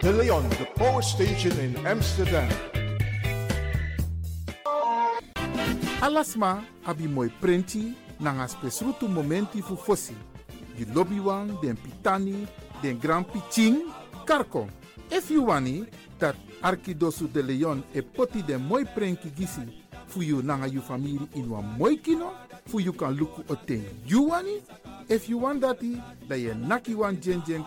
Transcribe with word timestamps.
De 0.00 0.12
Leon, 0.12 0.48
the 0.50 0.64
power 0.76 1.02
station 1.02 1.58
in 1.58 1.74
Amsterdam. 1.84 2.48
Alasma 6.00 6.62
abi 6.84 7.08
moi 7.08 7.28
prenti 7.40 7.96
nanga 8.20 8.46
spesrutu 8.46 9.08
momenti 9.08 9.60
fu 9.60 9.74
fosi. 9.74 10.14
Di 10.76 10.86
lobby 10.92 11.18
wan, 11.18 11.58
den 11.60 11.76
pitani, 11.76 12.46
den 12.80 12.98
grand 12.98 13.26
piching, 13.26 13.90
karko. 14.24 14.68
If 15.10 15.30
you 15.30 15.42
wani, 15.42 15.84
dat 16.18 16.36
Arkidosu 16.62 17.26
de 17.32 17.42
Leon 17.42 17.82
e 17.92 18.00
poti 18.00 18.42
den 18.42 18.62
moi 18.62 18.84
prenki 18.84 19.30
gisi 19.34 19.66
fu 20.06 20.22
you 20.22 20.42
nanga 20.42 20.68
you 20.68 20.80
family 20.80 21.28
in 21.34 21.50
wan 21.50 21.74
moi 21.76 21.96
kino, 21.96 22.34
fu 22.66 22.78
you 22.78 22.92
kan 22.92 23.16
luku 23.16 23.42
o 23.50 23.56
ten 23.66 23.84
you 24.06 24.28
wani. 24.28 24.62
If 25.08 25.28
you 25.28 25.38
want 25.38 25.60
dati, 25.60 26.00
da 26.28 26.36
ye 26.36 26.54
naki 26.54 26.94
wan 26.94 27.20
jen 27.20 27.42
jen 27.44 27.64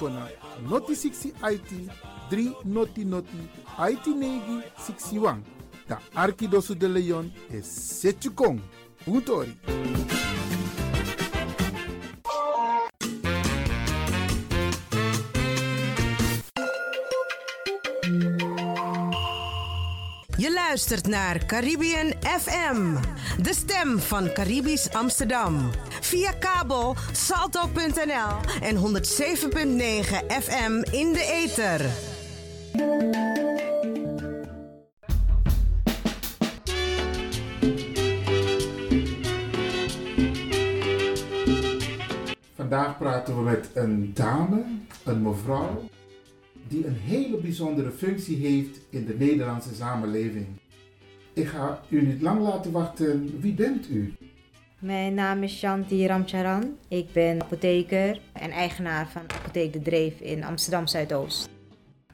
kona 0.00 0.28
noti 0.68 0.94
60 0.94 1.32
IT 1.52 1.70
3 2.30 2.54
noti 2.64 3.04
noti 3.04 3.40
IT 3.92 4.06
negi 4.06 4.62
61. 4.76 5.42
Da 5.88 5.98
Arkidosu 6.14 6.74
de 6.74 6.88
Leon 6.88 7.32
e 7.50 7.62
Setchukong. 7.62 8.60
Puntori. 9.04 9.58
Je 20.36 20.52
luistert 20.52 21.06
naar 21.06 21.46
Caribbean 21.46 22.12
FM, 22.22 22.96
de 23.42 23.54
stem 23.54 23.98
van 23.98 24.32
Caribisch 24.32 24.92
Amsterdam. 24.92 25.70
Via 26.10 26.32
kabel 26.32 26.96
salto.nl 27.12 28.60
en 28.60 28.76
107.9 28.76 28.82
FM 30.42 30.82
in 30.90 31.12
de 31.12 31.24
ether. 31.42 31.80
Vandaag 42.54 42.98
praten 42.98 43.36
we 43.36 43.42
met 43.42 43.70
een 43.74 44.14
dame, 44.14 44.64
een 45.04 45.22
mevrouw, 45.22 45.82
die 46.68 46.86
een 46.86 46.96
hele 46.96 47.36
bijzondere 47.36 47.90
functie 47.90 48.36
heeft 48.36 48.80
in 48.88 49.06
de 49.06 49.14
Nederlandse 49.14 49.74
samenleving. 49.74 50.46
Ik 51.32 51.46
ga 51.46 51.80
u 51.88 52.06
niet 52.06 52.20
lang 52.20 52.40
laten 52.40 52.72
wachten. 52.72 53.40
Wie 53.40 53.54
bent 53.54 53.88
u? 53.88 54.14
Mijn 54.80 55.14
naam 55.14 55.42
is 55.42 55.58
Shanti 55.58 56.06
Ramcharan. 56.06 56.76
Ik 56.88 57.12
ben 57.12 57.42
apotheker 57.42 58.20
en 58.32 58.50
eigenaar 58.50 59.08
van 59.08 59.22
Apotheek 59.38 59.72
De 59.72 59.82
Dreef 59.82 60.20
in 60.20 60.44
Amsterdam 60.44 60.86
Zuidoost. 60.86 61.48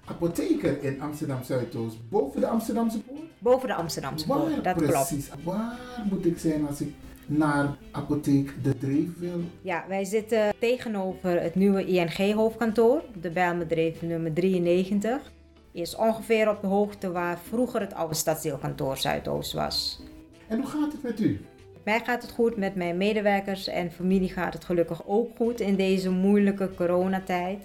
Apotheker 0.04 0.82
in 0.82 1.00
Amsterdam 1.00 1.44
Zuidoost, 1.44 2.08
boven 2.08 2.40
de 2.40 2.46
Amsterdamse 2.46 3.00
poort? 3.00 3.20
Boven 3.38 3.68
de 3.68 3.74
Amsterdamse 3.74 4.26
Waar 4.26 4.38
poort, 4.38 4.64
dat 4.64 4.76
klopt. 4.76 4.92
precies? 4.92 5.28
Waar 5.44 5.78
moet 6.10 6.26
ik 6.26 6.38
zijn 6.38 6.66
als 6.66 6.80
ik 6.80 6.88
naar 7.26 7.76
apotheek 7.90 8.54
De 8.62 8.78
Dreef 8.78 9.18
wil? 9.18 9.40
Ja, 9.62 9.84
wij 9.88 10.04
zitten 10.04 10.54
tegenover 10.58 11.42
het 11.42 11.54
nieuwe 11.54 11.84
ING-hoofdkantoor, 11.84 13.02
de 13.20 13.30
Bijlmedreef 13.30 14.02
nummer 14.02 14.32
93. 14.32 15.32
Is 15.72 15.96
ongeveer 15.96 16.50
op 16.50 16.60
de 16.60 16.66
hoogte 16.66 17.12
waar 17.12 17.38
vroeger 17.38 17.80
het 17.80 17.94
oude 17.94 18.14
stadsdeelkantoor 18.14 18.96
Zuidoost 18.96 19.52
was. 19.52 20.00
En 20.48 20.58
hoe 20.58 20.66
gaat 20.66 20.92
het 20.92 21.02
met 21.02 21.20
u? 21.20 21.40
Mij 21.86 22.00
gaat 22.04 22.22
het 22.22 22.30
goed, 22.30 22.56
met 22.56 22.74
mijn 22.74 22.96
medewerkers 22.96 23.68
en 23.68 23.90
familie 23.90 24.28
gaat 24.28 24.52
het 24.52 24.64
gelukkig 24.64 25.06
ook 25.06 25.36
goed 25.36 25.60
in 25.60 25.76
deze 25.76 26.10
moeilijke 26.10 26.70
coronatijd. 26.74 27.58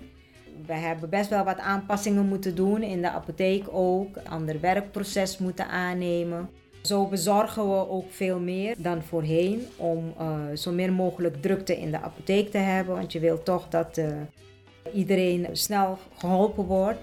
We 0.66 0.74
hebben 0.74 1.10
best 1.10 1.30
wel 1.30 1.44
wat 1.44 1.60
aanpassingen 1.60 2.26
moeten 2.26 2.56
doen 2.56 2.84
in 2.84 3.02
de 3.02 3.10
apotheek 3.10 3.66
ook, 3.72 4.18
ander 4.30 4.60
werkproces 4.60 5.38
moeten 5.38 5.68
aannemen. 5.68 6.50
Zo 6.82 7.08
bezorgen 7.08 7.70
we 7.70 7.90
ook 7.90 8.12
veel 8.12 8.40
meer 8.40 8.76
dan 8.78 9.02
voorheen 9.02 9.68
om 9.76 10.14
eh, 10.18 10.36
zo 10.56 10.72
min 10.72 10.94
mogelijk 10.94 11.42
drukte 11.42 11.78
in 11.78 11.92
de 11.92 12.02
apotheek 12.02 12.52
te 12.52 12.58
hebben, 12.58 12.96
want 12.96 13.12
je 13.12 13.20
wilt 13.20 13.46
toch 13.46 13.68
dat 13.70 13.98
eh, 13.98 14.08
iedereen 14.94 15.48
snel 15.52 15.98
geholpen 16.18 16.66
wordt. 16.66 17.00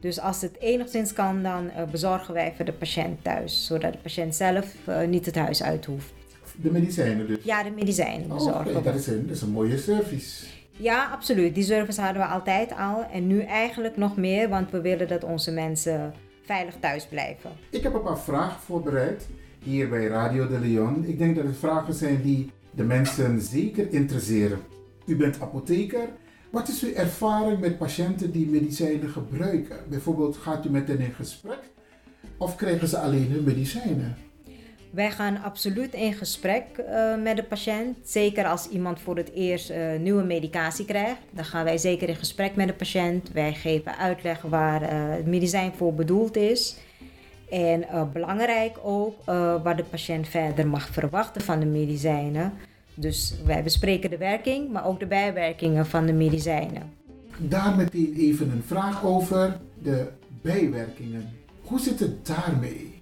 Dus 0.00 0.20
als 0.20 0.42
het 0.42 0.60
enigszins 0.60 1.12
kan, 1.12 1.42
dan 1.42 1.70
eh, 1.70 1.84
bezorgen 1.84 2.34
wij 2.34 2.52
voor 2.56 2.64
de 2.64 2.72
patiënt 2.72 3.24
thuis, 3.24 3.66
zodat 3.66 3.92
de 3.92 3.98
patiënt 3.98 4.34
zelf 4.34 4.76
niet 5.06 5.26
het 5.26 5.36
huis 5.36 5.62
uit 5.62 5.84
hoeft. 5.84 6.23
De 6.62 6.70
medicijnen 6.70 7.26
dus? 7.26 7.36
Ja, 7.42 7.62
de 7.62 7.70
medicijnen 7.70 8.30
Oh, 8.30 8.34
bezorgen. 8.36 8.82
dat, 8.82 8.94
is 8.94 9.06
een, 9.06 9.26
dat 9.26 9.36
is 9.36 9.42
een 9.42 9.50
mooie 9.50 9.78
service. 9.78 10.44
Ja, 10.70 11.08
absoluut. 11.12 11.54
Die 11.54 11.64
service 11.64 12.00
hadden 12.00 12.22
we 12.22 12.28
altijd 12.28 12.72
al. 12.78 13.04
En 13.12 13.26
nu 13.26 13.40
eigenlijk 13.40 13.96
nog 13.96 14.16
meer, 14.16 14.48
want 14.48 14.70
we 14.70 14.80
willen 14.80 15.08
dat 15.08 15.24
onze 15.24 15.50
mensen 15.50 16.14
veilig 16.44 16.74
thuis 16.80 17.06
blijven. 17.06 17.50
Ik 17.70 17.82
heb 17.82 17.94
een 17.94 18.02
paar 18.02 18.18
vragen 18.18 18.60
voorbereid 18.60 19.26
hier 19.62 19.88
bij 19.88 20.06
Radio 20.06 20.48
de 20.48 20.58
Leon. 20.58 21.04
Ik 21.06 21.18
denk 21.18 21.36
dat 21.36 21.44
het 21.44 21.56
vragen 21.56 21.94
zijn 21.94 22.22
die 22.22 22.50
de 22.70 22.82
mensen 22.84 23.40
zeker 23.40 23.92
interesseren. 23.92 24.58
U 25.06 25.16
bent 25.16 25.40
apotheker. 25.40 26.08
Wat 26.50 26.68
is 26.68 26.82
uw 26.82 26.92
ervaring 26.92 27.60
met 27.60 27.78
patiënten 27.78 28.30
die 28.30 28.46
medicijnen 28.46 29.08
gebruiken? 29.08 29.76
Bijvoorbeeld, 29.88 30.36
gaat 30.36 30.64
u 30.66 30.70
met 30.70 30.88
hen 30.88 30.98
in 31.00 31.12
gesprek 31.12 31.58
of 32.36 32.56
krijgen 32.56 32.88
ze 32.88 32.98
alleen 32.98 33.30
hun 33.30 33.44
medicijnen? 33.44 34.16
Wij 34.94 35.10
gaan 35.10 35.42
absoluut 35.42 35.94
in 35.94 36.12
gesprek 36.12 36.64
eh, 36.78 37.22
met 37.22 37.36
de 37.36 37.42
patiënt. 37.42 37.96
Zeker 38.02 38.46
als 38.46 38.68
iemand 38.68 39.00
voor 39.00 39.16
het 39.16 39.32
eerst 39.32 39.70
eh, 39.70 39.98
nieuwe 39.98 40.22
medicatie 40.22 40.84
krijgt. 40.84 41.20
Dan 41.30 41.44
gaan 41.44 41.64
wij 41.64 41.78
zeker 41.78 42.08
in 42.08 42.14
gesprek 42.14 42.56
met 42.56 42.66
de 42.66 42.74
patiënt. 42.74 43.32
Wij 43.32 43.54
geven 43.54 43.98
uitleg 43.98 44.42
waar 44.42 44.82
eh, 44.82 44.88
het 44.90 45.26
medicijn 45.26 45.72
voor 45.76 45.94
bedoeld 45.94 46.36
is. 46.36 46.76
En 47.50 47.84
belangrijk 48.12 48.76
ook 48.82 49.24
wat 49.62 49.76
de 49.76 49.84
patiënt 49.90 50.28
verder 50.28 50.66
mag 50.66 50.88
verwachten 50.88 51.42
van 51.42 51.60
de 51.60 51.66
medicijnen. 51.66 52.52
Dus 52.94 53.34
wij 53.44 53.62
bespreken 53.62 54.10
de 54.10 54.16
werking, 54.16 54.72
maar 54.72 54.86
ook 54.86 55.00
de 55.00 55.06
bijwerkingen 55.06 55.86
van 55.86 56.06
de 56.06 56.12
medicijnen. 56.12 56.82
Daar 57.38 57.76
meteen 57.76 58.14
even 58.16 58.50
een 58.50 58.62
vraag 58.66 59.04
over 59.04 59.60
de 59.82 60.08
bijwerkingen. 60.42 61.28
Hoe 61.62 61.80
zit 61.80 62.00
het 62.00 62.26
daarmee? 62.26 62.93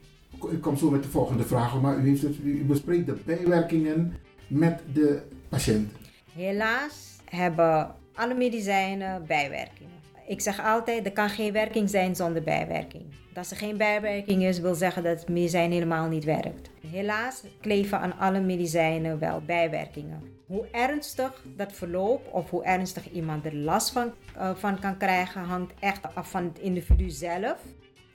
Ik 0.50 0.60
kom 0.60 0.76
zo 0.76 0.90
met 0.90 1.02
de 1.02 1.08
volgende 1.08 1.42
vraag, 1.42 1.80
maar 1.80 1.98
u, 1.98 2.08
heeft 2.08 2.22
het, 2.22 2.36
u 2.44 2.64
bespreekt 2.64 3.06
de 3.06 3.16
bijwerkingen 3.24 4.14
met 4.46 4.80
de 4.92 5.22
patiënt. 5.48 5.92
Helaas 6.32 7.16
hebben 7.24 7.94
alle 8.14 8.34
medicijnen 8.34 9.26
bijwerkingen. 9.26 9.90
Ik 10.26 10.40
zeg 10.40 10.64
altijd, 10.64 11.06
er 11.06 11.12
kan 11.12 11.28
geen 11.28 11.52
werking 11.52 11.90
zijn 11.90 12.16
zonder 12.16 12.42
bijwerking. 12.42 13.04
Dat 13.32 13.50
er 13.50 13.56
geen 13.56 13.76
bijwerking 13.76 14.42
is, 14.42 14.60
wil 14.60 14.74
zeggen 14.74 15.02
dat 15.02 15.20
het 15.20 15.28
medicijn 15.28 15.72
helemaal 15.72 16.08
niet 16.08 16.24
werkt. 16.24 16.70
Helaas 16.90 17.42
kleven 17.60 18.00
aan 18.00 18.18
alle 18.18 18.40
medicijnen 18.40 19.18
wel 19.18 19.42
bijwerkingen. 19.46 20.22
Hoe 20.46 20.66
ernstig 20.70 21.44
dat 21.56 21.72
verloopt 21.72 22.30
of 22.30 22.50
hoe 22.50 22.64
ernstig 22.64 23.10
iemand 23.10 23.46
er 23.46 23.54
last 23.54 23.90
van, 23.90 24.12
eh, 24.36 24.54
van 24.54 24.78
kan 24.78 24.96
krijgen, 24.96 25.42
hangt 25.42 25.72
echt 25.78 26.14
af 26.14 26.30
van 26.30 26.44
het 26.44 26.58
individu 26.58 27.10
zelf. 27.10 27.58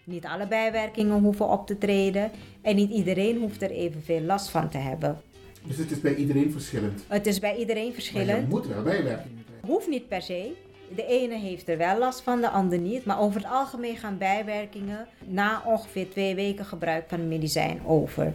Niet 0.08 0.26
alle 0.26 0.48
bijwerkingen 0.48 1.20
hoeven 1.22 1.50
op 1.50 1.68
te 1.68 1.78
treden 1.78 2.32
en 2.62 2.76
niet 2.76 2.92
iedereen 2.92 3.38
hoeft 3.38 3.62
er 3.62 3.72
evenveel 3.72 4.22
last 4.22 4.50
van 4.50 4.70
te 4.70 4.78
hebben. 4.78 5.22
Dus 5.64 5.78
het 5.78 5.92
is 5.92 6.02
bij 6.02 6.16
iedereen 6.16 6.52
verschillend. 6.52 7.04
Het 7.08 7.28
is 7.28 7.40
bij 7.40 7.56
iedereen 7.56 7.86
Maar 7.88 7.96
je 7.96 8.02
verschillend. 8.02 8.50
moet 8.50 8.68
wel 8.68 8.84
bijwerkingen 8.84 9.44
krijgen. 9.46 9.68
Hoeft 9.68 9.88
niet 9.88 10.08
per 10.08 10.22
se. 10.22 10.52
De 10.96 11.06
ene 11.06 11.38
heeft 11.38 11.70
er 11.70 11.78
wel 11.78 11.98
last 11.98 12.22
van, 12.22 12.42
de 12.42 12.50
ander 12.50 12.80
niet. 12.80 13.06
Maar 13.06 13.20
over 13.20 13.42
het 13.42 13.50
algemeen 13.50 13.98
gaan 13.98 14.18
bijwerkingen 14.18 15.08
na 15.26 15.62
ongeveer 15.66 16.10
twee 16.10 16.36
weken 16.36 16.66
gebruik 16.66 17.06
van 17.08 17.28
medicijn 17.28 17.86
over. 17.86 18.34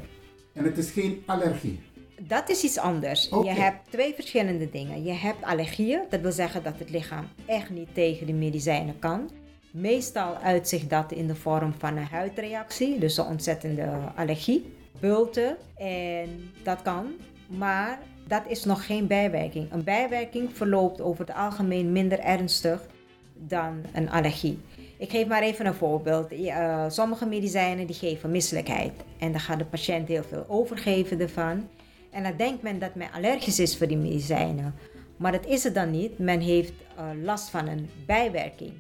En 0.53 0.65
het 0.65 0.79
is 0.79 0.91
geen 0.91 1.23
allergie. 1.27 1.81
Dat 2.21 2.49
is 2.51 2.63
iets 2.63 2.79
anders. 2.79 3.29
Je 3.29 3.51
hebt 3.51 3.91
twee 3.91 4.15
verschillende 4.15 4.71
dingen. 4.71 5.05
Je 5.05 5.13
hebt 5.13 5.45
allergieën, 5.45 6.01
dat 6.11 6.21
wil 6.21 6.33
zeggen 6.33 6.63
dat 6.63 6.79
het 6.79 6.91
lichaam 6.91 7.29
echt 7.47 7.71
niet 7.71 7.89
tegen 7.95 8.27
de 8.27 8.33
medicijnen 8.33 8.99
kan. 8.99 9.31
Meestal 9.73 10.37
uitzicht 10.37 10.91
dat 10.91 11.13
in 11.13 11.27
de 11.27 11.35
vorm 11.35 11.75
van 11.79 11.97
een 11.97 12.07
huidreactie, 12.07 12.99
dus 12.99 13.17
een 13.17 13.25
ontzettende 13.25 13.89
allergie, 14.15 14.75
bulten 15.01 15.57
en 15.77 16.51
dat 16.63 16.83
kan. 16.83 17.07
Maar 17.47 17.99
dat 18.27 18.43
is 18.47 18.65
nog 18.65 18.87
geen 18.87 19.07
bijwerking. 19.07 19.73
Een 19.73 19.85
bijwerking 19.85 20.57
verloopt 20.57 21.01
over 21.01 21.27
het 21.27 21.37
algemeen 21.37 21.93
minder 21.93 22.19
ernstig 22.19 22.87
dan 23.35 23.83
een 23.93 24.11
allergie. 24.11 24.59
Ik 24.99 25.11
geef 25.11 25.27
maar 25.27 25.43
even 25.43 25.67
een 25.67 25.75
voorbeeld. 25.75 26.33
Eh, 26.33 26.85
sommige 26.89 27.27
medicijnen 27.27 27.87
die 27.87 27.97
geven 27.97 28.31
misselijkheid. 28.31 28.93
En 29.19 29.33
dan 29.33 29.41
gaat 29.41 29.59
de 29.59 29.65
patiënt 29.65 30.09
heel 30.09 30.23
veel 30.23 30.45
overgeven 30.49 31.21
ervan. 31.21 31.69
En 32.11 32.23
dan 32.23 32.37
denkt 32.37 32.63
men 32.63 32.79
dat 32.79 32.95
men 32.95 33.13
allergisch 33.13 33.59
is 33.59 33.77
voor 33.77 33.87
die 33.87 33.97
medicijnen. 33.97 34.75
Maar 35.17 35.33
dat 35.33 35.47
is 35.47 35.65
het 35.65 35.75
dan 35.75 35.91
niet. 35.91 36.19
Men 36.19 36.41
heeft 36.41 36.73
eh, 36.97 37.05
last 37.23 37.51
van 37.51 37.69
een 37.69 37.89
bijwerking. 38.07 38.73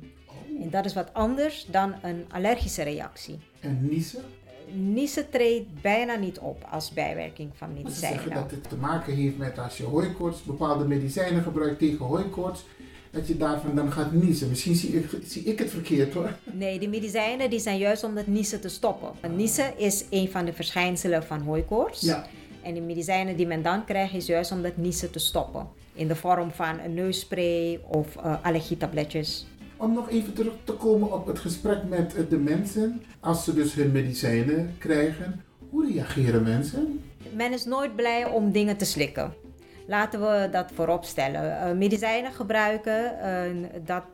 En 0.62 0.70
dat 0.70 0.84
is 0.84 0.94
wat 0.94 1.08
anders 1.12 1.66
dan 1.70 1.94
een 2.02 2.24
allergische 2.30 2.82
reactie. 2.82 3.38
En 3.60 3.88
niezen? 3.90 4.22
Niezen 4.74 5.30
treedt 5.30 5.80
bijna 5.80 6.14
niet 6.14 6.38
op 6.38 6.66
als 6.70 6.90
bijwerking 6.90 7.50
van 7.54 7.68
Maar 7.68 7.76
ze 7.76 7.82
medicijnen. 7.82 8.18
zeggen 8.18 8.42
dat 8.42 8.50
het 8.50 8.68
te 8.68 8.76
maken 8.76 9.14
heeft 9.14 9.38
met 9.38 9.58
als 9.58 9.76
je 9.76 9.84
hooikoorts, 9.84 10.42
bepaalde 10.42 10.84
medicijnen 10.84 11.42
gebruikt 11.42 11.78
tegen 11.78 12.04
hooikoorts, 12.04 12.64
dat 13.10 13.28
je 13.28 13.36
daarvan 13.36 13.74
dan 13.74 13.92
gaat 13.92 14.12
niezen. 14.12 14.48
Misschien 14.48 14.74
zie 14.74 14.96
ik, 14.98 15.10
zie 15.24 15.42
ik 15.42 15.58
het 15.58 15.70
verkeerd 15.70 16.14
hoor. 16.14 16.36
Nee, 16.52 16.78
die 16.78 16.88
medicijnen 16.88 17.50
die 17.50 17.60
zijn 17.60 17.78
juist 17.78 18.04
om 18.04 18.14
dat 18.14 18.26
niezen 18.26 18.60
te 18.60 18.68
stoppen. 18.68 19.08
Want 19.20 19.36
niezen 19.36 19.78
is 19.78 20.04
een 20.10 20.30
van 20.30 20.44
de 20.44 20.52
verschijnselen 20.52 21.24
van 21.24 21.40
hooikoorts. 21.40 22.00
Ja. 22.00 22.26
En 22.62 22.74
de 22.74 22.80
medicijnen 22.80 23.36
die 23.36 23.46
men 23.46 23.62
dan 23.62 23.84
krijgt 23.84 24.14
is 24.14 24.26
juist 24.26 24.52
om 24.52 24.62
dat 24.62 24.76
niezen 24.76 25.10
te 25.10 25.18
stoppen. 25.18 25.68
In 25.94 26.08
de 26.08 26.16
vorm 26.16 26.50
van 26.50 26.78
een 26.84 26.94
neusspray 26.94 27.80
of 27.86 28.16
uh, 28.16 28.34
allergietabletjes. 28.42 29.46
Om 29.82 29.92
nog 29.92 30.10
even 30.10 30.32
terug 30.32 30.52
te 30.64 30.72
komen 30.72 31.12
op 31.12 31.26
het 31.26 31.38
gesprek 31.38 31.78
met 31.88 32.14
eh, 32.14 32.22
de 32.28 32.38
mensen. 32.38 33.02
Als 33.20 33.44
ze 33.44 33.54
dus 33.54 33.74
hun 33.74 33.92
medicijnen 33.92 34.74
krijgen. 34.78 35.44
Hoe 35.70 35.92
reageren 35.92 36.42
mensen? 36.42 37.02
Men 37.34 37.52
is 37.52 37.64
nooit 37.64 37.96
blij 37.96 38.26
om 38.26 38.52
dingen 38.52 38.76
te 38.76 38.84
slikken. 38.84 39.34
Laten 39.86 40.20
we 40.20 40.48
dat 40.50 40.70
voorop 40.74 41.04
stellen. 41.04 41.42
Uh, 41.42 41.78
medicijnen 41.78 42.32
gebruiken, 42.32 43.14
uh, 43.22 43.66
dat 43.84 44.04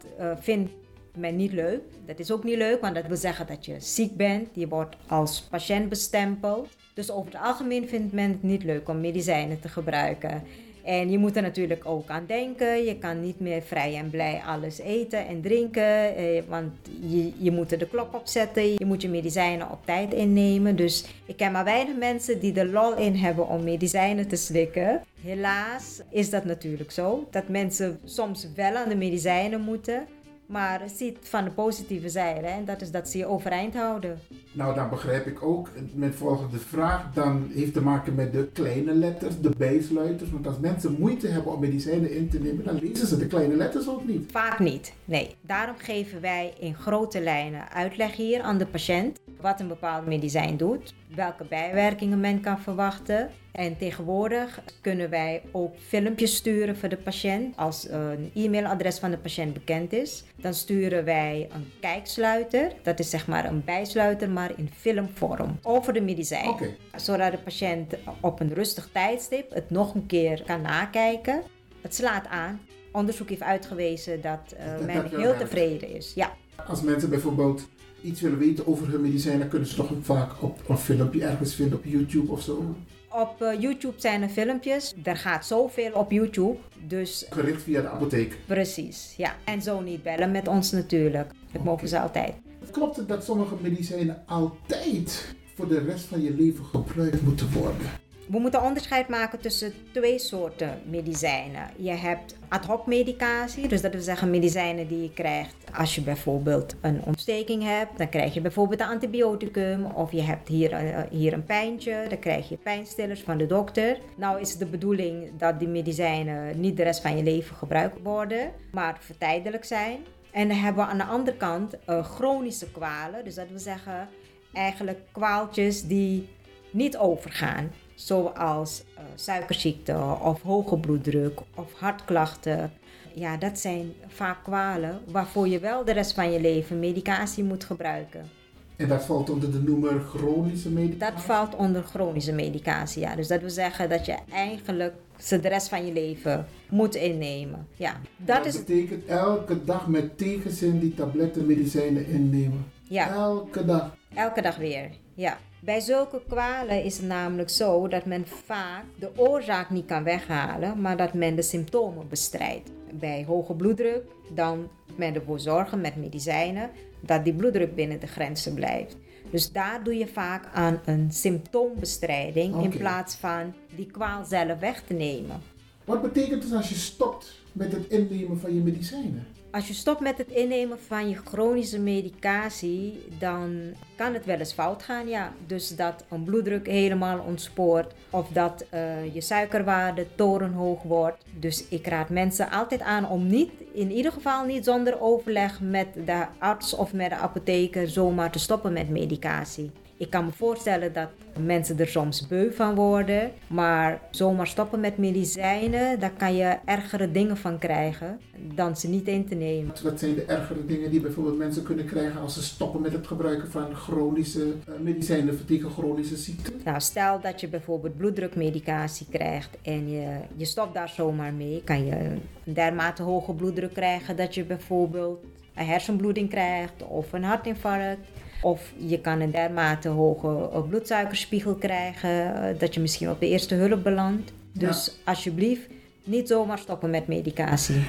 vindt 0.40 0.72
men 1.16 1.36
niet 1.36 1.52
leuk. 1.52 1.80
Dat 2.06 2.18
is 2.18 2.30
ook 2.30 2.44
niet 2.44 2.56
leuk, 2.56 2.80
want 2.80 2.94
dat 2.94 3.06
wil 3.06 3.16
zeggen 3.16 3.46
dat 3.46 3.64
je 3.64 3.74
ziek 3.78 4.16
bent. 4.16 4.48
Je 4.52 4.68
wordt 4.68 4.96
als 5.06 5.40
patiënt 5.40 5.88
bestempeld. 5.88 6.68
Dus 6.94 7.10
over 7.10 7.32
het 7.32 7.40
algemeen 7.42 7.88
vindt 7.88 8.12
men 8.12 8.30
het 8.30 8.42
niet 8.42 8.64
leuk 8.64 8.88
om 8.88 9.00
medicijnen 9.00 9.60
te 9.60 9.68
gebruiken. 9.68 10.42
En 10.88 11.10
je 11.10 11.18
moet 11.18 11.36
er 11.36 11.42
natuurlijk 11.42 11.80
ook 11.84 12.08
aan 12.08 12.24
denken. 12.26 12.84
Je 12.84 12.98
kan 12.98 13.20
niet 13.20 13.40
meer 13.40 13.62
vrij 13.62 13.96
en 13.96 14.10
blij 14.10 14.42
alles 14.46 14.78
eten 14.78 15.26
en 15.26 15.40
drinken. 15.40 16.16
Eh, 16.16 16.42
want 16.48 16.72
je, 17.00 17.32
je 17.38 17.50
moet 17.50 17.72
er 17.72 17.78
de 17.78 17.88
klok 17.88 18.14
op 18.14 18.26
zetten. 18.26 18.72
Je 18.72 18.84
moet 18.84 19.02
je 19.02 19.08
medicijnen 19.08 19.70
op 19.70 19.78
tijd 19.84 20.14
innemen. 20.14 20.76
Dus 20.76 21.04
ik 21.26 21.36
ken 21.36 21.52
maar 21.52 21.64
weinig 21.64 21.96
mensen 21.96 22.40
die 22.40 22.54
er 22.54 22.66
lol 22.66 22.96
in 22.96 23.14
hebben 23.14 23.48
om 23.48 23.64
medicijnen 23.64 24.28
te 24.28 24.36
slikken. 24.36 25.02
Helaas 25.22 26.00
is 26.10 26.30
dat 26.30 26.44
natuurlijk 26.44 26.90
zo. 26.90 27.26
Dat 27.30 27.48
mensen 27.48 27.98
soms 28.04 28.48
wel 28.54 28.74
aan 28.74 28.88
de 28.88 28.96
medicijnen 28.96 29.60
moeten. 29.60 30.06
Maar 30.48 30.82
ziet 30.94 31.18
van 31.20 31.44
de 31.44 31.50
positieve 31.50 32.08
zijde. 32.08 32.46
En 32.46 32.64
dat 32.64 32.80
is 32.80 32.90
dat 32.90 33.08
ze 33.08 33.18
je 33.18 33.26
overeind 33.26 33.74
houden. 33.74 34.18
Nou, 34.52 34.74
dan 34.74 34.88
begrijp 34.88 35.26
ik 35.26 35.42
ook. 35.42 35.68
Mijn 35.94 36.14
volgende 36.14 36.58
vraag 36.58 37.12
dan 37.14 37.50
heeft 37.54 37.72
te 37.72 37.82
maken 37.82 38.14
met 38.14 38.32
de 38.32 38.48
kleine 38.52 38.94
letters, 38.94 39.40
de 39.40 39.50
bijsluiters. 39.58 40.30
Want 40.30 40.46
als 40.46 40.58
mensen 40.58 40.96
moeite 40.98 41.28
hebben 41.28 41.52
om 41.52 41.60
medicijnen 41.60 42.16
in 42.16 42.28
te 42.28 42.40
nemen, 42.40 42.64
dan 42.64 42.78
lezen 42.82 43.06
ze 43.06 43.18
de 43.18 43.26
kleine 43.26 43.56
letters 43.56 43.88
ook 43.88 44.06
niet. 44.06 44.30
Vaak 44.30 44.58
niet, 44.58 44.92
nee. 45.04 45.34
Daarom 45.40 45.76
geven 45.78 46.20
wij 46.20 46.54
in 46.58 46.74
grote 46.74 47.20
lijnen 47.20 47.70
uitleg 47.72 48.16
hier 48.16 48.40
aan 48.40 48.58
de 48.58 48.66
patiënt 48.66 49.18
wat 49.40 49.60
een 49.60 49.68
bepaald 49.68 50.06
medicijn 50.06 50.56
doet, 50.56 50.94
welke 51.14 51.44
bijwerkingen 51.44 52.20
men 52.20 52.40
kan 52.40 52.60
verwachten. 52.60 53.30
En 53.52 53.76
tegenwoordig 53.76 54.60
kunnen 54.80 55.10
wij 55.10 55.42
ook 55.52 55.74
filmpjes 55.86 56.36
sturen 56.36 56.76
voor 56.76 56.88
de 56.88 56.96
patiënt. 56.96 57.56
Als 57.56 57.88
een 57.88 58.30
e-mailadres 58.34 58.98
van 58.98 59.10
de 59.10 59.18
patiënt 59.18 59.52
bekend 59.52 59.92
is, 59.92 60.24
dan 60.36 60.54
sturen 60.54 61.04
wij 61.04 61.48
een 61.52 61.70
kijksluiter. 61.80 62.72
Dat 62.82 62.98
is 62.98 63.10
zeg 63.10 63.26
maar 63.26 63.44
een 63.44 63.64
bijsluiter, 63.64 64.30
maar 64.30 64.52
in 64.56 64.70
filmvorm 64.76 65.58
over 65.62 65.92
de 65.92 66.00
medicijn. 66.00 66.48
Okay. 66.48 66.76
Zodat 66.96 67.32
de 67.32 67.38
patiënt 67.38 67.94
op 68.20 68.40
een 68.40 68.54
rustig 68.54 68.88
tijdstip 68.92 69.54
het 69.54 69.70
nog 69.70 69.94
een 69.94 70.06
keer 70.06 70.42
kan 70.46 70.60
nakijken. 70.60 71.42
Het 71.80 71.94
slaat 71.94 72.26
aan. 72.26 72.60
Onderzoek 72.92 73.28
heeft 73.28 73.42
uitgewezen 73.42 74.20
dat 74.20 74.54
uh, 74.58 74.86
men 74.86 75.08
heel 75.08 75.36
tevreden 75.36 75.94
is. 75.94 76.12
Ja. 76.14 76.32
Als 76.66 76.82
mensen 76.82 77.10
bijvoorbeeld 77.10 77.68
iets 78.02 78.20
willen 78.20 78.38
weten 78.38 78.66
over 78.66 78.88
hun 78.88 79.00
medicijnen, 79.00 79.48
kunnen 79.48 79.68
ze 79.68 79.74
toch 79.74 79.92
vaak 80.02 80.42
op 80.42 80.68
een 80.68 80.78
filmpje 80.78 81.24
ergens 81.24 81.54
vinden 81.54 81.78
op 81.78 81.84
YouTube 81.84 82.32
of 82.32 82.42
zo? 82.42 82.74
Op 83.10 83.42
uh, 83.42 83.60
YouTube 83.60 84.00
zijn 84.00 84.22
er 84.22 84.28
filmpjes. 84.28 84.94
Er 85.02 85.16
gaat 85.16 85.46
zoveel 85.46 85.92
op 85.92 86.10
YouTube. 86.10 86.56
Dus... 86.86 87.26
Gericht 87.30 87.62
via 87.62 87.80
de 87.80 87.88
apotheek. 87.88 88.36
Precies, 88.46 89.14
ja. 89.16 89.36
En 89.44 89.62
zo 89.62 89.80
niet 89.80 90.02
bellen 90.02 90.30
met 90.30 90.48
ons 90.48 90.70
natuurlijk. 90.70 91.30
Dat 91.52 91.64
mogen 91.64 91.88
ze 91.88 92.00
altijd. 92.00 92.34
Klopt 92.70 92.96
het 92.96 93.08
dat 93.08 93.24
sommige 93.24 93.54
medicijnen 93.60 94.22
altijd 94.26 95.34
voor 95.54 95.68
de 95.68 95.78
rest 95.78 96.04
van 96.04 96.22
je 96.22 96.34
leven 96.34 96.64
gebruikt 96.64 97.22
moeten 97.22 97.52
worden? 97.52 97.86
We 98.28 98.38
moeten 98.38 98.62
onderscheid 98.62 99.08
maken 99.08 99.40
tussen 99.40 99.72
twee 99.92 100.18
soorten 100.18 100.80
medicijnen. 100.84 101.70
Je 101.76 101.90
hebt 101.90 102.36
ad 102.48 102.64
hoc 102.64 102.86
medicatie, 102.86 103.68
dus 103.68 103.80
dat 103.80 103.92
wil 103.92 104.02
zeggen 104.02 104.30
medicijnen 104.30 104.88
die 104.88 105.02
je 105.02 105.12
krijgt 105.12 105.54
als 105.74 105.94
je 105.94 106.00
bijvoorbeeld 106.00 106.74
een 106.80 107.02
ontsteking 107.04 107.62
hebt. 107.62 107.98
Dan 107.98 108.08
krijg 108.08 108.34
je 108.34 108.40
bijvoorbeeld 108.40 108.80
een 108.80 108.86
antibioticum 108.86 109.84
of 109.84 110.12
je 110.12 110.22
hebt 110.22 110.48
hier, 110.48 110.72
uh, 110.72 111.00
hier 111.10 111.32
een 111.32 111.44
pijntje, 111.44 112.04
dan 112.08 112.18
krijg 112.18 112.48
je 112.48 112.56
pijnstillers 112.56 113.20
van 113.20 113.38
de 113.38 113.46
dokter. 113.46 113.98
Nou 114.16 114.40
is 114.40 114.50
het 114.50 114.58
de 114.58 114.66
bedoeling 114.66 115.30
dat 115.38 115.58
die 115.58 115.68
medicijnen 115.68 116.60
niet 116.60 116.76
de 116.76 116.82
rest 116.82 117.00
van 117.00 117.16
je 117.16 117.22
leven 117.22 117.56
gebruikt 117.56 118.02
worden, 118.02 118.52
maar 118.72 118.96
vertijdelijk 119.00 119.64
zijn. 119.64 119.98
En 120.30 120.48
dan 120.48 120.56
hebben 120.56 120.84
we 120.84 120.90
aan 120.90 120.98
de 120.98 121.04
andere 121.04 121.36
kant 121.36 121.74
uh, 121.88 122.04
chronische 122.04 122.70
kwalen, 122.70 123.24
dus 123.24 123.34
dat 123.34 123.48
wil 123.48 123.58
zeggen 123.58 124.08
eigenlijk 124.52 125.00
kwaaltjes 125.12 125.82
die 125.82 126.28
niet 126.70 126.96
overgaan 126.96 127.70
zoals 127.98 128.82
uh, 128.94 129.04
suikerziekte 129.14 129.96
of 130.22 130.42
hoge 130.42 130.78
bloeddruk 130.78 131.40
of 131.54 131.72
hartklachten. 131.72 132.72
Ja, 133.14 133.36
dat 133.36 133.58
zijn 133.58 133.92
vaak 134.06 134.44
kwalen 134.44 135.00
waarvoor 135.06 135.48
je 135.48 135.58
wel 135.58 135.84
de 135.84 135.92
rest 135.92 136.12
van 136.12 136.32
je 136.32 136.40
leven 136.40 136.78
medicatie 136.78 137.44
moet 137.44 137.64
gebruiken. 137.64 138.28
En 138.76 138.88
dat 138.88 139.04
valt 139.04 139.30
onder 139.30 139.52
de 139.52 139.62
noemer 139.62 140.00
chronische 140.00 140.70
medicatie? 140.70 141.14
Dat 141.14 141.24
valt 141.24 141.54
onder 141.56 141.82
chronische 141.82 142.32
medicatie, 142.32 143.02
ja. 143.02 143.16
Dus 143.16 143.28
dat 143.28 143.40
wil 143.40 143.50
zeggen 143.50 143.88
dat 143.88 144.06
je 144.06 144.16
eigenlijk 144.32 144.94
ze 145.16 145.40
de 145.40 145.48
rest 145.48 145.68
van 145.68 145.86
je 145.86 145.92
leven 145.92 146.46
moet 146.68 146.94
innemen. 146.94 147.66
Ja, 147.76 148.00
dat, 148.16 148.36
dat 148.36 148.46
is... 148.46 148.56
betekent 148.56 149.04
elke 149.06 149.64
dag 149.64 149.86
met 149.86 150.18
tegenzin 150.18 150.78
die 150.78 150.94
tabletten 150.94 151.46
medicijnen 151.46 152.06
innemen? 152.06 152.66
Ja. 152.82 153.10
Elke 153.10 153.64
dag? 153.64 153.96
Elke 154.14 154.42
dag 154.42 154.56
weer, 154.56 154.90
ja. 155.14 155.38
Bij 155.60 155.80
zulke 155.80 156.20
kwalen 156.28 156.84
is 156.84 156.96
het 156.96 157.06
namelijk 157.06 157.50
zo 157.50 157.88
dat 157.88 158.04
men 158.04 158.26
vaak 158.26 158.84
de 158.98 159.10
oorzaak 159.16 159.70
niet 159.70 159.86
kan 159.86 160.04
weghalen, 160.04 160.80
maar 160.80 160.96
dat 160.96 161.14
men 161.14 161.36
de 161.36 161.42
symptomen 161.42 162.08
bestrijdt. 162.08 162.70
Bij 162.92 163.24
hoge 163.24 163.54
bloeddruk 163.54 164.02
dan 164.34 164.68
men 164.96 165.14
ervoor 165.14 165.40
zorgen 165.40 165.80
met 165.80 165.96
medicijnen 165.96 166.70
dat 167.00 167.24
die 167.24 167.34
bloeddruk 167.34 167.74
binnen 167.74 168.00
de 168.00 168.06
grenzen 168.06 168.54
blijft. 168.54 168.96
Dus 169.30 169.52
daar 169.52 169.84
doe 169.84 169.96
je 169.96 170.06
vaak 170.06 170.48
aan 170.52 170.80
een 170.84 171.12
symptoombestrijding 171.12 172.54
okay. 172.54 172.64
in 172.64 172.78
plaats 172.78 173.14
van 173.14 173.54
die 173.76 173.86
kwaal 173.86 174.24
zelf 174.24 174.58
weg 174.58 174.82
te 174.82 174.94
nemen. 174.94 175.40
Wat 175.84 176.02
betekent 176.02 176.42
het 176.42 176.52
als 176.52 176.68
je 176.68 176.74
stopt 176.74 177.40
met 177.52 177.72
het 177.72 177.88
innemen 177.88 178.38
van 178.38 178.54
je 178.54 178.60
medicijnen? 178.60 179.26
Als 179.50 179.68
je 179.68 179.74
stopt 179.74 180.00
met 180.00 180.18
het 180.18 180.28
innemen 180.28 180.78
van 180.86 181.08
je 181.08 181.16
chronische 181.24 181.78
medicatie, 181.78 183.04
dan 183.18 183.74
kan 183.96 184.14
het 184.14 184.24
wel 184.24 184.38
eens 184.38 184.52
fout 184.52 184.82
gaan. 184.82 185.08
Ja. 185.08 185.32
Dus 185.46 185.76
dat 185.76 186.04
een 186.08 186.24
bloeddruk 186.24 186.66
helemaal 186.66 187.18
ontspoort 187.18 187.92
of 188.10 188.28
dat 188.28 188.64
uh, 188.74 189.14
je 189.14 189.20
suikerwaarde 189.20 190.06
torenhoog 190.14 190.82
wordt. 190.82 191.24
Dus 191.38 191.68
ik 191.68 191.86
raad 191.86 192.08
mensen 192.08 192.50
altijd 192.50 192.80
aan 192.80 193.08
om 193.08 193.26
niet, 193.26 193.50
in 193.72 193.90
ieder 193.90 194.12
geval 194.12 194.44
niet 194.44 194.64
zonder 194.64 195.00
overleg 195.00 195.60
met 195.60 195.86
de 196.04 196.26
arts 196.38 196.74
of 196.74 196.92
met 196.92 197.10
de 197.10 197.16
apotheker, 197.16 197.88
zomaar 197.88 198.30
te 198.30 198.38
stoppen 198.38 198.72
met 198.72 198.88
medicatie. 198.88 199.70
Ik 199.98 200.10
kan 200.10 200.24
me 200.24 200.30
voorstellen 200.30 200.92
dat 200.92 201.08
mensen 201.38 201.78
er 201.78 201.88
soms 201.88 202.26
beu 202.26 202.52
van 202.52 202.74
worden. 202.74 203.30
Maar 203.46 204.00
zomaar 204.10 204.46
stoppen 204.46 204.80
met 204.80 204.98
medicijnen, 204.98 206.00
daar 206.00 206.12
kan 206.16 206.36
je 206.36 206.56
ergere 206.64 207.10
dingen 207.10 207.36
van 207.36 207.58
krijgen 207.58 208.20
dan 208.54 208.76
ze 208.76 208.88
niet 208.88 209.08
in 209.08 209.26
te 209.26 209.34
nemen. 209.34 209.74
Wat 209.82 209.98
zijn 209.98 210.14
de 210.14 210.22
ergere 210.22 210.66
dingen 210.66 210.90
die 210.90 211.00
bijvoorbeeld 211.00 211.38
mensen 211.38 211.62
kunnen 211.62 211.84
krijgen 211.84 212.20
als 212.20 212.34
ze 212.34 212.42
stoppen 212.42 212.80
met 212.80 212.92
het 212.92 213.06
gebruiken 213.06 213.50
van 213.50 213.74
chronische 213.74 214.46
uh, 214.46 214.74
medicijnen 214.80 215.46
tegen 215.46 215.70
chronische 215.70 216.16
ziekten? 216.16 216.60
Nou, 216.64 216.80
stel 216.80 217.20
dat 217.20 217.40
je 217.40 217.48
bijvoorbeeld 217.48 217.96
bloeddrukmedicatie 217.96 219.06
krijgt 219.10 219.58
en 219.62 219.90
je, 219.90 220.18
je 220.36 220.44
stopt 220.44 220.74
daar 220.74 220.88
zomaar 220.88 221.32
mee, 221.32 221.62
kan 221.64 221.84
je 221.84 221.96
een 222.44 222.54
dermate 222.54 223.02
hoge 223.02 223.32
bloeddruk 223.32 223.72
krijgen 223.72 224.16
dat 224.16 224.34
je 224.34 224.44
bijvoorbeeld 224.44 225.24
een 225.54 225.66
hersenbloeding 225.66 226.30
krijgt 226.30 226.82
of 226.82 227.12
een 227.12 227.24
hartinfarct. 227.24 228.08
Of 228.42 228.72
je 228.76 229.00
kan 229.00 229.20
een 229.20 229.30
dermate 229.30 229.88
hoge 229.88 230.62
bloedsuikerspiegel 230.68 231.54
krijgen 231.54 232.58
dat 232.58 232.74
je 232.74 232.80
misschien 232.80 233.10
op 233.10 233.20
de 233.20 233.28
eerste 233.28 233.54
hulp 233.54 233.82
belandt. 233.82 234.32
Dus 234.52 234.86
ja. 234.86 235.10
alsjeblieft, 235.10 235.68
niet 236.04 236.28
zomaar 236.28 236.58
stoppen 236.58 236.90
met 236.90 237.06
medicatie. 237.06 237.84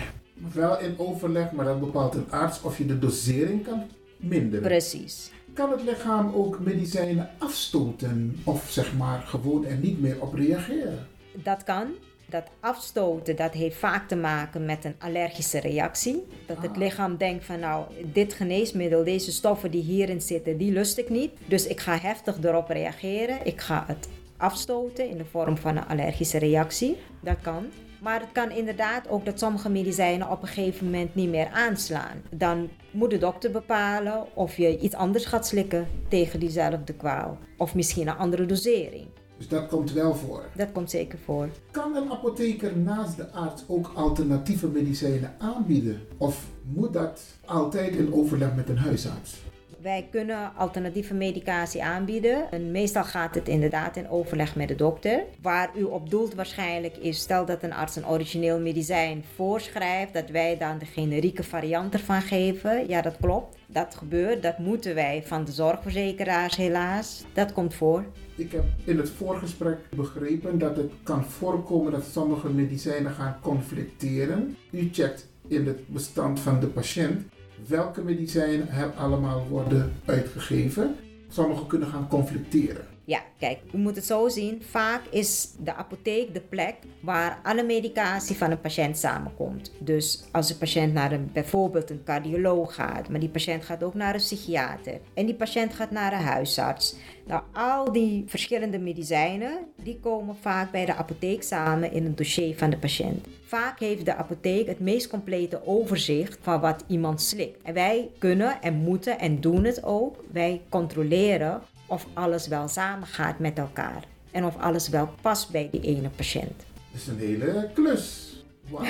Wel 0.53 0.79
in 0.79 0.93
overleg, 0.97 1.51
maar 1.51 1.65
dan 1.65 1.79
bepaalt 1.79 2.15
een 2.15 2.31
arts 2.31 2.61
of 2.61 2.77
je 2.77 2.85
de 2.85 2.99
dosering 2.99 3.63
kan 3.63 3.83
minderen. 4.17 4.67
Precies. 4.67 5.31
Kan 5.53 5.71
het 5.71 5.83
lichaam 5.83 6.33
ook 6.33 6.59
medicijnen 6.59 7.29
afstoten 7.37 8.39
of 8.43 8.69
zeg 8.69 8.97
maar 8.97 9.21
gewoon 9.21 9.65
er 9.65 9.77
niet 9.77 10.01
meer 10.01 10.21
op 10.21 10.33
reageren? 10.33 11.07
Dat 11.33 11.63
kan. 11.63 11.87
Dat 12.29 12.43
afstoten 12.59 13.35
dat 13.35 13.53
heeft 13.53 13.77
vaak 13.77 14.07
te 14.07 14.15
maken 14.15 14.65
met 14.65 14.85
een 14.85 14.95
allergische 14.99 15.59
reactie. 15.59 16.25
Dat 16.45 16.57
het 16.61 16.77
lichaam 16.77 17.17
denkt 17.17 17.45
van 17.45 17.59
nou, 17.59 17.85
dit 18.13 18.33
geneesmiddel, 18.33 19.03
deze 19.03 19.31
stoffen 19.31 19.71
die 19.71 19.83
hierin 19.83 20.21
zitten, 20.21 20.57
die 20.57 20.71
lust 20.71 20.97
ik 20.97 21.09
niet. 21.09 21.31
Dus 21.45 21.67
ik 21.67 21.79
ga 21.79 21.97
heftig 21.97 22.37
erop 22.43 22.69
reageren. 22.69 23.45
Ik 23.45 23.61
ga 23.61 23.83
het 23.87 24.09
afstoten 24.37 25.09
in 25.09 25.17
de 25.17 25.25
vorm 25.25 25.57
van 25.57 25.77
een 25.77 25.87
allergische 25.87 26.37
reactie. 26.37 26.97
Dat 27.21 27.37
kan. 27.41 27.65
Maar 28.01 28.19
het 28.19 28.31
kan 28.31 28.51
inderdaad 28.51 29.09
ook 29.09 29.25
dat 29.25 29.39
sommige 29.39 29.69
medicijnen 29.69 30.29
op 30.29 30.41
een 30.41 30.47
gegeven 30.47 30.85
moment 30.85 31.15
niet 31.15 31.29
meer 31.29 31.47
aanslaan. 31.47 32.21
Dan 32.31 32.69
moet 32.91 33.09
de 33.09 33.17
dokter 33.17 33.51
bepalen 33.51 34.25
of 34.35 34.57
je 34.57 34.79
iets 34.79 34.95
anders 34.95 35.25
gaat 35.25 35.47
slikken 35.47 35.87
tegen 36.07 36.39
diezelfde 36.39 36.93
kwaal. 36.93 37.37
Of 37.57 37.75
misschien 37.75 38.07
een 38.07 38.17
andere 38.17 38.45
dosering. 38.45 39.07
Dus 39.39 39.47
dat 39.47 39.67
komt 39.67 39.91
wel 39.91 40.15
voor. 40.15 40.43
Dat 40.55 40.71
komt 40.71 40.89
zeker 40.89 41.19
voor. 41.25 41.49
Kan 41.71 41.95
een 41.95 42.11
apotheker 42.11 42.77
naast 42.77 43.17
de 43.17 43.31
arts 43.31 43.63
ook 43.67 43.91
alternatieve 43.95 44.67
medicijnen 44.67 45.33
aanbieden? 45.37 46.01
Of 46.17 46.47
moet 46.63 46.93
dat 46.93 47.21
altijd 47.45 47.95
in 47.95 48.13
overleg 48.13 48.55
met 48.55 48.69
een 48.69 48.77
huisarts? 48.77 49.41
Wij 49.81 50.07
kunnen 50.11 50.55
alternatieve 50.55 51.13
medicatie 51.13 51.83
aanbieden. 51.83 52.51
En 52.51 52.71
meestal 52.71 53.03
gaat 53.03 53.35
het 53.35 53.47
inderdaad 53.47 53.95
in 53.95 54.09
overleg 54.09 54.55
met 54.55 54.67
de 54.67 54.75
dokter. 54.75 55.23
Waar 55.41 55.69
u 55.77 55.83
op 55.83 56.09
doelt 56.09 56.33
waarschijnlijk 56.33 56.97
is, 56.97 57.19
stel 57.19 57.45
dat 57.45 57.63
een 57.63 57.73
arts 57.73 57.95
een 57.95 58.07
origineel 58.07 58.59
medicijn 58.59 59.23
voorschrijft, 59.35 60.13
dat 60.13 60.29
wij 60.29 60.57
dan 60.57 60.77
de 60.77 60.85
generieke 60.85 61.43
variant 61.43 61.93
ervan 61.93 62.21
geven. 62.21 62.87
Ja, 62.87 63.01
dat 63.01 63.15
klopt. 63.21 63.57
Dat 63.67 63.95
gebeurt. 63.95 64.43
Dat 64.43 64.57
moeten 64.57 64.95
wij 64.95 65.23
van 65.25 65.45
de 65.45 65.51
zorgverzekeraars 65.51 66.55
helaas. 66.55 67.23
Dat 67.33 67.53
komt 67.53 67.73
voor. 67.73 68.05
Ik 68.35 68.51
heb 68.51 68.63
in 68.83 68.97
het 68.97 69.09
voorgesprek 69.09 69.77
begrepen 69.95 70.57
dat 70.57 70.75
het 70.75 70.91
kan 71.03 71.25
voorkomen 71.25 71.91
dat 71.91 72.03
sommige 72.11 72.49
medicijnen 72.49 73.11
gaan 73.11 73.37
conflicteren. 73.41 74.57
U 74.69 74.89
checkt 74.91 75.27
in 75.47 75.67
het 75.67 75.87
bestand 75.87 76.39
van 76.39 76.59
de 76.59 76.67
patiënt 76.67 77.23
welke 77.67 78.01
medicijnen 78.01 78.69
er 78.69 78.91
allemaal 78.97 79.47
worden 79.49 79.93
uitgegeven. 80.05 80.95
Sommige 81.29 81.67
kunnen 81.67 81.87
gaan 81.87 82.07
conflicteren. 82.07 82.88
Ja, 83.09 83.23
kijk, 83.39 83.59
u 83.73 83.77
moet 83.77 83.95
het 83.95 84.05
zo 84.05 84.27
zien. 84.27 84.61
Vaak 84.63 85.01
is 85.09 85.49
de 85.59 85.73
apotheek 85.73 86.33
de 86.33 86.39
plek 86.39 86.75
waar 86.99 87.39
alle 87.43 87.63
medicatie 87.63 88.35
van 88.35 88.51
een 88.51 88.61
patiënt 88.61 88.97
samenkomt. 88.97 89.71
Dus 89.79 90.23
als 90.31 90.47
de 90.47 90.55
patiënt 90.55 90.93
naar 90.93 91.11
een, 91.11 91.29
bijvoorbeeld 91.33 91.89
een 91.89 92.03
cardioloog 92.03 92.75
gaat, 92.75 93.09
maar 93.09 93.19
die 93.19 93.29
patiënt 93.29 93.65
gaat 93.65 93.83
ook 93.83 93.93
naar 93.93 94.13
een 94.13 94.19
psychiater 94.19 94.99
en 95.13 95.25
die 95.25 95.35
patiënt 95.35 95.73
gaat 95.73 95.91
naar 95.91 96.13
een 96.13 96.19
huisarts. 96.19 96.95
Nou, 97.25 97.41
al 97.53 97.91
die 97.91 98.23
verschillende 98.27 98.79
medicijnen, 98.79 99.57
die 99.83 99.99
komen 99.99 100.35
vaak 100.41 100.71
bij 100.71 100.85
de 100.85 100.95
apotheek 100.95 101.43
samen 101.43 101.91
in 101.91 102.05
een 102.05 102.15
dossier 102.15 102.57
van 102.57 102.69
de 102.69 102.77
patiënt. 102.77 103.27
Vaak 103.45 103.79
heeft 103.79 104.05
de 104.05 104.15
apotheek 104.15 104.67
het 104.67 104.79
meest 104.79 105.07
complete 105.07 105.61
overzicht 105.65 106.37
van 106.41 106.59
wat 106.59 106.83
iemand 106.87 107.21
slikt. 107.21 107.61
En 107.61 107.73
wij 107.73 108.09
kunnen 108.17 108.61
en 108.61 108.75
moeten 108.75 109.19
en 109.19 109.41
doen 109.41 109.63
het 109.63 109.83
ook. 109.83 110.23
Wij 110.31 110.61
controleren 110.69 111.61
of 111.89 112.07
alles 112.13 112.47
wel 112.47 112.67
samengaat 112.67 113.39
met 113.39 113.57
elkaar. 113.57 114.03
En 114.31 114.45
of 114.45 114.57
alles 114.57 114.89
wel 114.89 115.09
past 115.21 115.51
bij 115.51 115.67
die 115.71 115.81
ene 115.81 116.09
patiënt. 116.09 116.57
Dat 116.91 117.01
is 117.01 117.07
een 117.07 117.17
hele 117.17 117.69
klus. 117.73 118.28
Wauw. 118.71 118.85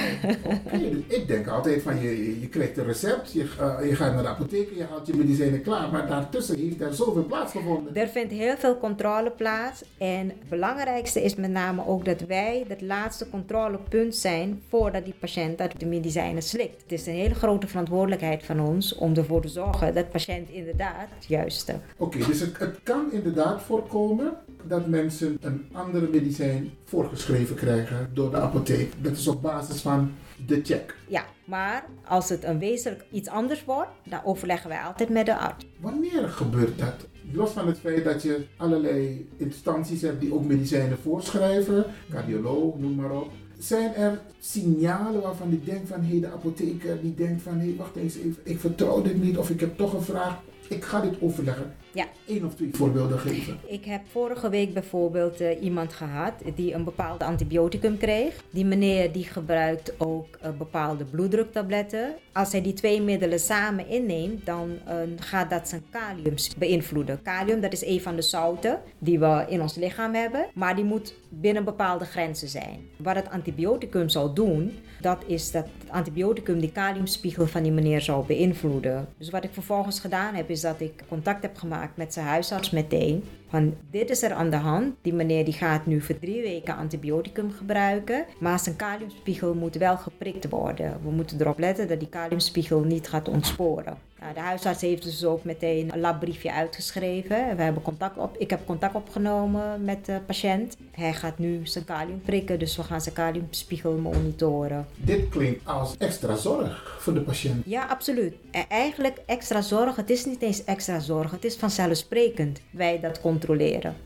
Oké, 0.66 1.04
Ik 1.08 1.28
denk 1.28 1.48
altijd 1.48 1.82
van 1.82 2.02
je, 2.02 2.40
je 2.40 2.48
krijgt 2.48 2.78
een 2.78 2.86
recept, 2.86 3.32
je, 3.32 3.46
uh, 3.60 3.90
je 3.90 3.96
gaat 3.96 4.14
naar 4.14 4.24
de 4.24 4.30
apotheek 4.30 4.70
je 4.76 4.84
haalt 4.84 5.08
je 5.08 5.16
medicijnen 5.16 5.62
klaar. 5.62 5.92
Maar 5.92 6.08
daartussen 6.08 6.58
heeft 6.58 6.82
er 6.82 6.94
zoveel 6.94 7.26
plaatsgevonden. 7.26 7.96
Er 7.96 8.08
vindt 8.08 8.34
heel 8.34 8.58
veel 8.58 8.78
controle 8.78 9.32
plaats. 9.32 9.84
En 9.98 10.28
het 10.28 10.50
belangrijkste 10.50 11.24
is 11.24 11.36
met 11.36 11.52
name 11.52 11.88
ook 11.88 12.06
dat 12.06 12.22
wij 12.22 12.66
het 12.68 12.82
laatste 12.82 13.30
controlepunt 13.30 14.16
zijn 14.16 14.62
voordat 14.68 15.06
die 15.06 15.16
patiënt 15.20 15.58
dat 15.58 15.72
de 15.78 15.86
medicijnen 15.86 16.42
slikt. 16.42 16.82
Het 16.82 16.92
is 16.92 17.06
een 17.06 17.14
hele 17.14 17.36
grote 17.36 17.68
verantwoordelijkheid 17.68 18.46
van 18.46 18.60
ons 18.60 18.96
om 18.96 19.16
ervoor 19.16 19.42
te 19.42 19.48
zorgen 19.48 19.94
dat 19.94 20.06
de 20.06 20.12
patiënt 20.12 20.50
inderdaad 20.50 21.08
het 21.16 21.26
juiste. 21.28 21.76
Oké, 21.98 22.18
dus 22.18 22.40
het, 22.40 22.60
het 22.60 22.80
kan 22.84 23.12
inderdaad 23.12 23.62
voorkomen 23.62 24.34
dat 24.64 24.88
mensen 24.88 25.38
een 25.42 25.66
andere 25.72 26.08
medicijn 26.08 26.72
voorgeschreven 26.84 27.56
krijgen 27.56 28.10
door 28.14 28.32
de 28.32 28.38
apotheek. 28.38 28.94
Dat 29.02 29.18
is 29.18 29.28
op 29.28 29.42
basis 29.42 29.82
van 29.82 30.12
de 30.46 30.62
check. 30.64 30.96
Ja, 31.08 31.26
maar 31.46 31.86
als 32.06 32.30
het 32.30 32.44
een 32.44 32.60
wezenlijk 32.60 33.06
iets 33.12 33.30
anders 33.30 33.66
wordt, 33.66 33.90
dan 34.10 34.24
overleggen 34.24 34.70
wij 34.70 34.82
altijd 34.82 35.10
met 35.10 35.26
de 35.26 35.38
arts. 35.38 35.66
Wanneer 35.80 36.30
gebeurt 36.30 36.80
dat? 36.80 37.08
Los 37.32 37.52
van 37.52 37.68
het 37.68 37.80
feit 37.80 38.04
dat 38.04 38.22
je 38.22 38.46
allerlei 38.58 39.30
instanties 39.38 40.02
hebt 40.02 40.22
die 40.22 40.34
ook 40.34 40.46
medicijnen 40.46 40.98
voorschrijven, 40.98 41.86
cardioloog, 42.10 42.78
noem 42.78 42.96
maar 42.96 43.12
op. 43.12 43.32
Zijn 43.58 43.94
er 43.94 44.20
signalen 44.40 45.22
waarvan 45.22 45.52
ik 45.52 45.66
denk 45.66 45.88
van 45.88 46.02
hé, 46.02 46.10
hey, 46.10 46.20
de 46.20 46.32
apotheker 46.32 47.02
die 47.02 47.16
denkt 47.16 47.42
van 47.42 47.54
hé, 47.54 47.66
hey, 47.66 47.76
wacht 47.78 47.96
eens 47.96 48.16
even, 48.16 48.38
ik 48.44 48.60
vertrouw 48.60 49.02
dit 49.02 49.22
niet 49.22 49.38
of 49.38 49.50
ik 49.50 49.60
heb 49.60 49.78
toch 49.78 49.94
een 49.94 50.02
vraag. 50.02 50.42
Ik 50.70 50.84
ga 50.84 51.02
dit 51.02 51.22
overleggen. 51.22 51.76
Ja. 51.94 52.06
Eén 52.28 52.46
of 52.46 52.56
twee 52.56 52.70
voorbeelden 52.74 53.20
geven. 53.20 53.58
Ik 53.66 53.86
heb 53.86 54.02
vorige 54.12 54.50
week 54.50 54.74
bijvoorbeeld 54.74 55.42
uh, 55.42 55.64
iemand 55.64 55.94
gehad 55.94 56.34
die 56.56 56.74
een 56.74 56.84
bepaald 56.84 57.24
antibioticum 57.24 57.98
kreeg. 57.98 58.44
Die 58.50 58.66
meneer 58.66 59.12
die 59.12 59.24
gebruikt 59.24 59.94
ook 59.98 60.38
uh, 60.44 60.50
bepaalde 60.58 61.04
bloeddruktabletten. 61.04 62.16
Als 62.34 62.52
hij 62.52 62.62
die 62.62 62.74
twee 62.74 63.02
middelen 63.02 63.40
samen 63.40 63.88
inneemt, 63.88 64.46
dan 64.46 64.70
uh, 64.88 64.94
gaat 65.16 65.50
dat 65.50 65.68
zijn 65.68 65.84
kalium 65.90 66.34
beïnvloeden. 66.58 67.22
Kalium, 67.22 67.62
dat 67.62 67.74
is 67.74 67.86
een 67.86 68.02
van 68.02 68.16
de 68.16 68.22
zouten 68.22 68.80
die 68.98 69.20
we 69.20 69.46
in 69.50 69.62
ons 69.62 69.76
lichaam 69.76 70.14
hebben, 70.14 70.46
maar 70.54 70.76
die 70.76 70.86
moet 70.86 71.14
binnen 71.30 71.64
bepaalde 71.64 72.06
grenzen 72.06 72.48
zijn. 72.48 72.80
Wat 72.98 73.16
het 73.16 73.30
antibioticum 73.30 74.10
zal 74.10 74.34
doen, 74.34 74.74
dat 75.02 75.24
is 75.26 75.52
dat 75.52 75.66
het 75.80 75.92
antibioticum 75.92 76.60
die 76.60 76.72
kaliumspiegel 76.72 77.48
van 77.48 77.64
die 77.64 77.72
meneer 77.72 78.02
zal 78.02 78.24
beïnvloeden. 78.24 79.08
Dus 79.18 79.30
wat 79.30 79.44
ik 79.44 79.54
vervolgens 79.54 80.00
gedaan 80.00 80.36
heb, 80.36 80.50
is 80.50 80.62
dat 80.62 80.80
ik 80.80 81.04
contact 81.08 81.42
heb 81.42 81.58
gemaakt 81.58 81.79
met 81.98 82.14
zijn 82.14 82.26
huisarts 82.26 82.70
meteen. 82.70 83.24
Van 83.50 83.76
dit 83.92 84.10
is 84.10 84.24
er 84.24 84.34
aan 84.34 84.50
de 84.50 84.56
hand. 84.56 84.96
Die 85.02 85.14
meneer 85.14 85.46
die 85.46 85.54
gaat 85.54 85.86
nu 85.86 86.02
voor 86.02 86.20
drie 86.20 86.42
weken 86.42 86.76
antibioticum 86.76 87.52
gebruiken. 87.52 88.26
Maar 88.40 88.60
zijn 88.60 88.76
kaliumspiegel 88.76 89.54
moet 89.54 89.76
wel 89.76 89.98
geprikt 89.98 90.50
worden. 90.50 91.00
We 91.04 91.10
moeten 91.10 91.42
erop 91.42 91.60
letten 91.60 91.88
dat 91.88 92.00
die 92.00 92.10
kaliumspiegel 92.10 92.80
niet 92.80 93.08
gaat 93.08 93.28
ontsporen. 93.28 93.98
Nou, 94.20 94.34
de 94.34 94.40
huisarts 94.40 94.82
heeft 94.82 95.04
dus 95.04 95.26
ook 95.26 95.44
meteen 95.44 95.94
een 95.94 96.00
labbriefje 96.00 96.52
uitgeschreven. 96.54 97.56
We 97.56 97.62
hebben 97.62 97.82
contact 97.82 98.18
op, 98.18 98.38
ik 98.38 98.50
heb 98.50 98.66
contact 98.66 98.96
opgenomen 98.96 99.84
met 99.84 100.06
de 100.06 100.20
patiënt. 100.26 100.78
Hij 100.92 101.14
gaat 101.14 101.38
nu 101.38 101.60
zijn 101.64 101.86
kalium 101.86 102.22
prikken, 102.22 102.60
dus 102.60 102.78
we 102.78 102.84
gaan 102.84 103.02
zijn 103.02 103.16
kaliumspiegel 103.16 103.94
monitoren. 103.94 104.88
Dit 104.96 105.30
klinkt 105.30 105.68
als 105.68 105.98
extra 105.98 106.36
zorg 106.36 106.98
voor 107.00 107.14
de 107.14 107.22
patiënt. 107.22 107.66
Ja, 107.66 107.86
absoluut. 107.86 108.34
En 108.52 108.66
eigenlijk 108.70 109.18
extra 109.26 109.62
zorg, 109.62 109.96
het 109.96 110.10
is 110.10 110.26
niet 110.26 110.42
eens 110.42 110.64
extra 110.64 111.00
zorg, 111.00 111.32
het 111.32 111.46
is 111.46 111.56
vanzelfsprekend 111.56 112.60
wij 112.72 113.00
dat 113.00 113.22
controleren. 113.22 113.39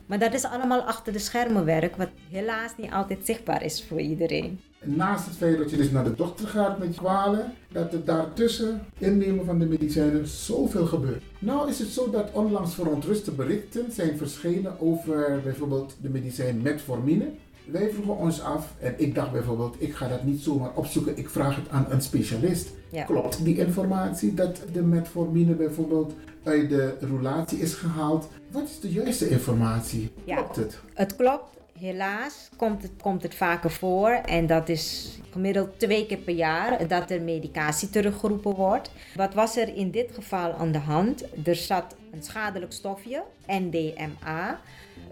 Maar 0.05 0.19
dat 0.19 0.33
is 0.33 0.45
allemaal 0.45 0.81
achter 0.81 1.13
de 1.13 1.19
schermen 1.19 1.65
werk, 1.65 1.95
wat 1.95 2.09
helaas 2.29 2.71
niet 2.77 2.91
altijd 2.91 3.25
zichtbaar 3.25 3.63
is 3.63 3.85
voor 3.87 3.99
iedereen. 3.99 4.59
Naast 4.83 5.25
het 5.25 5.35
feit 5.35 5.57
dat 5.57 5.69
je 5.69 5.77
dus 5.77 5.91
naar 5.91 6.03
de 6.03 6.15
dokter 6.15 6.47
gaat 6.47 6.79
met 6.79 6.95
kwalen, 6.95 7.53
dat 7.71 7.93
er 7.93 8.05
daartussen 8.05 8.81
innemen 8.97 9.45
van 9.45 9.59
de 9.59 9.65
medicijnen 9.65 10.27
zoveel 10.27 10.85
gebeurt. 10.85 11.23
Nou 11.39 11.69
is 11.69 11.79
het 11.79 11.87
zo 11.87 12.09
dat 12.09 12.31
onlangs 12.31 12.73
verontruste 12.75 13.31
berichten 13.31 13.91
zijn 13.91 14.17
verschenen 14.17 14.79
over 14.79 15.41
bijvoorbeeld 15.43 15.95
de 16.01 16.09
medicijn 16.09 16.61
metformine. 16.61 17.25
Wij 17.65 17.89
vroegen 17.89 18.17
ons 18.17 18.41
af, 18.41 18.73
en 18.79 18.93
ik 18.97 19.15
dacht 19.15 19.31
bijvoorbeeld, 19.31 19.75
ik 19.79 19.95
ga 19.95 20.07
dat 20.07 20.23
niet 20.23 20.41
zomaar 20.41 20.71
opzoeken, 20.75 21.17
ik 21.17 21.29
vraag 21.29 21.55
het 21.55 21.69
aan 21.69 21.85
een 21.89 22.01
specialist. 22.01 22.69
Ja. 22.89 23.03
Klopt 23.03 23.43
die 23.43 23.57
informatie 23.57 24.33
dat 24.33 24.61
de 24.71 24.81
metformine 24.81 25.53
bijvoorbeeld 25.53 26.13
uit 26.43 26.69
de 26.69 26.97
roulatie 26.99 27.59
is 27.59 27.73
gehaald? 27.73 28.27
Wat 28.53 28.63
is 28.63 28.79
de 28.79 28.91
juiste 28.91 29.29
informatie? 29.29 30.11
Ja. 30.23 30.35
Klopt 30.35 30.55
het? 30.55 30.79
Het 30.93 31.15
klopt. 31.15 31.57
Helaas 31.79 32.49
komt 32.55 32.81
het, 32.81 32.91
komt 33.01 33.23
het 33.23 33.35
vaker 33.35 33.71
voor 33.71 34.09
en 34.09 34.47
dat 34.47 34.69
is 34.69 35.17
gemiddeld 35.31 35.79
twee 35.79 36.05
keer 36.05 36.17
per 36.17 36.33
jaar 36.33 36.87
dat 36.87 37.11
er 37.11 37.21
medicatie 37.21 37.89
teruggeroepen 37.89 38.55
wordt. 38.55 38.91
Wat 39.15 39.33
was 39.33 39.57
er 39.57 39.75
in 39.75 39.91
dit 39.91 40.11
geval 40.13 40.53
aan 40.53 40.71
de 40.71 40.77
hand? 40.77 41.23
Er 41.47 41.55
zat 41.55 41.95
een 42.11 42.23
schadelijk 42.23 42.71
stofje, 42.71 43.23
NDMA, 43.47 44.59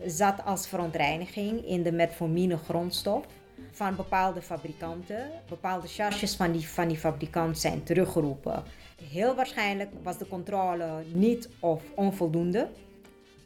zat 0.06 0.46
als 0.46 0.68
verontreiniging 0.68 1.66
in 1.66 1.84
de 1.84 1.92
metformine 1.92 2.58
grondstof 2.58 3.26
van 3.72 3.96
bepaalde 3.96 4.42
fabrikanten. 4.42 5.30
Bepaalde 5.50 5.88
charges 5.88 6.36
van 6.36 6.52
die, 6.52 6.68
van 6.68 6.88
die 6.88 6.98
fabrikant 6.98 7.60
zijn 7.60 7.84
teruggeroepen. 7.84 8.64
Heel 9.12 9.36
waarschijnlijk 9.36 9.90
was 10.04 10.18
de 10.18 10.28
controle 10.28 11.04
niet 11.14 11.50
of 11.60 11.84
onvoldoende 11.96 12.68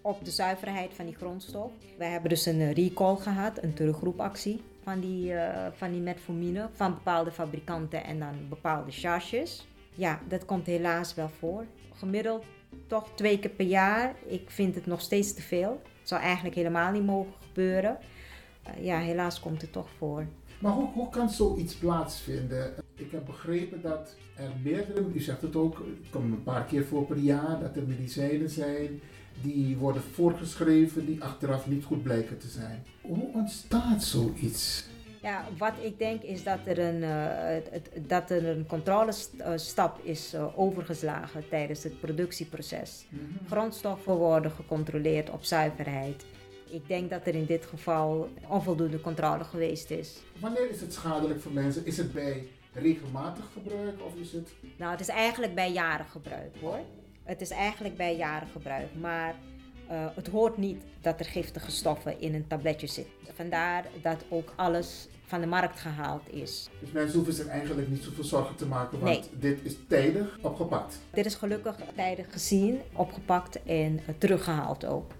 op 0.05 0.25
de 0.25 0.31
zuiverheid 0.31 0.93
van 0.93 1.05
die 1.05 1.15
grondstof. 1.15 1.71
Wij 1.97 2.09
hebben 2.09 2.29
dus 2.29 2.45
een 2.45 2.73
recall 2.73 3.15
gehad, 3.15 3.63
een 3.63 3.73
terugroepactie 3.73 4.61
van 4.83 4.99
die, 4.99 5.31
uh, 5.31 5.67
van 5.75 5.91
die 5.91 6.01
metformine 6.01 6.69
van 6.73 6.93
bepaalde 6.93 7.31
fabrikanten 7.31 8.03
en 8.03 8.19
dan 8.19 8.35
bepaalde 8.49 8.91
charges. 8.91 9.67
Ja, 9.95 10.19
dat 10.27 10.45
komt 10.45 10.65
helaas 10.65 11.13
wel 11.13 11.29
voor. 11.39 11.65
Gemiddeld 11.93 12.43
toch 12.87 13.09
twee 13.15 13.39
keer 13.39 13.49
per 13.49 13.65
jaar. 13.65 14.15
Ik 14.25 14.49
vind 14.49 14.75
het 14.75 14.85
nog 14.85 15.01
steeds 15.01 15.33
te 15.33 15.41
veel. 15.41 15.81
Het 15.99 16.09
zou 16.09 16.21
eigenlijk 16.21 16.55
helemaal 16.55 16.91
niet 16.91 17.05
mogen 17.05 17.33
gebeuren. 17.47 17.97
Uh, 18.67 18.85
ja, 18.85 18.99
helaas 18.99 19.39
komt 19.39 19.61
het 19.61 19.71
toch 19.71 19.89
voor. 19.97 20.25
Maar 20.59 20.71
hoe, 20.71 20.87
hoe 20.93 21.09
kan 21.09 21.29
zoiets 21.29 21.75
plaatsvinden? 21.75 22.73
Ik 22.95 23.11
heb 23.11 23.25
begrepen 23.25 23.81
dat 23.81 24.15
er 24.35 24.51
meerdere, 24.63 25.05
u 25.13 25.19
zegt 25.19 25.41
het 25.41 25.55
ook, 25.55 25.77
het 25.77 26.09
komt 26.09 26.33
een 26.33 26.43
paar 26.43 26.65
keer 26.65 26.85
voor 26.85 27.05
per 27.05 27.17
jaar, 27.17 27.59
dat 27.59 27.75
er 27.75 27.87
medicijnen 27.87 28.49
zijn 28.49 29.01
die 29.41 29.77
worden 29.77 30.01
voorgeschreven 30.13 31.05
die 31.05 31.23
achteraf 31.23 31.67
niet 31.67 31.83
goed 31.83 32.03
blijken 32.03 32.37
te 32.37 32.47
zijn. 32.47 32.83
Hoe 33.01 33.27
ontstaat 33.33 34.03
zoiets? 34.03 34.85
Ja, 35.21 35.45
wat 35.57 35.73
ik 35.81 35.99
denk 35.99 36.21
is 36.21 36.43
dat 36.43 36.59
er 36.65 36.79
een, 36.79 37.03
eh, 37.03 37.71
het- 37.71 37.89
dat 38.07 38.29
er 38.29 38.47
een 38.47 38.65
controlestap 38.67 39.99
is 40.03 40.33
eh, 40.33 40.59
overgeslagen 40.59 41.43
tijdens 41.49 41.83
het 41.83 41.99
productieproces. 41.99 43.05
Grondstoffen 43.47 44.13
worden 44.15 44.51
gecontroleerd 44.51 45.29
op 45.29 45.43
zuiverheid. 45.43 46.25
Ik 46.69 46.87
denk 46.87 47.09
dat 47.09 47.27
er 47.27 47.35
in 47.35 47.45
dit 47.45 47.65
geval 47.65 48.29
onvoldoende 48.47 49.01
controle 49.01 49.43
geweest 49.43 49.89
is. 49.91 50.21
Wanneer 50.39 50.69
is 50.69 50.81
het 50.81 50.93
schadelijk 50.93 51.41
voor 51.41 51.51
mensen? 51.51 51.85
Is 51.85 51.97
het 51.97 52.13
bij 52.13 52.47
regelmatig 52.73 53.45
gebruik 53.53 53.95
of 54.05 54.15
is 54.21 54.31
het... 54.31 54.49
Nou, 54.77 54.91
het 54.91 54.99
is 54.99 55.07
eigenlijk 55.07 55.55
bij 55.55 55.71
jaren 55.71 56.05
gebruik 56.05 56.55
hoor. 56.61 56.79
Het 57.25 57.41
is 57.41 57.49
eigenlijk 57.49 57.97
bij 57.97 58.15
jaren 58.15 58.47
gebruik, 58.47 58.87
maar 58.99 59.35
eh, 59.87 60.05
het 60.15 60.27
hoort 60.27 60.57
niet 60.57 60.83
dat 61.01 61.19
er 61.19 61.25
giftige 61.25 61.71
stoffen 61.71 62.19
in 62.19 62.33
een 62.33 62.47
tabletje 62.47 62.87
zitten. 62.87 63.13
Vandaar 63.33 63.85
dat 64.01 64.25
ook 64.29 64.53
alles 64.55 65.07
van 65.25 65.41
de 65.41 65.47
markt 65.47 65.79
gehaald 65.79 66.33
is. 66.33 66.69
Dus 66.79 66.91
mensen 66.91 67.15
hoeven 67.15 67.33
zich 67.33 67.47
eigenlijk 67.47 67.89
niet 67.89 68.03
zoveel 68.03 68.23
zorgen 68.23 68.55
te 68.55 68.65
maken, 68.65 68.99
want 68.99 69.29
dit 69.39 69.59
is 69.63 69.75
tijdig 69.87 70.37
opgepakt. 70.41 70.99
Dit 71.13 71.25
is 71.25 71.35
gelukkig 71.35 71.75
tijdig 71.95 72.31
gezien, 72.31 72.81
opgepakt 72.93 73.63
en 73.63 73.99
eh, 74.05 74.15
teruggehaald 74.17 74.85
ook. 74.85 75.11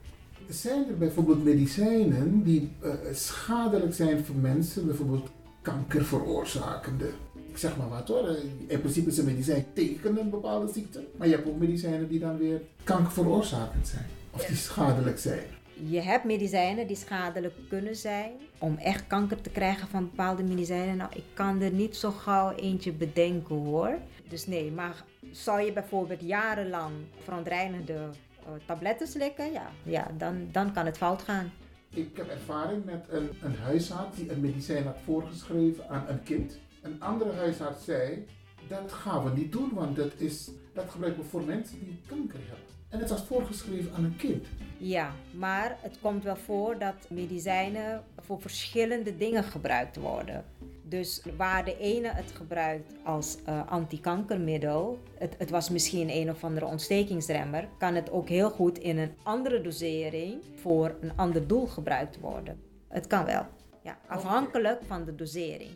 Zijn 0.49 0.87
er 0.87 0.97
bijvoorbeeld 0.97 1.43
medicijnen 1.43 2.43
die 2.43 2.71
eh, 2.81 2.91
schadelijk 3.13 3.93
zijn 3.93 4.25
voor 4.25 4.35
mensen, 4.35 4.85
bijvoorbeeld 4.85 5.29
kanker 5.61 6.05
veroorzakende? 6.05 7.09
Ik 7.55 7.61
zeg 7.61 7.77
maar 7.77 7.89
wat 7.89 8.07
hoor, 8.07 8.35
in 8.67 8.79
principe 8.79 9.09
is 9.09 9.17
een 9.17 9.25
medicijn 9.25 9.65
tegen 9.73 10.17
een 10.17 10.29
bepaalde 10.29 10.73
ziekte, 10.73 11.03
maar 11.17 11.27
je 11.27 11.35
hebt 11.35 11.47
ook 11.47 11.57
medicijnen 11.57 12.07
die 12.07 12.19
dan 12.19 12.37
weer 12.37 12.61
kanker 12.83 13.11
veroorzakend 13.11 13.87
zijn, 13.87 14.05
of 14.31 14.45
die 14.45 14.55
schadelijk 14.55 15.19
zijn. 15.19 15.39
Je 15.73 16.01
hebt 16.01 16.23
medicijnen 16.23 16.87
die 16.87 16.95
schadelijk 16.95 17.53
kunnen 17.69 17.95
zijn. 17.95 18.31
Om 18.57 18.77
echt 18.77 19.07
kanker 19.07 19.41
te 19.41 19.49
krijgen 19.49 19.87
van 19.87 20.09
bepaalde 20.09 20.43
medicijnen, 20.43 20.97
nou, 20.97 21.11
ik 21.15 21.23
kan 21.33 21.61
er 21.61 21.71
niet 21.71 21.95
zo 21.95 22.11
gauw 22.11 22.51
eentje 22.51 22.91
bedenken 22.91 23.55
hoor. 23.55 23.97
Dus 24.29 24.47
nee, 24.47 24.71
maar 24.71 25.03
zou 25.31 25.61
je 25.61 25.73
bijvoorbeeld 25.73 26.21
jarenlang 26.21 26.93
verontreinigde 27.23 27.93
eh, 27.93 28.49
tabletten 28.65 29.07
slikken, 29.07 29.51
ja, 29.51 29.69
ja 29.83 30.11
dan, 30.17 30.47
dan 30.51 30.73
kan 30.73 30.85
het 30.85 30.97
fout 30.97 31.21
gaan. 31.21 31.51
Ik 31.89 32.17
heb 32.17 32.29
ervaring 32.29 32.85
met 32.85 33.05
een, 33.09 33.29
een 33.41 33.55
huisarts 33.55 34.17
die 34.17 34.31
een 34.31 34.41
medicijn 34.41 34.83
had 34.83 34.97
voorgeschreven 35.05 35.89
aan 35.89 36.05
een 36.07 36.23
kind. 36.23 36.59
Een 36.85 37.01
andere 37.01 37.31
huisarts 37.31 37.85
zei, 37.85 38.25
dat 38.67 38.91
gaan 38.91 39.23
we 39.23 39.29
niet 39.29 39.51
doen, 39.51 39.71
want 39.73 39.95
dat, 39.95 40.11
is, 40.17 40.49
dat 40.73 40.89
gebruiken 40.89 41.23
we 41.23 41.29
voor 41.29 41.43
mensen 41.43 41.79
die 41.79 41.99
kanker 42.07 42.39
hebben. 42.39 42.65
En 42.89 42.99
het 42.99 43.09
was 43.09 43.23
voorgeschreven 43.23 43.93
aan 43.93 44.03
een 44.03 44.15
kind. 44.15 44.45
Ja, 44.77 45.11
maar 45.31 45.77
het 45.81 45.97
komt 46.01 46.23
wel 46.23 46.35
voor 46.35 46.79
dat 46.79 47.09
medicijnen 47.09 48.03
voor 48.17 48.41
verschillende 48.41 49.17
dingen 49.17 49.43
gebruikt 49.43 49.95
worden. 49.95 50.45
Dus 50.83 51.21
waar 51.37 51.65
de 51.65 51.77
ene 51.77 52.07
het 52.07 52.31
gebruikt 52.31 52.93
als 53.03 53.37
eh, 53.45 53.67
antikankermiddel, 53.67 54.99
het, 55.17 55.35
het 55.37 55.49
was 55.49 55.69
misschien 55.69 56.09
een 56.09 56.29
of 56.29 56.43
andere 56.43 56.65
ontstekingsremmer, 56.65 57.67
kan 57.77 57.95
het 57.95 58.11
ook 58.11 58.29
heel 58.29 58.49
goed 58.49 58.77
in 58.77 58.97
een 58.97 59.13
andere 59.23 59.61
dosering 59.61 60.41
voor 60.55 60.95
een 61.01 61.11
ander 61.15 61.47
doel 61.47 61.67
gebruikt 61.67 62.19
worden. 62.19 62.59
Het 62.87 63.07
kan 63.07 63.25
wel, 63.25 63.45
ja, 63.83 63.97
afhankelijk 64.07 64.81
van 64.87 65.05
de 65.05 65.15
dosering. 65.15 65.71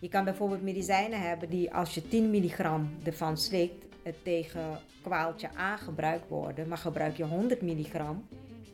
Je 0.00 0.08
kan 0.08 0.24
bijvoorbeeld 0.24 0.62
medicijnen 0.62 1.20
hebben 1.20 1.50
die 1.50 1.74
als 1.74 1.94
je 1.94 2.08
10 2.08 2.30
milligram 2.30 2.90
ervan 3.02 3.38
slikt, 3.38 3.84
het 4.02 4.14
tegen 4.22 4.78
kwaaltje 5.02 5.48
A 5.58 5.76
gebruikt 5.76 6.28
worden, 6.28 6.68
maar 6.68 6.78
gebruik 6.78 7.16
je 7.16 7.24
100 7.24 7.62
milligram, 7.62 8.24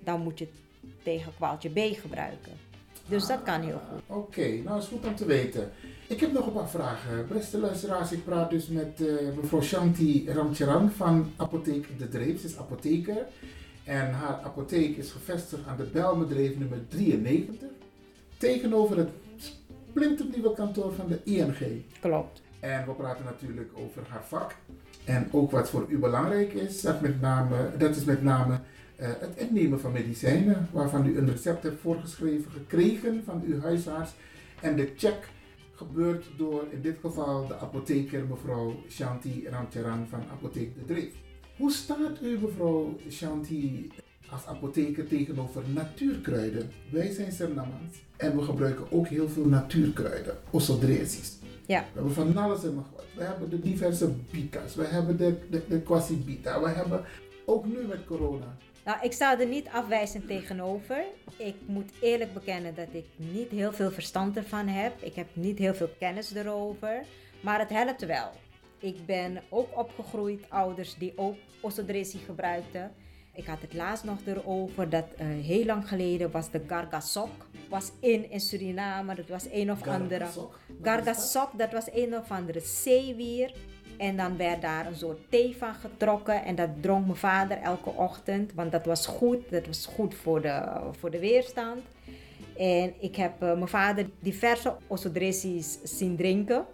dan 0.04 0.20
moet 0.20 0.38
je 0.38 0.44
het 0.44 0.54
tegen 1.02 1.32
kwaaltje 1.36 1.68
B 1.68 1.78
gebruiken. 1.78 2.52
Dus 3.08 3.26
dat 3.26 3.42
kan 3.42 3.60
heel 3.60 3.80
goed. 3.90 4.16
Oké, 4.16 4.48
nou 4.64 4.78
is 4.78 4.86
goed 4.86 5.06
om 5.06 5.14
te 5.14 5.24
weten. 5.24 5.70
Ik 6.08 6.20
heb 6.20 6.32
nog 6.32 6.46
een 6.46 6.52
paar 6.52 6.68
vragen. 6.68 7.28
Beste 7.28 7.58
luisteraars, 7.58 8.12
ik 8.12 8.24
praat 8.24 8.50
dus 8.50 8.68
met 8.68 9.00
eh, 9.00 9.36
mevrouw 9.36 9.62
Shanti 9.62 10.30
Ramcharan 10.30 10.90
van 10.90 11.32
Apotheek 11.36 11.98
De 11.98 12.08
Dreef. 12.08 12.40
Ze 12.40 12.46
is 12.46 12.58
apotheker 12.58 13.26
en 13.84 14.12
haar 14.12 14.40
apotheek 14.44 14.96
is 14.96 15.10
gevestigd 15.10 15.66
aan 15.66 15.76
de 15.76 15.88
Belmedreef 15.92 16.58
nummer 16.58 16.88
93. 16.88 17.68
Tegenover 18.38 18.96
het 18.96 19.10
splinternieuwe 19.96 20.54
kantoor 20.54 20.92
van 20.92 21.06
de 21.08 21.20
ING. 21.24 21.84
Klopt. 22.00 22.42
En 22.60 22.86
we 22.86 22.92
praten 22.92 23.24
natuurlijk 23.24 23.70
over 23.74 24.02
haar 24.08 24.24
vak. 24.24 24.54
En 25.04 25.28
ook 25.32 25.50
wat 25.50 25.70
voor 25.70 25.86
u 25.88 25.98
belangrijk 25.98 26.52
is, 26.52 26.80
dat, 26.80 27.00
met 27.00 27.20
name, 27.20 27.70
dat 27.78 27.96
is 27.96 28.04
met 28.04 28.22
name 28.22 28.60
eh, 28.96 29.08
het 29.18 29.36
innemen 29.36 29.80
van 29.80 29.92
medicijnen, 29.92 30.68
waarvan 30.72 31.06
u 31.06 31.18
een 31.18 31.30
recept 31.30 31.62
hebt 31.62 31.80
voorgeschreven 31.80 32.50
gekregen 32.50 33.22
van 33.24 33.42
uw 33.46 33.60
huisarts. 33.60 34.14
En 34.60 34.76
de 34.76 34.92
check 34.96 35.28
gebeurt 35.74 36.26
door 36.36 36.64
in 36.70 36.80
dit 36.80 36.96
geval 37.00 37.46
de 37.46 37.58
apotheker 37.58 38.24
mevrouw 38.28 38.74
Shanti 38.90 39.48
Ramcharan 39.50 40.06
van 40.08 40.22
Apotheek 40.32 40.74
De 40.74 40.84
Dreef. 40.84 41.12
Hoe 41.56 41.72
staat 41.72 42.22
u 42.22 42.38
mevrouw 42.42 42.96
Shanti 43.10 43.90
als 44.30 44.46
apotheker 44.46 45.08
tegenover 45.08 45.62
natuurkruiden? 45.74 46.70
Wij 46.90 47.12
zijn 47.12 47.32
Surinamers 47.32 48.04
en 48.16 48.36
we 48.36 48.42
gebruiken 48.42 48.92
ook 48.92 49.08
heel 49.08 49.28
veel 49.28 49.46
natuurkruiden, 49.46 50.36
osodresis. 50.50 51.38
Ja. 51.66 51.80
We 51.80 51.86
hebben 51.94 52.12
van 52.12 52.36
alles 52.36 52.64
en 52.64 52.74
nog 52.74 52.86
wat. 52.94 53.04
We 53.14 53.22
hebben 53.22 53.50
de 53.50 53.60
diverse 53.60 54.10
bita's, 54.30 54.74
we 54.74 54.84
hebben 54.84 55.16
de, 55.16 55.38
de, 55.50 55.62
de 55.68 55.80
quasi-bita, 55.80 56.60
we 56.60 56.68
hebben 56.68 57.04
ook 57.44 57.66
nu 57.66 57.86
met 57.86 58.04
corona. 58.04 58.56
Nou, 58.84 58.98
ik 59.02 59.12
sta 59.12 59.40
er 59.40 59.46
niet 59.46 59.68
afwijzend 59.72 60.26
tegenover. 60.26 61.04
Ik 61.36 61.54
moet 61.66 61.90
eerlijk 62.00 62.34
bekennen 62.34 62.74
dat 62.74 62.88
ik 62.90 63.04
niet 63.16 63.50
heel 63.50 63.72
veel 63.72 63.90
verstand 63.90 64.36
ervan 64.36 64.66
heb. 64.66 65.02
Ik 65.02 65.14
heb 65.14 65.26
niet 65.32 65.58
heel 65.58 65.74
veel 65.74 65.90
kennis 65.98 66.34
erover. 66.34 67.04
Maar 67.40 67.58
het 67.58 67.70
helpt 67.70 68.06
wel. 68.06 68.30
Ik 68.78 69.06
ben 69.06 69.42
ook 69.48 69.78
opgegroeid, 69.78 70.44
ouders 70.48 70.94
die 70.94 71.12
ook 71.16 71.36
osodresie 71.60 72.20
gebruikten. 72.20 72.92
Ik 73.36 73.46
had 73.46 73.60
het 73.60 73.74
laatst 73.74 74.04
nog 74.04 74.18
erover 74.26 74.88
dat 74.88 75.04
eh, 75.16 75.26
heel 75.26 75.64
lang 75.64 75.88
geleden 75.88 76.30
was 76.30 76.50
de 76.50 76.60
gargasok 76.66 77.46
was 77.68 77.92
in 78.00 78.30
in 78.30 78.40
Suriname. 78.40 79.14
Dat 79.14 79.28
was 79.28 79.46
een 79.52 79.70
of 79.70 79.86
andere... 79.86 80.18
Gargasok? 80.18 80.58
Gargasok, 80.82 81.58
dat 81.58 81.72
was 81.72 81.84
een 81.92 82.16
of 82.16 82.30
andere 82.30 82.60
zeewier. 82.60 83.54
En 83.98 84.16
dan 84.16 84.36
werd 84.36 84.62
daar 84.62 84.86
een 84.86 84.96
soort 84.96 85.30
thee 85.30 85.56
van 85.56 85.74
getrokken. 85.74 86.44
En 86.44 86.54
dat 86.54 86.68
dronk 86.80 87.04
mijn 87.04 87.18
vader 87.18 87.58
elke 87.58 87.90
ochtend. 87.90 88.52
Want 88.54 88.72
dat 88.72 88.86
was 88.86 89.06
goed. 89.06 89.50
Dat 89.50 89.66
was 89.66 89.86
goed 89.86 90.14
voor 90.14 90.42
de, 90.42 90.62
voor 90.98 91.10
de 91.10 91.18
weerstand. 91.18 91.80
En 92.56 92.94
ik 93.00 93.16
heb 93.16 93.42
eh, 93.42 93.52
mijn 93.52 93.68
vader 93.68 94.06
diverse 94.20 94.76
osodressies 94.86 95.78
zien 95.82 96.16
drinken. 96.16 96.66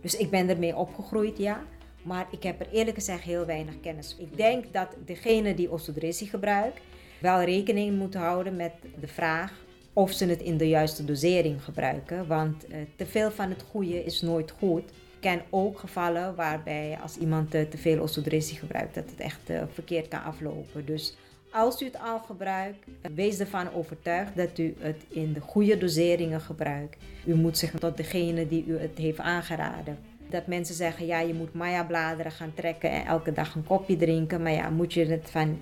Dus 0.00 0.16
ik 0.16 0.30
ben 0.30 0.48
ermee 0.48 0.76
opgegroeid, 0.76 1.38
ja. 1.38 1.60
Maar 2.08 2.26
ik 2.30 2.42
heb 2.42 2.60
er 2.60 2.68
eerlijk 2.72 2.96
gezegd 2.96 3.22
heel 3.22 3.46
weinig 3.46 3.80
kennis. 3.80 4.16
Ik 4.18 4.36
denk 4.36 4.72
dat 4.72 4.88
degene 5.04 5.54
die 5.54 5.70
osodressie 5.70 6.28
gebruikt... 6.28 6.80
wel 7.20 7.42
rekening 7.42 7.98
moet 7.98 8.14
houden 8.14 8.56
met 8.56 8.72
de 9.00 9.08
vraag 9.08 9.52
of 9.92 10.12
ze 10.12 10.26
het 10.26 10.42
in 10.42 10.56
de 10.56 10.68
juiste 10.68 11.04
dosering 11.04 11.64
gebruiken. 11.64 12.26
Want 12.26 12.66
eh, 12.66 12.78
te 12.96 13.06
veel 13.06 13.30
van 13.30 13.48
het 13.50 13.64
goede 13.70 14.04
is 14.04 14.20
nooit 14.20 14.50
goed. 14.50 14.82
Ik 14.90 15.20
ken 15.20 15.42
ook 15.50 15.78
gevallen 15.78 16.34
waarbij 16.34 16.98
als 17.02 17.16
iemand 17.16 17.54
eh, 17.54 17.62
te 17.62 17.78
veel 17.78 18.02
osodressie 18.02 18.58
gebruikt, 18.58 18.94
dat 18.94 19.10
het 19.10 19.20
echt 19.20 19.50
eh, 19.50 19.62
verkeerd 19.72 20.08
kan 20.08 20.22
aflopen. 20.22 20.86
Dus 20.86 21.16
als 21.52 21.82
u 21.82 21.84
het 21.84 21.98
al 21.98 22.18
gebruikt, 22.18 22.84
wees 23.14 23.38
ervan 23.38 23.72
overtuigd 23.72 24.36
dat 24.36 24.58
u 24.58 24.74
het 24.78 25.04
in 25.08 25.32
de 25.32 25.40
goede 25.40 25.78
doseringen 25.78 26.40
gebruikt. 26.40 26.96
U 27.24 27.34
moet 27.34 27.58
zich 27.58 27.70
tot 27.70 27.96
degene 27.96 28.48
die 28.48 28.64
u 28.66 28.78
het 28.78 28.98
heeft 28.98 29.18
aangeraden. 29.18 29.98
Dat 30.30 30.46
mensen 30.46 30.74
zeggen, 30.74 31.06
ja, 31.06 31.20
je 31.20 31.34
moet 31.34 31.52
Maya-bladeren 31.54 32.32
gaan 32.32 32.52
trekken 32.54 32.90
en 32.90 33.04
elke 33.06 33.32
dag 33.32 33.54
een 33.54 33.64
kopje 33.64 33.96
drinken. 33.96 34.42
Maar 34.42 34.52
ja, 34.52 34.70
moet 34.70 34.92
je 34.92 35.04
het 35.06 35.30
van 35.30 35.60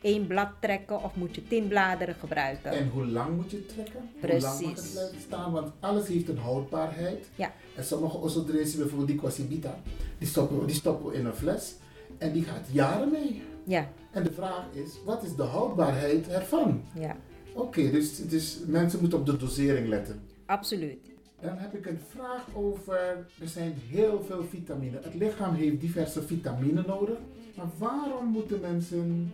één 0.00 0.26
blad 0.26 0.48
trekken 0.60 1.02
of 1.02 1.14
moet 1.16 1.34
je 1.34 1.48
tien 1.48 1.68
bladeren 1.68 2.14
gebruiken? 2.14 2.70
En 2.70 2.88
hoe 2.88 3.06
lang 3.06 3.36
moet 3.36 3.50
je 3.50 3.56
het 3.56 3.68
trekken? 3.68 4.10
Hoe 4.20 4.40
lang 4.40 4.58
Precies. 4.58 4.82
het 4.82 4.92
blijven 4.92 5.20
staan? 5.20 5.52
Want 5.52 5.72
alles 5.80 6.06
heeft 6.08 6.28
een 6.28 6.38
houdbaarheid. 6.38 7.28
Ja. 7.34 7.52
En 7.76 7.84
sommige 7.84 8.16
osodressen, 8.16 8.78
bijvoorbeeld 8.78 9.08
die 9.08 9.18
quasibita, 9.18 9.78
die 10.18 10.28
stoppen, 10.28 10.58
we- 10.60 10.66
die 10.66 10.74
stoppen 10.74 11.10
we 11.10 11.16
in 11.16 11.26
een 11.26 11.34
fles. 11.34 11.74
En 12.18 12.32
die 12.32 12.44
gaat 12.44 12.66
jaren 12.70 13.10
mee. 13.10 13.42
Ja, 13.64 13.88
En 14.10 14.22
de 14.22 14.32
vraag 14.32 14.64
is, 14.72 14.90
wat 15.04 15.22
is 15.24 15.34
de 15.36 15.42
houdbaarheid 15.42 16.28
ervan? 16.28 16.82
ja, 16.98 17.16
Oké, 17.54 17.90
dus, 17.90 18.16
dus 18.26 18.58
mensen 18.66 19.00
moeten 19.00 19.18
op 19.18 19.26
de 19.26 19.36
dosering 19.36 19.88
letten. 19.88 20.20
absoluut. 20.46 21.10
Dan 21.42 21.58
heb 21.58 21.74
ik 21.74 21.86
een 21.86 22.00
vraag 22.08 22.44
over, 22.54 23.26
er 23.40 23.48
zijn 23.48 23.74
heel 23.88 24.22
veel 24.26 24.44
vitamine. 24.44 24.98
Het 25.02 25.14
lichaam 25.14 25.54
heeft 25.54 25.80
diverse 25.80 26.22
vitamine 26.22 26.82
nodig. 26.86 27.18
Maar 27.56 27.66
waarom 27.78 28.26
moeten 28.26 28.60
mensen 28.60 29.32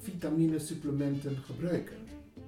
vitaminesupplementen 0.00 1.36
gebruiken? 1.46 1.96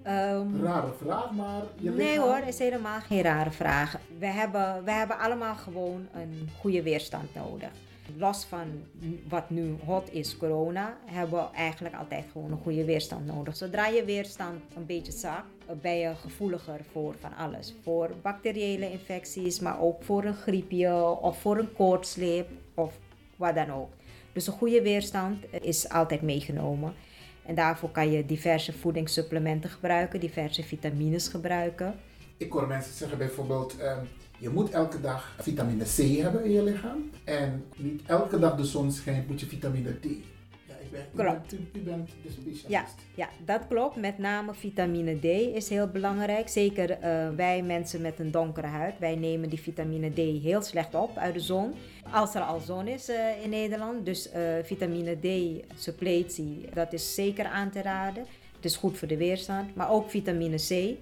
Ehm, 0.03 0.63
Rare 0.63 0.93
vraag, 1.03 1.33
maar 1.33 1.63
je 1.77 1.91
Nee 1.91 2.09
lichaam... 2.09 2.29
hoor, 2.29 2.49
is 2.49 2.59
helemaal 2.59 3.01
geen 3.01 3.23
rare 3.23 3.51
vraag. 3.51 3.97
We 4.19 4.27
hebben, 4.27 4.85
we 4.85 4.91
hebben 4.91 5.19
allemaal 5.19 5.55
gewoon 5.55 6.07
een 6.15 6.49
goede 6.61 6.83
weerstand 6.83 7.35
nodig. 7.35 7.71
Los 8.17 8.45
van 8.45 8.67
wat 9.29 9.51
nu 9.51 9.77
hot 9.85 10.13
is, 10.13 10.37
corona, 10.37 10.97
hebben 11.05 11.39
we 11.39 11.57
eigenlijk 11.57 11.95
altijd 11.95 12.25
gewoon 12.33 12.51
een 12.51 12.59
goede 12.63 12.85
weerstand 12.85 13.27
nodig. 13.27 13.57
Zodra 13.57 13.87
je 13.87 14.05
weerstand 14.05 14.61
een 14.77 14.87
beetje 14.87 15.13
zakt, 15.13 15.81
ben 15.81 15.97
je 15.97 16.15
gevoeliger 16.15 16.81
voor 16.93 17.15
van 17.21 17.37
alles. 17.37 17.75
Voor 17.83 18.11
bacteriële 18.23 18.91
infecties, 18.91 19.61
maar 19.61 19.81
ook 19.81 20.03
voor 20.03 20.25
een 20.25 20.35
griepje 20.35 21.05
of 21.21 21.41
voor 21.41 21.59
een 21.59 21.73
koortsleep 21.73 22.49
of 22.75 22.93
wat 23.37 23.55
dan 23.55 23.71
ook. 23.71 23.91
Dus 24.33 24.47
een 24.47 24.53
goede 24.53 24.83
weerstand 24.83 25.45
is 25.61 25.89
altijd 25.89 26.23
meegenomen. 26.23 26.95
En 27.47 27.55
daarvoor 27.55 27.91
kan 27.91 28.11
je 28.11 28.27
diverse 28.27 28.73
voedingssupplementen 28.73 29.71
gebruiken, 29.71 30.21
diverse 30.21 30.63
vitamines 30.63 31.29
gebruiken. 31.29 31.95
Ik 32.39 32.53
hoor 32.53 32.67
mensen 32.67 32.95
zeggen 32.95 33.19
bijvoorbeeld, 33.19 33.79
ehm, 33.79 34.05
je 34.39 34.49
moet 34.49 34.71
elke 34.71 35.01
dag 35.01 35.35
vitamine 35.39 35.85
C 35.85 36.21
hebben 36.23 36.45
in 36.45 36.51
je 36.51 36.63
lichaam. 36.63 37.11
En 37.25 37.65
niet 37.77 38.03
elke 38.07 38.39
dag 38.39 38.57
de 38.57 38.65
zon 38.65 38.93
schijnt, 38.93 39.29
moet 39.29 39.41
je 39.41 39.47
vitamine 39.47 39.91
D. 40.01 40.05
Ja, 40.05 40.75
ik 40.81 40.91
ben, 40.91 41.07
Klopt. 41.15 41.53
U 41.53 41.57
bent, 41.57 41.77
u 41.77 41.81
bent 41.81 42.09
de 42.23 42.31
specialist. 42.31 42.67
Ja, 42.69 42.85
ja, 43.15 43.29
dat 43.45 43.67
klopt. 43.69 43.97
Met 43.97 44.19
name 44.19 44.55
vitamine 44.55 45.19
D 45.19 45.25
is 45.55 45.69
heel 45.69 45.87
belangrijk. 45.87 46.49
Zeker 46.49 46.91
eh, 46.91 47.29
wij 47.37 47.63
mensen 47.63 48.01
met 48.01 48.19
een 48.19 48.31
donkere 48.31 48.67
huid. 48.67 48.99
Wij 48.99 49.17
nemen 49.17 49.49
die 49.49 49.61
vitamine 49.61 50.11
D 50.11 50.43
heel 50.43 50.63
slecht 50.63 50.95
op 50.95 51.17
uit 51.17 51.35
de 51.35 51.41
zon. 51.41 51.75
Als 52.11 52.35
er 52.35 52.43
al 52.43 52.61
zon 52.61 52.87
is 52.87 53.09
eh, 53.09 53.43
in 53.43 53.51
Nederland. 53.51 54.05
Dus 54.05 54.31
eh, 54.31 54.43
vitamine 54.63 55.17
D 55.17 55.61
suppletie, 55.77 56.69
dat 56.75 56.93
is 56.93 57.15
zeker 57.15 57.45
aan 57.45 57.71
te 57.71 57.83
raden. 57.83 58.27
Het 58.57 58.65
is 58.65 58.77
goed 58.77 58.99
voor 58.99 59.09
de 59.09 59.17
weerstand. 59.17 59.75
Maar 59.75 59.91
ook 59.91 60.11
vitamine 60.11 60.57
C, 60.57 60.97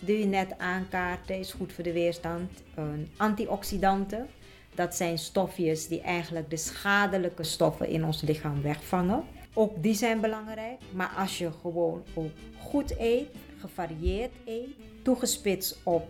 die 0.00 0.18
je 0.18 0.26
net 0.26 0.58
aankaarten, 0.58 1.38
is 1.38 1.52
goed 1.52 1.72
voor 1.72 1.84
de 1.84 1.92
weerstand. 1.92 2.50
Een 2.74 3.08
antioxidanten. 3.16 4.28
Dat 4.74 4.94
zijn 4.94 5.18
stofjes 5.18 5.88
die 5.88 6.00
eigenlijk 6.00 6.50
de 6.50 6.56
schadelijke 6.56 7.42
stoffen 7.44 7.88
in 7.88 8.04
ons 8.04 8.20
lichaam 8.20 8.62
wegvangen. 8.62 9.24
Ook 9.54 9.82
die 9.82 9.94
zijn 9.94 10.20
belangrijk. 10.20 10.80
Maar 10.92 11.14
als 11.18 11.38
je 11.38 11.50
gewoon 11.60 12.02
ook 12.14 12.30
goed 12.60 12.98
eet, 12.98 13.28
gevarieerd 13.58 14.32
eet, 14.44 14.68
toegespitst 15.02 15.78
op 15.82 16.08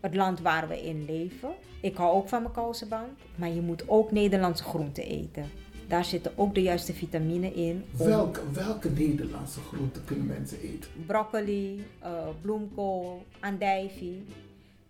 het 0.00 0.14
land 0.14 0.40
waar 0.40 0.68
we 0.68 0.86
in 0.86 1.04
leven. 1.04 1.50
Ik 1.80 1.96
hou 1.96 2.14
ook 2.14 2.28
van 2.28 2.42
mijn 2.42 2.54
kousenband, 2.54 3.18
maar 3.34 3.48
je 3.48 3.60
moet 3.60 3.88
ook 3.88 4.10
Nederlandse 4.10 4.64
groenten 4.64 5.04
eten. 5.04 5.50
Daar 5.88 6.04
zitten 6.04 6.32
ook 6.36 6.54
de 6.54 6.62
juiste 6.62 6.92
vitamine 6.94 7.52
in. 7.54 7.84
om- 7.98 8.06
Welke, 8.06 8.40
welke 8.52 8.88
Nederlandse 8.90 9.60
groenten 9.60 10.04
kunnen 10.04 10.26
mensen 10.26 10.60
eten? 10.60 10.90
broccoli, 11.06 11.84
eh, 11.98 12.10
bloemkool, 12.40 13.22
andijvie. 13.40 14.24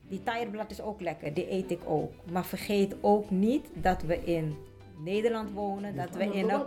Die 0.09 0.23
taaienblad 0.23 0.71
is 0.71 0.81
ook 0.81 1.01
lekker, 1.01 1.35
die 1.35 1.53
eet 1.53 1.71
ik 1.71 1.81
ook. 1.87 2.13
Maar 2.33 2.45
vergeet 2.47 2.95
ook 3.01 3.31
niet 3.31 3.67
dat 3.73 4.03
we 4.03 4.25
in 4.25 4.57
Nederland 5.05 5.51
wonen, 5.53 5.97
dat 5.97 6.09
we 6.17 6.23
in 6.25 6.51
een... 6.51 6.61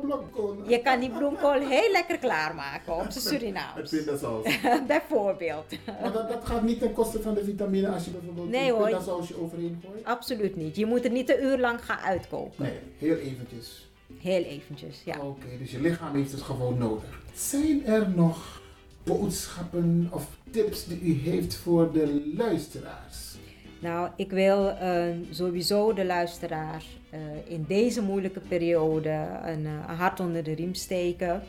Je 0.68 0.82
kan 0.84 1.00
die 1.00 1.10
bloemkool 1.10 1.54
heel 1.68 1.92
lekker 1.92 2.18
klaarmaken 2.18 2.96
op 2.96 3.06
zijn 3.10 3.24
Surinaams. 3.24 3.92
Bijvoorbeeld. 4.88 5.66
Maar 6.02 6.12
dat, 6.14 6.30
dat 6.30 6.46
gaat 6.46 6.64
niet 6.64 6.80
ten 6.80 6.94
koste 6.94 7.22
van 7.22 7.34
de 7.34 7.44
vitamine 7.44 7.88
als 7.88 8.06
je 8.06 8.12
bijvoorbeeld 8.12 8.50
Nee, 8.50 8.74
een 8.74 8.82
pindasausje 8.84 9.42
overheen 9.42 9.82
gooit? 9.86 10.06
Absoluut 10.06 10.56
niet. 10.56 10.76
Je 10.76 10.86
moet 10.86 11.04
het 11.04 11.12
niet 11.12 11.30
een 11.30 11.44
uur 11.44 11.58
lang 11.60 11.86
gaan 11.86 12.00
uitkoken. 12.00 12.64
Nee, 12.64 12.74
heel 12.98 13.16
eventjes. 13.16 13.87
Heel 14.18 14.44
eventjes, 14.44 15.02
ja. 15.06 15.20
Oké, 15.20 15.46
dus 15.60 15.72
je 15.72 15.82
lichaam 15.82 16.16
heeft 16.16 16.32
het 16.32 16.42
gewoon 16.42 16.78
nodig. 16.78 17.22
Zijn 17.34 17.86
er 17.86 18.10
nog 18.10 18.62
boodschappen 19.04 20.10
of 20.12 20.38
tips 20.52 20.86
die 20.86 21.02
u 21.02 21.14
heeft 21.14 21.56
voor 21.56 21.92
de 21.92 22.32
luisteraars? 22.36 23.36
Nou, 23.80 24.10
ik 24.16 24.32
wil 24.32 24.70
eh, 24.70 25.06
sowieso 25.30 25.94
de 25.94 26.06
luisteraar 26.06 26.84
eh, 27.10 27.20
in 27.48 27.66
deze 27.68 28.02
moeilijke 28.02 28.40
periode 28.40 29.10
een, 29.44 29.66
eh, 29.66 29.72
een 29.88 29.96
hart 29.96 30.20
onder 30.20 30.44
de 30.44 30.54
riem 30.54 30.74
steken. 30.74 31.42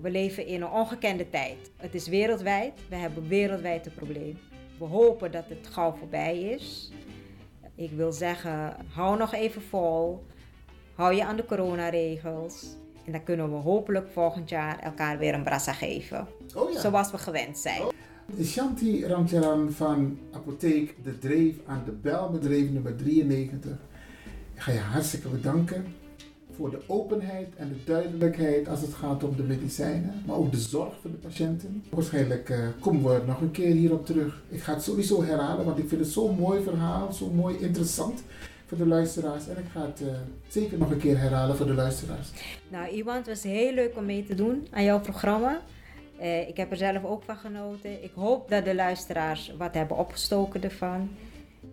We 0.00 0.10
leven 0.10 0.46
in 0.46 0.62
een 0.62 0.70
ongekende 0.70 1.30
tijd. 1.30 1.70
Het 1.76 1.94
is 1.94 2.08
wereldwijd. 2.08 2.72
We 2.88 2.96
hebben 2.96 3.28
wereldwijd 3.28 3.86
een 3.86 3.94
probleem. 3.94 4.38
We 4.78 4.84
hopen 4.84 5.32
dat 5.32 5.44
het 5.48 5.66
gauw 5.70 5.92
voorbij 5.92 6.40
is. 6.40 6.92
Ik 7.74 7.90
wil 7.90 8.12
zeggen, 8.12 8.76
hou 8.92 9.18
nog 9.18 9.34
even 9.34 9.62
vol. 9.62 10.22
Hou 11.00 11.14
je 11.14 11.24
aan 11.24 11.36
de 11.36 11.44
coronaregels. 11.44 12.66
En 13.04 13.12
dan 13.12 13.22
kunnen 13.22 13.50
we 13.50 13.56
hopelijk 13.56 14.08
volgend 14.12 14.48
jaar 14.48 14.78
elkaar 14.78 15.18
weer 15.18 15.34
een 15.34 15.42
brassa 15.42 15.72
geven. 15.72 16.26
Oh 16.54 16.72
ja. 16.72 16.80
Zoals 16.80 17.10
we 17.10 17.18
gewend 17.18 17.58
zijn. 17.58 17.82
Shanti 18.42 19.06
Ramcharan 19.06 19.70
van 19.72 20.18
Apotheek 20.32 20.96
De 21.02 21.18
Dreef 21.18 21.56
aan 21.66 21.82
de 21.84 21.90
Belbedrijf 21.90 22.70
nummer 22.70 22.96
93. 22.96 23.70
Ik 24.54 24.60
ga 24.60 24.72
je 24.72 24.78
hartstikke 24.78 25.28
bedanken 25.28 25.94
voor 26.56 26.70
de 26.70 26.80
openheid 26.86 27.54
en 27.56 27.68
de 27.68 27.84
duidelijkheid 27.84 28.68
als 28.68 28.80
het 28.80 28.94
gaat 28.94 29.24
om 29.24 29.36
de 29.36 29.42
medicijnen, 29.42 30.22
maar 30.26 30.36
ook 30.36 30.50
de 30.52 30.60
zorg 30.60 30.94
voor 31.00 31.10
de 31.10 31.16
patiënten. 31.16 31.84
Waarschijnlijk 31.90 32.48
eh, 32.48 32.58
komen 32.80 33.14
we 33.14 33.26
nog 33.26 33.40
een 33.40 33.50
keer 33.50 33.74
hierop 33.74 34.06
terug. 34.06 34.42
Ik 34.48 34.62
ga 34.62 34.74
het 34.74 34.82
sowieso 34.82 35.22
herhalen, 35.22 35.64
want 35.64 35.78
ik 35.78 35.88
vind 35.88 36.00
het 36.00 36.10
zo'n 36.10 36.38
mooi 36.38 36.62
verhaal, 36.62 37.12
zo 37.12 37.30
mooi 37.30 37.58
interessant 37.58 38.22
voor 38.70 38.78
de 38.78 38.86
luisteraars. 38.86 39.48
En 39.48 39.58
ik 39.58 39.64
ga 39.72 39.80
het 39.80 40.00
eh, 40.00 40.14
zeker 40.48 40.78
nog 40.78 40.90
een 40.90 40.98
keer 40.98 41.18
herhalen 41.18 41.56
voor 41.56 41.66
de 41.66 41.74
luisteraars. 41.74 42.28
Nou, 42.68 42.88
Iwan, 42.88 43.16
het 43.16 43.26
was 43.26 43.42
heel 43.42 43.74
leuk 43.74 43.96
om 43.96 44.04
mee 44.04 44.24
te 44.24 44.34
doen 44.34 44.66
aan 44.70 44.84
jouw 44.84 45.00
programma. 45.00 45.60
Eh, 46.18 46.48
ik 46.48 46.56
heb 46.56 46.70
er 46.70 46.76
zelf 46.76 47.04
ook 47.04 47.22
van 47.22 47.36
genoten. 47.36 48.04
Ik 48.04 48.12
hoop 48.14 48.48
dat 48.48 48.64
de 48.64 48.74
luisteraars 48.74 49.52
wat 49.58 49.74
hebben 49.74 49.96
opgestoken 49.96 50.62
ervan. 50.62 51.10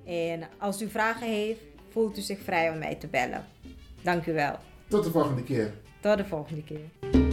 En 0.06 0.44
als 0.58 0.82
u 0.82 0.90
vragen 0.90 1.28
heeft, 1.28 1.60
voelt 1.92 2.18
u 2.18 2.22
zich 2.22 2.40
vrij 2.40 2.70
om 2.70 2.78
mij 2.78 2.96
te 2.96 3.08
bellen. 3.08 3.46
Dank 4.02 4.26
u 4.26 4.34
wel. 4.34 4.56
Tot 4.88 5.04
de 5.04 5.12
volgende 5.12 5.44
keer. 5.44 5.74
Tot 6.00 6.18
de 6.18 6.26
volgende 6.26 6.64
keer. 6.64 7.27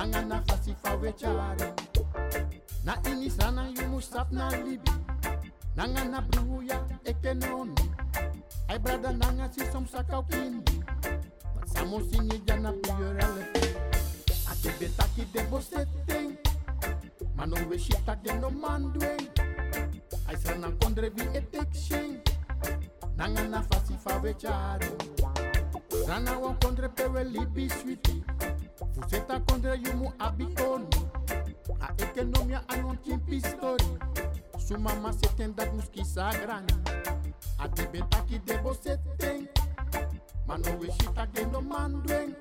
Nanga 0.00 0.22
na 0.22 0.40
fasi 0.48 0.74
fa 0.82 0.96
we 0.96 1.12
chare. 1.12 1.74
Na 2.84 2.96
inisana 3.04 3.68
you 3.68 3.86
must 3.88 4.14
na 4.32 4.48
libi. 4.48 4.92
Nanga 5.76 6.04
na 6.08 6.22
bruya 6.22 6.80
ekonomi. 7.04 7.74
Ay 8.70 8.78
brada 8.78 9.12
nanga 9.12 9.52
si 9.52 9.60
som 9.70 9.84
sakau 9.84 10.24
kindi. 10.24 10.80
But 11.54 11.68
samo 11.68 12.00
sini 12.00 12.40
jana 12.46 12.72
puyerele. 12.72 13.44
Ate 14.48 14.72
betaki 14.80 15.30
de 15.34 15.42
bosetting. 15.50 16.38
Mano 17.36 17.56
we 17.68 17.76
shita 17.76 18.16
de 18.24 18.32
no 18.40 18.48
mandweng. 18.48 19.28
Ay 20.26 20.36
sana 20.36 20.72
kondre 20.80 21.10
vi 21.12 21.28
etekshin. 21.36 22.24
Nanga 23.18 23.44
na 23.48 23.60
fasi 23.68 23.98
fa. 24.00 24.16
Sana 26.06 26.38
wa 26.38 26.54
kondre 26.54 26.88
pewe 26.88 27.22
libi 27.24 27.68
sweetie. 27.68 28.19
Fuseta 29.10 29.40
kondre 29.40 29.74
yumu 29.76 30.12
abikoni. 30.18 30.86
A 31.80 31.88
ekonomia 31.98 32.62
anon 32.68 32.96
timpi 32.98 33.40
story. 33.40 33.84
Su 34.58 34.78
mama 34.78 35.12
seten 35.12 35.52
dat 35.56 35.72
muski 35.74 36.04
sagrani. 36.04 36.72
A 37.58 37.66
de 37.68 37.86
betaki 37.86 38.38
de 38.44 38.58
boseteng. 38.62 39.48
Mano 40.46 40.78
we 40.78 40.86
shita 40.86 41.26
gendo 41.34 41.60
mandweng. 41.60 42.36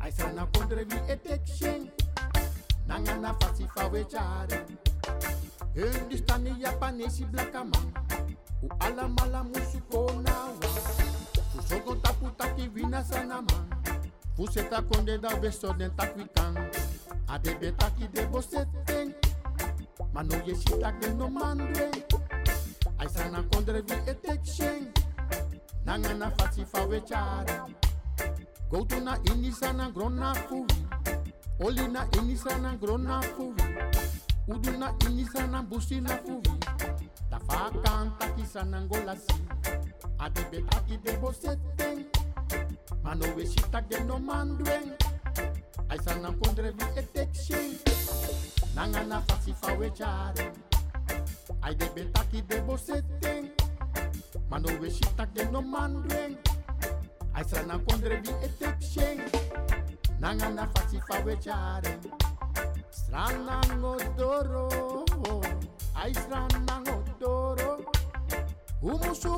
Ay 0.00 0.10
sana 0.10 0.46
kondre 0.52 0.84
vi 0.84 0.98
etekshen. 1.12 1.90
Nanga 2.88 3.14
na 3.16 3.34
fasi 3.34 3.68
fa 3.72 3.88
we 3.88 4.04
chare. 4.04 4.66
Hindustani 5.76 6.60
Japanese 6.60 7.24
blaka 7.30 7.64
man. 7.64 7.92
U 8.62 8.68
ala 8.80 9.08
mala 9.08 9.44
musu 9.44 9.78
konawa. 9.90 10.58
Fusogon 11.54 12.00
tapu 12.02 12.30
taki 12.36 12.68
vina 12.68 13.04
sana 14.46 14.68
man. 14.68 14.78
Fuseta 14.78 14.82
konde 14.82 15.18
da 15.18 15.36
beso 15.36 15.72
den 15.78 15.90
takwikan. 15.96 16.56
Ade 17.28 17.54
betaki 17.60 18.08
de 18.12 18.26
bosetting. 18.26 19.14
Mano 20.12 20.36
ye 20.46 20.54
shitak 20.54 21.00
de 21.00 21.14
no 21.14 21.28
mandweng. 21.28 22.02
Ay 22.98 23.08
sana 23.08 23.42
kondre 23.50 23.82
vi 23.82 23.94
etekshen. 24.06 24.92
Nanga 25.84 26.14
na 26.14 26.30
fasi 26.30 26.64
fa 26.64 26.86
wechara. 26.86 27.66
Go 28.70 28.84
to 28.84 29.00
na 29.00 29.16
inisa 29.24 29.72
na 29.72 29.90
grona 29.90 30.34
fuwi. 30.34 30.86
Oli 31.60 31.88
na 31.88 32.06
inisa 32.12 32.58
na 32.58 32.76
grona 32.76 33.22
fuwi. 33.22 33.62
Udu 34.48 34.78
na 34.78 34.92
inisa 35.06 35.46
na 35.46 35.62
busi 35.62 36.00
na 36.00 36.16
fuwi. 36.16 36.58
Da 37.30 37.38
fa 37.38 37.70
kanta 37.82 38.28
kisa 38.36 38.64
na 38.64 38.80
ngolasi. 38.80 39.34
Ade 40.18 40.42
betaki 40.50 40.96
de 41.02 41.12
bosetting. 43.08 43.20
Mano 43.20 43.34
we 43.36 43.44
shitak 43.44 43.88
de 43.88 44.04
no 44.04 44.18
mandweng. 44.18 44.92
Ay 45.90 45.98
sana 45.98 46.32
kondre 46.32 46.72
vi 46.72 46.84
etekshen. 47.00 47.78
Nanga 48.74 49.04
na 49.04 49.20
fasi 49.22 49.54
fa 49.54 49.74
wechara. 49.76 50.52
Ay 51.62 51.74
de 51.74 51.86
betaki 51.86 52.46
de 52.46 52.60
bosetting. 52.62 53.50
Mano 54.50 54.68
we 54.80 54.90
shitak 54.90 55.34
de 55.34 55.50
no 55.50 55.62
mandweng. 55.62 56.36
Ay 57.34 57.44
sana 57.44 57.78
kondre 57.78 58.20
vi 58.22 58.32
etekshen. 58.46 59.20
Nanga 60.20 60.48
na 60.50 60.66
fasi 60.66 61.00
fa 61.06 61.22
wechara. 61.24 61.98
Strana 62.90 63.60
ngodoro. 63.76 65.04
Ay 65.96 66.12
strana 66.12 66.80
ngodoro. 66.84 67.84
Umusu 68.82 69.34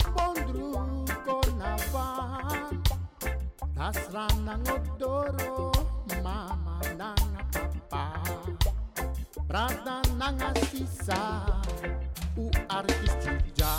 Tasrana 3.80 4.60
ngodoro. 4.60 5.72
Mama 6.20 6.84
nanga 7.00 7.40
papa. 7.88 8.20
Brada 9.48 10.04
nanga 10.20 10.52
sisa. 10.68 11.48
U 12.36 12.50
artistija. 12.68 13.72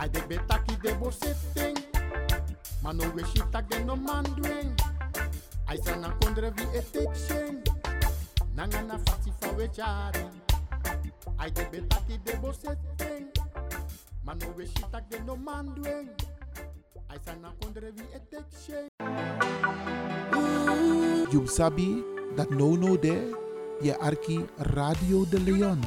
Ay 0.00 0.08
de 0.08 0.20
betaki 0.24 0.74
de 0.80 0.94
bosetting. 0.96 1.76
Mano 2.80 3.04
we 3.12 3.22
shitak 3.28 3.68
de 3.68 3.84
no 3.84 3.94
mandwing. 3.94 4.72
Ay 5.68 5.76
sana 5.84 6.16
kondre 6.16 6.48
vi 6.56 6.64
etekshen. 6.72 7.60
Nanga 8.56 8.80
na 8.88 8.96
fasi 9.04 9.30
fa 9.36 9.52
wechari. 9.52 10.24
Ay 11.36 11.50
de 11.50 11.68
betaki 11.68 12.16
de 12.24 12.32
bosetting. 12.40 13.28
Mano 14.24 14.48
we 14.56 14.64
shitak 14.64 15.04
de 15.10 15.20
no 15.28 15.36
mandwing. 17.12 17.18
Ay 17.18 17.18
sana 17.24 17.52
kondre 17.60 17.92
vi 17.92 18.04
etekshen. 18.16 18.88
You 21.32 21.46
sabi 21.46 22.02
dat 22.36 22.50
no 22.50 22.76
no 22.76 22.96
de 22.96 23.32
je 23.80 23.98
arki 23.98 24.44
Radio 24.56 25.24
de 25.28 25.40
Leon. 25.40 25.80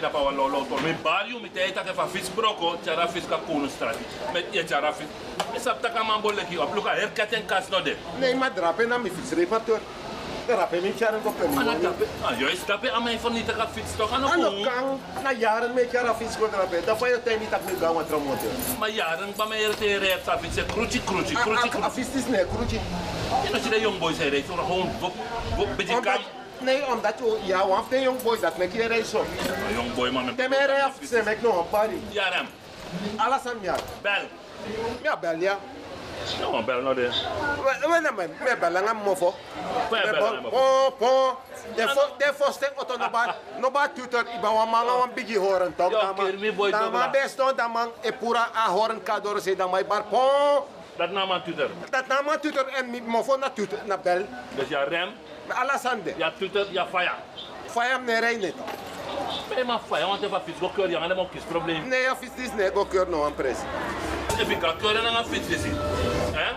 Temi 0.00 0.02
da 0.02 0.08
pa 0.08 0.30
lolo 0.30 0.64
tor 0.68 0.80
mi 0.82 0.92
bariu 1.02 1.40
mi 1.40 1.48
te 1.48 1.72
ta 1.72 1.82
ke 1.82 1.92
fa 1.92 2.06
fis 2.06 2.28
broko 2.30 2.78
chara 2.84 3.06
fis 3.08 3.26
ka 3.28 3.36
kuno 3.46 3.68
strati 3.68 4.04
me 4.32 4.44
ye 4.52 4.64
chara 4.64 4.92
fis 4.92 5.06
mi 5.52 5.58
sap 5.58 5.82
ta 5.82 5.88
ka 5.90 6.04
mambo 6.04 6.30
le 6.30 6.44
ki 6.44 6.58
op 6.58 6.74
luka 6.74 6.90
her 6.90 7.10
katen 7.14 7.46
kas 7.46 7.70
no 7.70 7.80
de 7.80 7.96
Nee, 8.18 8.34
na 8.34 8.98
mi 8.98 9.10
mi 9.10 10.92
ko 11.22 11.30
ana 11.56 11.74
ah 12.24 12.34
yo 12.40 12.48
is 12.48 12.64
tape 12.64 12.88
a 12.92 13.00
me 13.00 13.16
fa 13.18 13.28
ni 13.28 13.42
ta 13.42 13.52
ka 13.52 13.66
fis 13.66 13.94
to 13.96 14.06
na 15.22 15.32
jaren 15.34 15.74
met 15.74 15.92
jaren 15.92 16.14
fiets 16.14 16.36
ko 16.36 16.48
drapen. 16.48 16.84
Da 16.86 16.96
fa 16.96 17.06
niet 17.06 17.50
dat 17.50 17.62
mi 17.66 17.78
gawa 17.78 18.04
ma 18.78 18.86
yaren 18.88 19.32
ba 19.36 19.46
me 19.46 19.56
te 19.78 20.18
sa 20.24 20.38
fis 20.38 22.14
is 22.14 22.26
ne 22.26 22.44
kruci. 22.46 22.80
je 23.80 23.90
boys 23.98 24.16
gewoon 24.56 24.88
beetje 25.76 26.39
Nee, 26.60 26.86
omdat 26.86 27.14
je 27.18 27.38
ja, 27.44 27.62
de 27.88 28.00
jong 28.00 28.22
boys 28.22 28.40
dat 28.40 28.56
met 28.56 28.72
je 28.72 28.86
reis 28.86 29.14
op. 29.14 29.26
young 29.72 29.94
boy 29.94 30.10
man 30.10 30.34
De 30.36 30.48
mere 30.48 30.82
af 30.82 30.92
se 31.02 31.22
mek 31.24 31.42
no 31.42 31.66
pari. 31.70 32.02
yaram 32.10 32.46
Alles 33.16 33.46
aan 33.46 33.58
ja. 33.60 33.74
bel 34.02 34.22
Ja, 35.02 35.16
bel 35.16 35.36
ja. 35.40 35.58
no 36.40 36.62
bel 36.62 36.82
no 36.82 36.94
de 36.94 37.08
We 37.88 38.00
na 38.00 38.10
me 38.10 38.28
me 38.44 38.56
bel 38.60 38.70
nga 38.82 38.92
mofo. 38.92 39.34
Me 39.90 40.40
mo. 40.42 40.50
pon 40.50 40.92
pon. 40.98 41.36
De 42.18 42.32
foste 42.34 42.72
auto 42.76 42.96
no 42.96 43.08
ba 43.10 43.34
no 43.58 43.70
ba 43.70 43.88
tutor 43.94 44.24
iba 44.36 44.50
wa 44.50 44.64
manga 44.66 44.92
wan 44.98 45.10
bigi 45.14 45.36
horen 45.36 45.72
da 45.76 45.88
man. 45.88 46.14
Kirby 46.26 46.52
boy 46.52 46.70
Da 46.70 46.78
dobla. 46.78 46.98
man 46.98 47.10
best 47.10 47.36
da 47.56 47.68
man 47.68 47.88
e 48.02 48.12
pura 48.12 48.48
a 48.54 48.70
horen 48.70 49.00
kador 49.02 49.40
se 49.40 49.54
da 49.56 49.66
mai 49.66 49.84
bar 49.84 50.02
pon. 50.10 50.62
dat 50.98 51.10
na 51.10 51.24
man 51.26 51.42
tutor 51.42 51.70
Dat 51.90 52.06
na 52.06 52.20
man 52.22 52.38
tutor 52.40 52.66
en 52.76 53.04
mofo 53.06 53.36
na 53.36 53.48
tutor 53.50 53.78
na 53.86 53.96
bel. 53.96 54.26
dus 54.56 54.68
ja 54.68 54.84
rem 54.84 55.08
Alles 55.54 55.84
aan 55.86 56.02
de. 56.02 56.14
ja 56.18 56.30
tutor 56.38 56.66
ja 56.72 56.86
fire 56.86 57.14
Fayam 57.66 58.04
ne 58.04 58.20
rei 58.20 58.36
net. 58.36 58.54
me 59.56 59.64
ma 59.64 59.78
fire 59.78 60.06
want 60.06 60.24
fa 60.30 60.40
fis 60.40 60.58
go 60.60 60.68
keur 60.68 60.88
ya 60.90 60.98
ngane 61.00 61.14
mo 61.14 61.28
kis 61.32 61.42
probleem 61.44 61.88
Nee, 61.88 62.08
of 62.10 62.22
is 62.22 62.30
this 62.36 62.52
ne 62.54 62.70
go 62.70 62.84
keur 62.84 63.06
no 63.08 63.24
an 63.24 63.32
pres. 63.34 63.58
e 64.40 64.44
fi 64.44 64.54
ka 64.56 64.72
keur 64.80 64.94
na 65.02 65.22
fis 65.22 65.46
desi 65.48 65.70
hein 66.34 66.56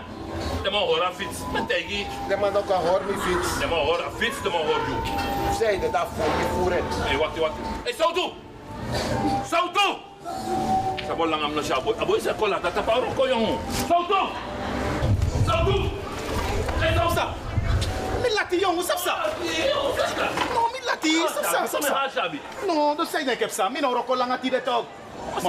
de 0.64 0.70
mo 0.70 0.78
hora 0.86 1.10
fis 1.12 1.42
me 1.52 1.60
tegi 1.68 2.06
De 2.28 2.36
man 2.36 2.56
ook 2.56 2.68
hoor 2.70 3.00
mi 3.06 3.14
fiets. 3.24 3.58
de 3.60 3.66
mo 3.66 3.76
hora 3.76 4.10
fis 4.18 4.42
de 4.42 4.50
mo 4.50 4.58
hor 4.58 4.80
ju 4.88 4.96
Zij 5.58 5.78
de 5.80 5.90
dat 5.90 6.08
voor 6.16 6.32
die 6.38 6.46
voeren. 6.54 6.84
hey 6.90 7.16
wacht 7.18 7.38
wacht 7.38 7.54
hey 7.84 7.92
sautu 7.98 8.32
sautu 9.50 9.98
Sabo 11.06 11.26
lang 11.26 11.42
am 11.42 11.52
no 11.54 11.60
siya. 11.62 11.76
Aboy, 11.76 12.16
sa 12.20 12.32
kola. 12.32 12.56
Tataparo 12.60 13.12
ko 13.12 13.28
yung... 13.28 13.60
Sautu! 13.68 14.32
Sautu! 15.44 15.76
Hey, 16.80 16.96
sautu! 16.96 17.43
Mi 18.24 18.30
lati 18.32 18.56
jongen, 18.56 18.84
sap 18.84 18.98
sa. 18.98 19.14
No, 20.56 20.62
lati, 20.88 21.12
sap 21.28 21.44
sa, 21.44 21.66
sap 21.68 21.82
sa. 21.84 22.08
Sabi. 22.08 22.40
No, 22.66 22.94
dat 22.96 23.08
zei 23.08 23.28
ik 23.28 23.38
heb 23.38 23.50
sa. 23.50 23.68
Lang. 23.68 24.32
Kasi 24.40 25.03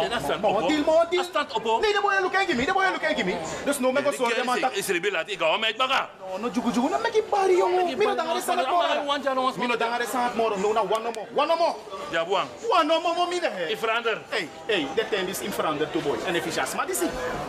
nasan 0.09 0.41
Mo 0.41 0.49
opo? 0.49 0.67
deal, 0.67 0.83
mo 0.83 1.03
deal. 1.09 1.21
Astat 1.21 1.53
opo? 1.53 1.79
Nee, 1.79 1.93
de 1.93 2.01
boy 2.01 2.19
look 2.21 2.35
at 2.35 2.47
me. 2.47 2.65
De 2.65 2.73
boy 2.73 2.85
look 2.91 3.03
at 3.03 3.25
me. 3.25 3.35
Dus 3.65 3.79
no 3.79 3.91
me 3.91 4.01
go 4.01 4.11
so 4.11 4.29
de 4.29 4.43
man 4.43 4.59
tak. 4.59 4.75
Isribi 4.75 5.09
lati 5.11 5.33
ikaw 5.35 5.57
may 5.59 5.73
baka. 5.73 6.09
No, 6.19 6.37
no 6.37 6.49
jugu 6.49 6.71
jugu 6.71 6.89
na 6.89 6.97
me 6.97 7.09
ki 7.09 7.21
bari 7.29 7.55
jongen. 7.57 7.97
Mi 7.97 8.05
no 8.05 8.15
dangare 8.15 8.41
sa 8.41 8.55
mo. 8.55 8.77
Wan 9.05 9.21
dyan, 9.21 9.37
wan 9.37 9.53
Mi 9.57 9.67
no 9.67 9.75
dangare 9.75 10.05
sa 10.05 10.31
mo. 10.35 10.49
No 10.55 10.73
na 10.73 10.81
one 10.81 11.03
no 11.03 11.11
more. 11.11 11.27
One 11.33 11.47
no 11.47 11.55
more. 11.55 11.75
Jabuang. 12.11 12.47
One 12.69 12.87
no 12.87 12.99
more 13.01 13.15
mo 13.15 13.25
mi 13.27 13.39
de. 13.39 13.49
I 13.71 13.75
verander. 13.75 14.21
Hey, 14.29 14.49
hey, 14.67 14.87
de 14.95 15.03
tem 15.09 15.27
is 15.27 15.41
in 15.41 15.51
verander 15.51 15.87
to 15.91 15.99
boy. 15.99 16.17
En 16.25 16.35
efficiënt, 16.35 16.75
maar 16.75 16.85
die. 16.85 16.95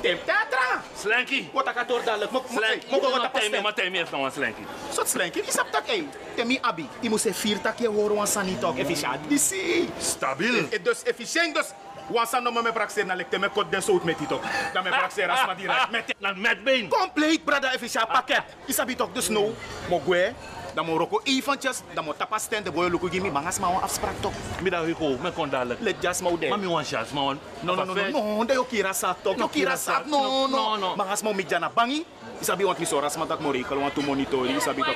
Tem 0.00 0.18
teatra. 0.24 0.82
Slanky. 0.98 1.48
Wat 1.52 1.68
ik 1.68 1.88
door 1.88 2.02
dadelijk. 2.04 2.30
Mok 2.30 2.44
Slanky. 2.50 2.86
mok 2.90 3.02
wat 3.02 3.12
Mok 3.12 3.24
ik 3.24 3.40
temi, 3.40 3.60
maar 3.60 3.74
temi 3.74 3.96
heeft 3.96 4.10
nog 4.10 4.24
een 4.24 4.32
slanky. 4.32 4.62
Sot 4.92 5.08
slanky, 5.08 5.40
die 5.42 5.52
sap 5.52 5.70
tak 5.70 5.86
ei. 5.88 6.08
Temi 6.34 6.58
abi, 6.60 6.88
die 7.00 7.10
moet 7.10 7.20
se 7.20 7.34
vier 7.34 7.60
tak 7.60 7.78
je 7.78 7.88
horen 7.88 8.16
wan 8.16 8.26
sani 8.26 8.58
tok 8.58 8.78
efficiënt. 8.78 9.28
Die 9.28 9.38
zie. 9.38 9.88
Stabiel. 9.98 10.66
E 10.70 10.82
dus 10.82 11.02
efficiënt 11.02 11.54
dus. 11.54 11.66
Wan 12.10 12.26
san 12.26 12.44
no 12.44 12.50
me 12.52 12.72
praxeer 12.72 13.06
na 13.06 13.14
lekte 13.18 13.38
me 13.38 13.48
kot 13.48 13.70
den 13.70 13.82
sout 13.82 14.04
met 14.04 14.18
die 14.18 14.26
tok. 14.30 14.42
Dan 14.74 14.84
me 14.84 14.90
praxeer 14.90 15.30
as 15.30 15.46
ma 15.46 15.54
direct. 15.54 15.90
Met 15.90 16.14
Dan 16.20 16.40
met 16.40 16.64
been. 16.64 16.88
Compleet 16.88 17.44
brada 17.44 17.72
efficiënt 17.74 18.08
pakket. 18.12 18.54
Isabi 18.66 18.94
tok 18.96 19.14
dus 19.14 19.28
no. 19.28 19.52
Mo 19.90 19.98
gwe. 20.06 20.32
Dan 20.76 20.84
mo 20.84 20.98
roko 21.00 21.24
eventjes. 21.24 21.80
Dan 21.96 22.04
mo 22.04 22.12
tapa 22.12 22.36
stand 22.38 22.68
de 22.68 22.70
boy 22.70 22.92
luku 22.92 23.08
gimi. 23.08 23.30
Mangas 23.32 23.56
ma 23.58 23.72
wan 23.72 23.80
afspraak 23.80 24.20
tok. 24.20 24.32
Middag 24.60 24.84
Hugo, 24.84 25.16
me 25.24 25.32
kon 25.32 25.48
dadelijk. 25.48 25.80
Let 25.80 25.96
just 26.04 26.20
mo 26.20 26.36
de. 26.36 26.48
Maar 26.52 26.58
mi 26.58 26.68
wan 26.68 26.84
maar 26.92 27.24
wan. 27.24 27.38
No, 27.60 27.74
no, 27.74 27.84
no, 27.84 27.94
no, 27.94 28.10
no, 28.12 28.42
no, 28.44 28.52
yo 28.52 28.64
kira 28.64 28.92
sak 28.92 29.16
tok. 29.22 29.36
Yo 29.36 29.38
No, 29.40 29.48
kira 29.48 29.76
sak. 29.76 30.04
No, 30.04 30.46
No, 30.46 30.76
no, 30.76 30.76
no, 30.76 30.94
no. 30.94 31.70
Bangi. 31.74 32.04
Isabi 32.40 32.64
want 32.64 32.78
mi 32.78 32.84
soras 32.84 33.16
ma 33.16 33.24
tak 33.24 33.40
mo 33.40 33.50
rekel 33.50 33.78
want 33.80 33.94
to 33.94 34.02
monitori. 34.02 34.52
Isabi. 34.56 34.82
Oh, 34.82 34.86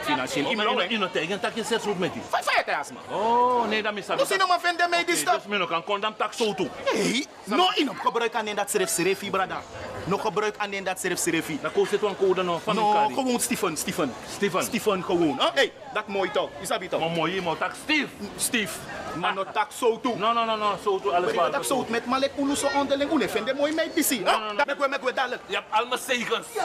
maar 0.55 0.69
je 0.69 0.89
wen. 0.89 1.01
nog 1.01 1.11
tegen, 1.11 1.41
tak 1.41 1.55
je 1.55 1.79
roet 1.85 1.99
met 1.99 2.13
die. 2.13 2.23
Fai 2.29 2.43
fai 2.43 2.77
asma. 2.77 3.01
Oh, 3.11 3.69
nee, 3.69 3.83
dat 3.83 3.97
is 3.97 4.07
dat. 4.07 4.19
No 4.19 4.25
sino 4.25 4.47
ma 4.47 4.61
vende 4.61 4.87
mij 4.91 5.05
die 5.05 5.15
Dus 5.15 5.21
stap. 5.21 5.47
me 5.47 5.57
nog 5.59 5.69
kan 5.69 5.85
kondam 5.85 6.17
tak 6.17 6.33
toe. 6.33 6.69
Hey, 6.85 7.27
no 7.45 7.71
ino 7.77 7.93
gebruik 8.05 8.35
aan 8.35 8.55
dat 8.55 8.71
serif 8.71 8.89
serifi 8.91 9.31
brada. 9.31 9.63
No 10.05 10.19
gebruik 10.19 10.55
aan 10.59 10.85
dat 10.85 11.01
serif 11.01 11.19
serifi. 11.19 11.59
Dan 11.63 11.71
het 11.91 12.03
een 12.03 12.17
code 12.17 12.59
van 12.65 12.75
No, 12.75 13.09
gewoon 13.15 13.41
Stephen, 13.41 13.77
Stephen. 13.77 14.13
Stephen. 14.37 14.63
Stephen 14.63 15.05
gewoon. 15.05 15.41
Huh? 15.41 15.70
Hey, 15.71 15.93
dat 15.93 16.07
mooi 16.07 16.31
toch. 16.31 16.51
Isabi 16.61 16.89
toch. 16.89 17.01
Maar 17.01 17.11
mooi, 17.11 17.43
maar 17.43 17.57
tak 17.57 17.73
Steve. 17.83 18.09
Steve. 18.37 18.79
Maar 19.15 19.35
no 19.35 19.45
tak 19.53 19.71
zo 19.73 20.01
toe. 20.01 20.17
No, 20.17 20.33
no, 20.33 20.45
no, 20.45 20.57
no, 20.57 20.79
zo 20.83 20.99
toe 21.01 21.13
alles 21.13 21.35
Maar 21.35 21.51
dat 21.51 21.67
zo 21.67 21.87
met 21.89 22.07
malek 22.07 22.33
unu 22.39 22.55
zo 22.55 22.69
onderling. 22.75 23.13
Une 23.13 23.29
vende 23.29 23.55
mooi 23.55 23.73
mij 23.73 23.91
disi. 23.95 24.21
No, 24.21 24.39
no, 24.39 24.53
no. 24.53 24.55
Dat 24.55 24.67
me 24.67 24.89
me 24.89 24.99
me 25.03 25.13
dadelijk. 25.13 25.43
Je 25.47 25.55
hebt 25.55 25.67
al 25.71 25.87
mijn 25.87 26.01
zegens. 26.01 26.47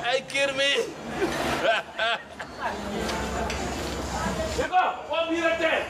Hey, 0.00 0.24
Kirmi. 0.26 0.62
Jacob, 4.58 4.94
kom 5.08 5.34
hier 5.34 5.48
het 5.50 5.58
tijd. 5.58 5.84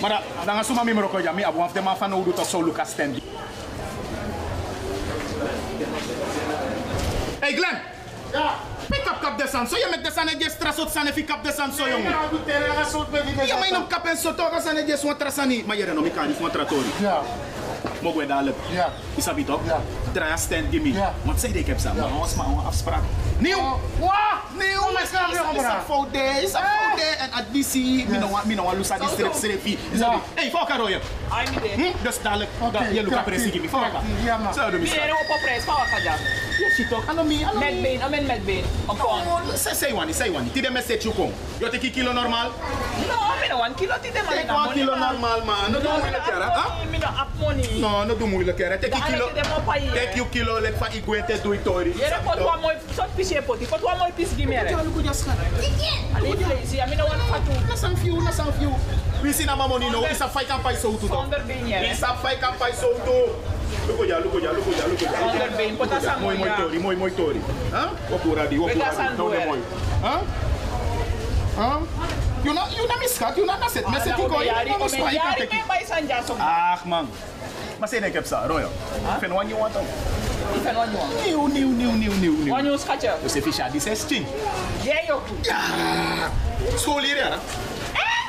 Maar 0.00 0.10
dat, 0.10 0.20
dan 0.44 0.64
gaan 0.64 0.74
maar 0.74 0.84
meer 0.84 1.04
ook 1.04 1.20
ja, 1.20 1.32
me 1.32 1.46
abu 1.46 1.58
af 1.58 1.72
de 1.72 1.82
van 1.82 2.44
zo 2.44 2.64
Lucas 2.64 2.90
Stanley. 2.90 3.22
Hey 7.40 7.52
Glenn. 7.52 7.97
Ja. 9.52 9.58
Pick 9.58 9.68
up 9.68 9.68
kap 9.68 9.68
de 9.68 9.68
san. 9.68 9.68
So 9.68 9.76
je 9.76 9.86
met 9.90 10.04
de 10.04 10.10
san 10.14 10.28
en 10.28 10.38
je 10.38 10.50
stress 10.50 10.78
op 10.78 10.88
san 10.88 11.06
en 11.06 11.12
pick 11.12 11.30
up 11.30 11.42
de 11.42 11.52
san 11.56 11.72
so 11.72 11.88
jongen. 11.88 12.10
Ja, 12.10 12.20
doe 12.30 12.44
tere 12.44 12.72
ga 12.76 12.84
soort 12.88 13.10
met 13.10 13.22
die 13.26 13.46
Ja, 13.46 13.56
maar 13.58 13.68
in 13.68 13.74
een 13.74 13.86
kap 13.86 14.06
en 14.06 14.16
so 14.16 14.34
toch 14.34 14.52
als 14.52 14.64
aan 14.66 14.86
je 14.86 14.96
zo 14.96 15.16
trasani. 15.16 15.64
Maar 15.66 15.76
je 15.76 15.84
ren 15.84 15.98
om 15.98 16.04
ik 16.04 16.14
kan 16.14 16.26
niet 16.26 16.36
van 16.40 16.50
tratori. 16.50 16.90
Ja. 17.00 17.20
Mogen 18.02 18.18
we 18.18 18.26
dadelijk. 18.26 18.56
Ja. 18.70 18.88
Isabi 19.16 19.44
toch? 19.44 19.60
Ja. 19.64 19.80
Draai 20.12 20.38
stand 20.38 20.64
gimme. 20.70 20.92
Ja. 20.92 21.14
Want 21.22 21.40
zei 21.40 21.52
ik 21.52 21.66
heb 21.66 21.78
samen. 21.78 22.10
Maar 22.10 22.20
ons 22.20 22.34
maar 22.34 22.46
een 22.46 22.66
afspraak. 22.66 23.02
Nieuw. 23.38 23.80
Wa! 23.98 24.40
Nieuw. 24.58 24.80
Kom 24.80 24.96
eens 24.96 25.10
gaan 25.10 25.30
we 25.30 25.34
Is 25.34 25.62
gaan 25.64 25.76
een 25.76 25.82
fout 25.84 26.12
day. 26.12 26.42
Is 26.42 26.52
een 26.52 26.60
fout 26.60 26.98
day. 26.98 27.14
En 27.18 27.32
additie. 27.32 28.08
Mi 28.08 28.18
no 28.18 28.38
mi 28.44 28.54
no 28.54 28.72
lusa 28.76 28.98
die 28.98 29.08
strip 29.08 29.32
strepi. 29.34 29.78
Isabi. 29.92 30.16
Hey, 30.34 30.50
fuck 30.50 30.68
haar 30.68 30.90
je. 30.90 31.00
Ai, 31.28 31.46
me 31.54 31.60
dê. 31.60 31.74
Hm? 31.74 32.02
Dus 32.02 32.22
dadelijk. 32.22 32.50
Oké, 32.60 32.78
Je 32.84 32.94
luka 32.94 33.08
krachtig, 33.08 33.24
presi 33.24 33.50
gimme. 33.50 33.68
Fuck 33.68 33.80
haar. 33.80 33.90
krachtig, 33.90 34.24
ja, 34.24 34.36
man. 34.36 34.54
Zo 34.54 34.60
doen 34.70 34.80
we 34.80 34.88
Me 34.88 35.00
era 35.00 35.16
het. 35.16 35.30
op 35.30 35.40
prijs, 35.42 35.64
maar 35.64 35.76
wat 35.76 36.47
ga 36.58 36.64
Ja, 36.64 36.74
shit 36.76 36.88
toch. 36.88 37.04
Ano 37.08 37.24
mi. 37.24 37.44
Ano 37.44 37.60
Met 37.60 37.74
mi. 37.74 37.82
been, 37.82 38.02
amen 38.02 38.26
met 38.26 38.44
been. 38.46 38.64
Om 38.86 38.96
pon. 38.96 39.24
No, 39.26 39.54
say 39.56 39.74
say 39.74 39.92
one, 39.92 40.12
say 40.12 40.30
one. 40.30 40.50
Tide 40.50 40.70
me 40.72 40.80
set 40.80 41.04
you 41.04 41.12
kom. 41.12 41.32
Yo 41.60 41.68
take 41.70 41.90
kilo 41.92 42.12
normal. 42.12 42.50
No, 43.08 43.16
me 43.40 43.48
no 43.48 43.58
one 43.58 43.74
kilo 43.74 43.94
ti 44.02 44.10
de 44.10 44.22
man. 44.22 44.34
Take 44.34 44.52
one 44.52 44.74
kilo 44.74 44.94
normal 44.96 45.44
man. 45.44 45.72
No 45.72 45.80
do 45.80 45.88
moeilijk 45.88 46.26
hè. 46.26 46.34
Huh? 46.34 46.90
Me 46.90 46.98
no 46.98 47.06
up 47.06 47.28
money. 47.40 47.80
No, 47.80 48.04
no 48.04 48.14
do 48.16 48.26
moeilijk 48.26 48.58
hè. 48.58 48.68
Take 48.78 48.88
Dan 48.90 49.02
kilo. 49.02 49.26
haal 49.26 49.36
ik 49.36 49.42
de 49.42 49.48
mo 49.48 49.60
pa 49.64 49.72
hier. 49.72 49.92
Take 49.92 50.14
you 50.16 50.26
kilo 50.28 50.60
let 50.60 50.74
van 50.78 50.92
igwete 50.92 51.40
do 51.42 51.52
itori. 51.52 51.92
Yere 51.96 52.18
pot 52.24 52.38
wa 52.42 52.56
mooi, 52.56 52.74
sot 52.94 53.14
pisje 53.14 53.42
poti, 53.42 53.64
pot 53.66 53.80
wa 53.80 53.94
mooi 53.94 54.12
pis 54.14 54.28
gimere. 54.36 54.68
Ja, 54.70 54.82
luku 54.82 55.02
just 55.02 55.20
schat. 55.20 55.36
Ali 56.16 56.34
place, 56.36 56.74
ja, 56.76 56.86
me 56.86 56.96
no 56.96 57.04
one 57.06 57.22
fatu. 57.30 57.52
Na 57.68 57.74
san 57.76 57.96
few, 57.96 58.20
na 58.22 58.30
san 58.30 58.52
few. 58.58 58.72
We 59.22 59.32
see 59.32 59.44
na 59.46 59.56
mamoni 59.56 59.90
no. 59.90 60.04
Isa 60.06 60.28
fight 60.28 60.46
kan 60.48 60.60
pai 60.62 60.74
so 60.76 60.92
tu 60.96 61.08
to. 61.08 61.14
Onder 61.14 61.42
been 61.46 61.66
yere. 61.66 61.90
Isa 61.90 62.14
fight 62.22 62.40
kan 62.40 62.54
pai 62.58 62.72
so 62.72 62.92
tu. 63.04 63.18
Luku 63.88 64.04
ja, 64.06 64.18
luku 64.20 64.38
ja, 64.40 64.52
luku 64.52 64.70
ja, 64.72 64.84
luku 64.86 65.04
ja. 65.04 65.10
Onder 65.26 65.50
been, 65.56 65.76
pota 65.76 66.00
sa 66.00 66.18
Mooi 66.18 66.36
mooi 66.36 66.48
mooi. 66.48 66.56
tori, 66.58 66.78
mooi 66.78 66.96
mooi 66.96 67.10
tori. 67.10 67.40
Huh? 67.72 68.14
Opura 68.14 68.46
di, 68.46 68.58
opura 68.58 68.72
Pega 68.74 68.90
di. 68.90 68.96
san 68.96 69.16
No 69.16 69.28
de 69.30 69.34
duer. 69.36 69.46
mooi. 69.46 69.60
Huh? 70.02 70.20
Huh? 71.56 71.80
You 72.44 72.54
na 72.54 72.62
you 72.70 72.86
na 72.86 72.94
miskat, 73.02 73.36
you 73.36 73.46
na 73.46 73.58
na 73.58 73.66
set. 73.68 73.88
Me 73.90 73.98
set 73.98 74.14
Ala, 74.14 74.28
ko. 74.28 74.34
ome 74.36 74.46
yari, 74.46 74.68
No 74.70 74.76
ome 74.76 74.88
spy 74.88 74.98
kan 75.02 75.14
yari 75.14 75.40
take. 75.40 75.52
me 75.52 75.62
bay 75.68 75.82
sanja 75.84 76.22
som. 76.26 76.36
Ach 76.40 76.84
man. 76.84 77.08
Maar 77.78 77.88
zeg 77.88 78.02
ik 78.04 78.12
heb 78.12 78.26
sa, 78.26 78.46
Royal. 78.46 78.70
Fen 79.20 79.32
wan 79.32 79.48
you 79.48 79.58
want 79.58 79.72
to. 79.72 79.80
Ifen 80.56 80.74
wan 80.74 80.88
you. 80.90 81.02
Nieuw, 81.24 81.46
nieuw, 81.46 81.70
nieuw, 81.70 81.92
nieuw, 81.92 82.12
nieuw, 82.12 82.32
nieuw. 82.42 82.54
Wan 82.54 82.64
you 82.64 82.78
schatje. 82.78 83.10
Dus 83.22 83.34
if 83.36 83.56
je 83.56 83.64
die 83.72 83.80
16. 83.80 84.26
Ye 84.82 85.02
yoku. 85.06 85.32
Ja. 85.42 85.58
School 86.76 87.02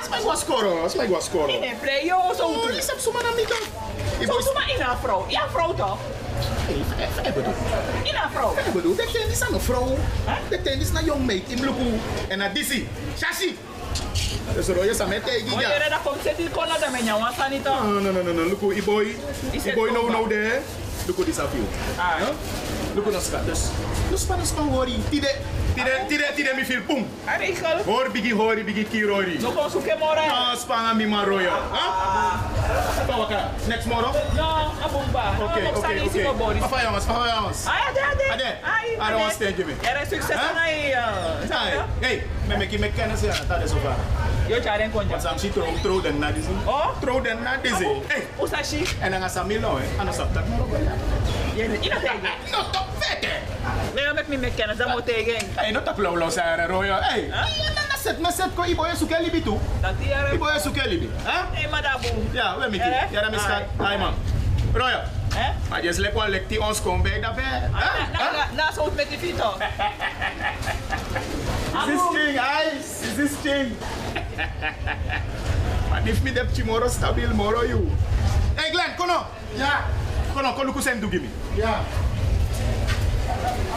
hier, 0.09 0.17
ja. 0.17 0.21
Smijt 0.21 0.23
was 0.23 0.39
scoren, 0.39 0.89
smijt 0.89 1.09
was 1.09 1.25
scoren. 1.25 1.55
Ine 1.55 1.75
play 1.81 2.05
yo 2.05 2.17
so 2.37 2.43
Oh, 2.45 2.61
tu. 2.61 2.67
die 2.71 2.77
is 2.77 3.03
zomaar 3.03 3.23
aan 3.25 3.35
niet 3.35 3.53
Ik 4.19 4.27
So 4.27 4.39
suma 4.41 4.61
ina 4.75 4.97
vrouw. 5.03 5.25
Ja, 5.27 5.49
vrouw 5.49 5.73
toch? 5.73 5.97
Ik 7.23 7.33
bedoel, 7.33 7.53
Ina 8.03 8.29
vrouw. 8.33 8.53
ik 8.65 8.73
bedoel, 8.73 8.95
dat 8.95 9.11
tent 9.13 9.31
is 9.31 9.41
aan 9.41 9.53
een 9.53 9.61
vrouw. 9.61 9.97
Dat 10.49 10.63
tent 10.63 10.81
is 10.81 10.91
naar 10.91 11.03
jong 11.03 11.25
meid, 11.25 11.43
in 11.47 11.59
Luku. 11.59 11.99
En 12.27 12.37
naar 12.37 12.53
Dizzy. 12.53 12.85
Shashi. 13.17 13.57
Dus 14.55 14.67
Royal 14.67 14.89
is 14.89 14.99
aan 14.99 15.09
mij 15.09 15.19
tegen, 15.19 15.53
Oye, 15.53 15.67
ja. 15.67 15.71
era 15.85 15.97
kom 16.03 16.13
seti 16.23 16.49
kona 16.51 16.77
da 16.79 16.89
menya 16.89 17.19
wan 17.19 17.33
sanito. 17.37 17.73
No, 17.83 17.99
no, 17.99 18.11
no, 18.11 18.21
no, 18.21 18.31
no. 18.33 18.43
Luku, 18.45 18.73
i 18.75 18.83
boy. 18.83 19.15
Is 19.51 19.63
I 19.63 19.65
het 19.65 19.75
boy 19.75 19.89
no, 19.91 19.99
over? 19.99 20.11
no, 20.11 20.27
there. 20.27 20.61
Luku, 21.05 21.23
this 21.23 21.37
a 21.39 21.47
few. 21.47 21.63
Ah. 21.97 22.27
Luku, 22.95 23.11
no, 23.11 23.19
skat. 23.19 23.45
Dus, 23.45 23.59
dus, 24.09 24.25
maar, 24.25 24.37
dus, 24.37 24.53
maar, 24.53 24.65
worry. 24.65 24.95
Tide, 25.09 25.35
tide, 25.83 26.07
tide, 26.09 26.35
tide, 26.35 26.55
mi 26.55 26.63
feel, 26.63 26.81
boom. 26.81 27.05
Arikal. 27.25 27.83
Hoor, 27.83 28.09
bigi, 28.09 28.31
hori, 28.31 28.63
bigi, 28.63 28.85
kirori. 28.85 29.39
No 29.41 29.51
kon 29.51 29.69
suke 29.69 29.95
more. 29.99 30.19
Ah, 30.19 30.55
spanga 30.55 30.93
mi 30.95 31.05
ma 31.05 31.23
royal. 31.23 31.59
Huh? 31.71 33.05
Pawaka, 33.07 33.67
next 33.67 33.83
tomorrow? 33.83 34.11
No, 34.35 34.73
abumba. 34.83 35.23
Okay, 35.39 35.63
no, 35.63 35.69
okay, 35.79 35.99
okay. 36.01 36.59
Papa 36.59 36.77
Yamas, 36.83 37.05
Papa 37.07 37.25
Yamas. 37.27 37.67
Ay, 37.67 37.81
ade, 37.89 38.01
ade. 38.11 38.27
Ade, 38.33 38.49
Ay, 38.63 39.15
want 39.15 39.29
to 39.29 39.35
stand 39.35 39.57
you 39.57 39.65
me. 39.65 39.73
Era 39.83 40.05
succes 40.05 40.35
Huh? 40.35 40.53
na 40.53 40.63
i. 40.63 41.79
Hey, 42.01 42.23
me 42.47 42.65
you 42.65 42.79
make 42.79 42.93
kennis 42.95 43.23
ya, 43.23 43.33
dat 43.47 43.63
is 43.63 43.73
over. 43.73 43.95
Yo 44.49 44.59
charen 44.61 44.91
konja. 44.91 45.11
Want 45.11 45.21
sam 45.21 45.37
si 45.37 45.49
throw 45.49 45.69
throw 45.83 46.01
den 46.01 46.19
na 46.19 46.31
dizzy. 46.31 46.53
Oh? 46.65 46.97
Throw 47.01 47.21
den 47.21 47.43
na 47.43 47.57
dizzy. 47.57 47.85
Hey, 48.09 48.23
Usashi. 48.41 48.81
en 49.01 49.11
dan 49.11 49.29
sa 49.29 49.43
milo 49.43 49.77
eh, 49.77 49.85
ano 49.99 50.11
sa 50.11 50.25
tak 50.33 50.47
mo 50.49 50.65
ro. 50.65 50.77
Ina 51.57 51.97
tegen. 52.01 52.33
No 52.51 52.63
to 52.73 52.81
vete. 52.97 53.48
Nee, 53.95 54.13
met 54.13 54.27
me 54.27 54.37
me 54.37 54.51
kennis, 54.55 54.77
dat 54.77 54.87
moet 54.87 55.05
tegen. 55.05 55.35
Hey, 55.55 55.71
no 55.71 55.83
tak 55.83 55.97
low 55.97 56.17
low 56.17 56.29
sa 56.29 56.65
royal. 56.65 57.01
Hey, 57.01 57.27
na 57.27 57.41
na 57.89 57.97
set 58.01 58.19
na 58.19 58.31
set 58.31 58.53
ko 58.55 58.63
iboy 58.63 58.95
su 58.95 59.05
kelibi 59.05 59.43
tu. 59.43 59.59
Dat 59.81 59.97
die 59.99 60.13
era. 60.13 60.31
Iboy 60.31 60.59
su 60.59 60.71
kelibi. 60.71 61.09
Huh? 61.23 61.43
Hey, 61.51 61.69
madabu. 61.69 62.07
Ja, 62.31 62.57
we 62.57 62.69
miki. 62.69 62.89
Eh? 62.89 63.11
Ja, 63.11 63.21
dat 63.21 63.33
is 63.33 63.45
kat. 63.45 63.63
Ay 63.77 63.97
man. 63.97 64.13
Royal. 64.73 65.01
Eh? 65.35 65.49
Maar 65.69 65.83
je 65.83 65.99
lek 65.99 66.13
wel 66.13 66.27
lek 66.27 66.49
die 66.49 66.61
ons 66.61 66.81
kom 66.81 67.01
bij 67.01 67.19
daarbij. 67.19 67.69
Na, 67.71 67.79
na, 68.11 68.31
na, 68.31 68.47
na, 68.55 68.71
zo 68.71 68.91
met 68.95 69.09
die 69.09 69.17
fito. 69.17 69.57
Is 71.73 71.85
this 71.85 72.01
thing 72.11 72.39
ice? 72.39 73.07
Is 73.07 73.15
this 73.15 73.31
thing? 73.41 73.77
Maar 75.89 76.07
if 76.07 76.23
me 76.23 76.31
dep 76.31 76.53
tomorrow 76.53 76.89
stabil 76.89 77.33
moro 77.33 77.65
you. 77.65 77.89
Hey 78.55 78.71
Glenn, 78.71 78.95
kono. 78.97 79.25
Ja. 79.55 79.83
Kono, 80.33 80.53
kono 80.53 80.71
kusem 80.71 80.99
do 80.99 81.07
gimme. 81.07 81.27
Ja. 81.55 81.81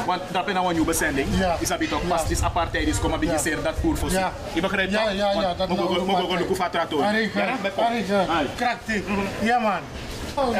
Want 0.06 0.20
drop 0.32 0.48
in 0.48 0.56
een 0.68 0.72
nieuwe 0.74 0.92
zending. 0.92 1.28
Ja. 1.38 1.56
Is 1.58 1.68
dat 1.68 1.78
Ja. 2.02 2.14
pas 2.16 2.22
is 2.28 2.42
apartheid 2.42 2.86
is 2.86 2.98
komen 3.00 3.20
Ja. 3.20 3.38
beginnen 3.38 3.62
dat 3.62 3.74
voor. 3.98 4.10
Ja. 4.10 4.32
Je 4.52 4.60
begrijpt 4.60 4.92
Ja, 4.92 4.98
toch? 5.04 5.12
ja, 5.12 5.30
ja, 5.32 5.34
Want 5.42 5.58
dat 5.58 5.68
we 5.68 5.74
nou 5.74 5.88
mogen- 5.88 6.00
we 6.00 6.06
mogen 6.06 6.22
Ja, 7.40 7.48
op. 7.72 7.80
Arik, 7.84 8.10
Ai. 8.10 8.46
krachtig. 8.56 9.02
Ja, 9.40 9.58
man. 9.58 9.80
Oh, 10.34 10.56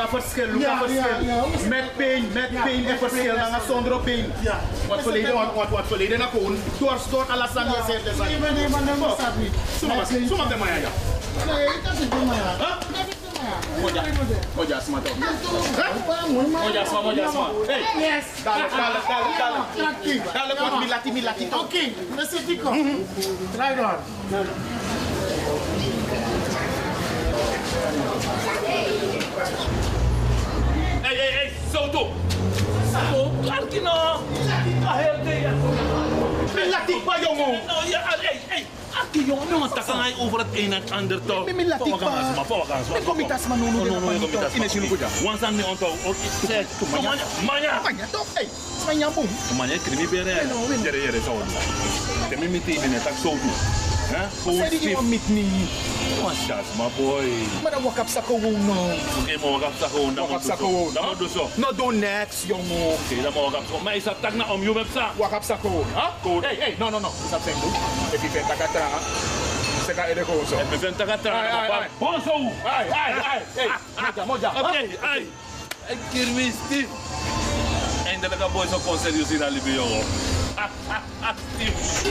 aan 0.00 0.08
verschil, 0.08 0.46
look 0.52 0.60
Ja, 0.60 0.70
aan 0.70 0.78
verschil. 0.78 1.02
ja, 1.20 1.34
ja. 1.34 1.68
Met 1.68 1.96
pijn, 1.96 2.24
met 2.32 2.48
Ja, 2.50 2.62
pijn 2.62 2.86
en 2.86 2.98
verschil 2.98 3.34
dan 3.50 3.60
zonder 3.68 3.98
pijn. 4.00 4.32
Ja. 4.40 4.58
Wat 4.88 5.02
verleden, 5.02 5.34
wat, 5.34 5.54
wat, 5.54 5.68
wat 5.68 5.86
verleden 5.86 6.18
naar 6.18 6.28
gewoon. 6.28 6.56
Door, 6.78 6.96
door 7.10 7.26
alles 7.30 7.56
aan 7.56 7.66
je 7.66 7.82
zegt. 7.86 8.04
Nee, 8.18 8.38
maar 8.38 8.52
nee, 8.52 8.68
maar 8.68 8.82
nee, 8.82 8.94
maar 8.94 9.10
staat 9.18 9.36
niet. 9.36 9.52
Sommige, 9.78 10.26
sommige 10.28 10.56
man 10.56 10.68
ja. 10.68 10.90
Nee, 11.52 11.66
dat 11.84 11.92
is 11.92 11.98
het 11.98 12.26
maar 12.26 12.36
ja. 12.36 13.16
Huh? 13.48 13.94
Dat 13.94 14.06
is 14.06 14.10
het 14.10 14.14
maar 14.14 14.24
ja. 14.28 14.38
Moja, 14.54 14.76
moja 14.76 14.80
smart 14.80 15.04
toch. 15.04 15.16
Moja 16.62 16.84
smart, 16.84 17.04
moja 17.04 17.30
smart. 17.30 17.52
Hey, 17.66 17.80
Yes. 17.98 18.24
Dadelijk, 18.44 18.70
dadelijk, 18.70 19.06
dadelijk, 19.08 19.38
dadelijk. 19.38 19.68
Krachtig. 19.76 20.32
Dadelijk 20.32 20.58
wat 20.60 20.78
milati, 20.78 21.12
milati 21.12 21.48
toch. 21.48 21.60
Oké, 21.62 21.78
dan 22.16 22.26
zit 22.30 22.48
ik 22.48 22.64
op. 22.64 22.72
Right 23.58 23.78
on. 23.78 23.96
Hey, 31.02 31.14
hey, 31.16 31.30
hey, 31.32 31.52
zo 31.72 31.90
toe. 31.90 32.06
Oh, 33.14 33.28
Clarky 33.42 33.78
no. 33.80 33.90
Ah, 34.84 34.96
heel 34.96 35.22
de. 35.24 35.50
Milati 36.54 37.00
pa 37.04 37.20
jongen. 37.20 37.60
No, 37.66 37.74
ja, 37.88 38.00
hey, 38.04 38.40
hey. 38.48 38.66
Aki, 39.28 39.36
jongen, 39.36 39.48
jongen, 39.48 39.74
tak 39.74 39.86
kan 39.86 40.00
hij 40.00 40.14
over 40.18 40.38
het 40.38 40.46
een 40.52 40.72
en 40.72 40.80
het 40.82 40.90
ander 40.90 41.24
toch. 41.24 41.44
Mimi 41.44 41.66
laat 41.66 41.80
ik 41.80 41.86
Volgens 41.86 42.10
pa. 42.10 42.32
maar, 42.34 42.44
volgens 42.44 42.88
Ik 42.98 43.04
kom 43.04 43.16
niet 43.16 43.32
als 43.32 43.46
man, 43.46 43.60
nu, 43.60 43.70
nu, 43.70 43.70
nu, 43.70 43.90
nu, 43.90 44.18
nu, 44.18 44.38
in 44.52 44.62
is 44.62 44.72
jullie 44.72 44.88
goed, 44.88 44.98
ja. 44.98 45.08
Wan 45.22 45.38
san 45.38 45.56
mi 45.56 45.62
onto, 45.62 45.86
zeg, 46.46 46.66
manja, 46.90 47.14
manja. 47.46 47.80
Manja, 47.82 48.06
toch? 48.10 48.26
Hey, 48.32 48.48
manja 48.86 49.10
boom. 49.10 49.28
Manja, 49.56 49.74
ik 49.74 49.82
krimi 49.82 50.08
bere. 50.08 50.30
Jere, 50.82 51.00
jere, 51.00 51.20
zo. 51.24 51.36
De 52.28 52.36
mimi 52.36 52.64
ti 52.64 52.80
binnen, 52.80 53.02
tak 53.02 53.12
zo 53.22 53.30
toe. 53.30 53.54
Hè? 54.12 54.26
Gewoon 54.42 54.58
Zei 54.58 54.78
die 54.78 54.96
stief. 56.18 56.26
iemand 56.26 56.36
met 56.36 56.48
niet? 56.48 56.48
Manjas, 56.48 56.66
maar 56.76 56.90
boy. 56.96 57.28
Maar 57.62 57.72
dan 57.72 57.82
wak 57.82 57.98
op 57.98 58.08
zak 58.08 58.24
gewoon 58.24 58.66
nou. 58.66 58.92
Oké, 59.20 59.38
maar 59.40 59.50
wak 59.50 59.62
op 59.62 59.74
zak 59.78 59.90
gewoon. 59.90 60.14
Wak 60.14 60.30
op 60.30 60.42
zak 60.42 60.58
gewoon. 60.58 60.92
Dat 60.92 61.04
moet 61.04 61.18
dus 61.18 61.32
zo. 61.32 61.48
Nou, 61.54 61.76
doe 61.76 61.92
niks, 61.92 62.36
jongen. 62.46 62.86
Oké, 62.86 63.22
dat 63.22 63.34
moet 63.34 63.42
wak 63.42 63.60
op 63.60 63.66
zak. 63.72 63.82
Maar 63.82 63.96
is 63.96 64.04
dat 64.04 64.16
tak 64.20 64.34
na 64.34 64.52
om, 64.52 64.62
je 64.62 64.72
hebt 64.72 64.92
sa. 64.94 65.10
Wak 65.16 65.32
op 65.32 65.42
zak 65.42 65.60
gewoon. 65.60 65.86
Huh? 65.94 66.04
Goed. 66.22 66.44
Hey, 66.44 66.56
hey, 66.58 66.74
no, 66.78 66.88
no, 66.90 66.98
no. 66.98 67.10
Is 67.24 67.30
dat 67.30 67.40
zijn 67.44 67.56
doen? 67.60 67.72
If 68.12 68.20
you 68.20 68.30
vindt 68.30 68.48
dat 68.48 68.56
ik 68.56 68.62
het 68.62 68.82
Zeg 69.86 69.96
dat 69.96 70.16
je 70.16 70.24
gewoon 70.24 70.46
zo. 70.46 70.56
Ik 70.74 70.80
ben 70.80 70.96
tak 70.96 71.08
at 71.08 71.26
Ai, 71.26 71.48
ai, 71.48 71.70
ai. 71.70 71.86
Bonzo. 71.98 72.36
Ai, 72.64 72.88
ai, 72.90 73.12
ai. 73.12 73.40
Hey, 73.54 73.70
moja, 74.00 74.24
moja. 74.24 74.52
Oké, 74.60 74.84
ai. 75.02 75.30
Ik 75.86 75.98
kirmi 76.12 76.52
stief. 76.66 76.86
Eindelijk 78.06 78.40
een 78.40 78.52
boy 78.52 78.66
zo 78.66 78.78
kon 78.86 78.98
serieus 78.98 79.30
in 79.30 79.44
alibi, 79.44 79.74
jongen. 79.74 80.04
Stief. 81.54 82.06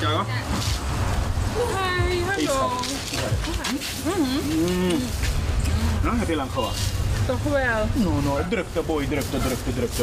Ja. 0.00 0.24
Hi, 1.54 2.22
hallo. 2.22 2.70
Huh? 6.02 6.18
Heb 6.18 6.28
je 6.28 6.36
lang 6.36 6.50
gewacht? 6.50 6.80
Toch 7.26 7.42
wel? 7.42 7.86
No, 7.92 8.20
no, 8.20 8.37
drukte 8.48 8.80
boy, 8.80 9.06
drukte, 9.06 9.38
drukte, 9.38 9.74
drukte. 9.74 10.02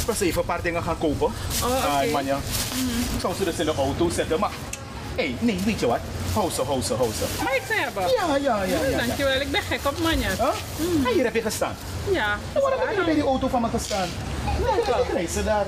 Ik 0.00 0.06
was 0.06 0.20
even 0.20 0.40
een 0.40 0.46
paar 0.46 0.62
dingen 0.62 0.82
gaan 0.82 0.98
kopen. 0.98 1.32
Oh. 1.62 1.96
Ai, 1.96 2.10
manja. 2.10 2.36
Ik 3.14 3.20
zou 3.20 3.34
ze 3.34 3.44
dus 3.44 3.58
in 3.58 3.64
de 3.64 3.74
auto 3.74 4.08
zetten, 4.08 4.38
maar... 4.38 4.50
Hé, 5.14 5.22
hey, 5.24 5.36
nee, 5.40 5.60
weet 5.64 5.80
je 5.80 5.86
wat? 5.86 5.98
Hou 6.32 6.50
ze, 6.50 6.62
hou 6.62 6.82
ze, 6.82 6.94
hou 6.94 7.10
ze. 7.18 7.42
Mag 7.42 7.54
ik 7.54 7.62
ze 7.66 7.74
hebben? 7.74 8.02
Ja, 8.02 8.36
ja, 8.36 8.62
ja, 8.64 8.78
ja, 8.82 8.88
ja. 8.88 8.96
Dankjewel, 8.96 9.40
ik 9.40 9.50
ben 9.50 9.62
gek 9.62 9.80
op 9.86 9.98
manjas. 10.02 10.38
Huh? 10.38 10.46
Ah, 10.46 11.12
hier 11.14 11.24
heb 11.24 11.34
je 11.34 11.42
gestaan. 11.42 11.76
Ja. 12.10 12.38
Waarom 12.52 12.80
heb 12.80 12.96
je 12.96 13.04
bij 13.04 13.14
die 13.14 13.22
auto 13.22 13.48
van 13.48 13.60
me 13.60 13.68
gestaan? 13.68 14.08
Nee, 14.44 15.04
ik 15.04 15.12
reis 15.12 15.32
ze 15.32 15.44
daar. 15.44 15.66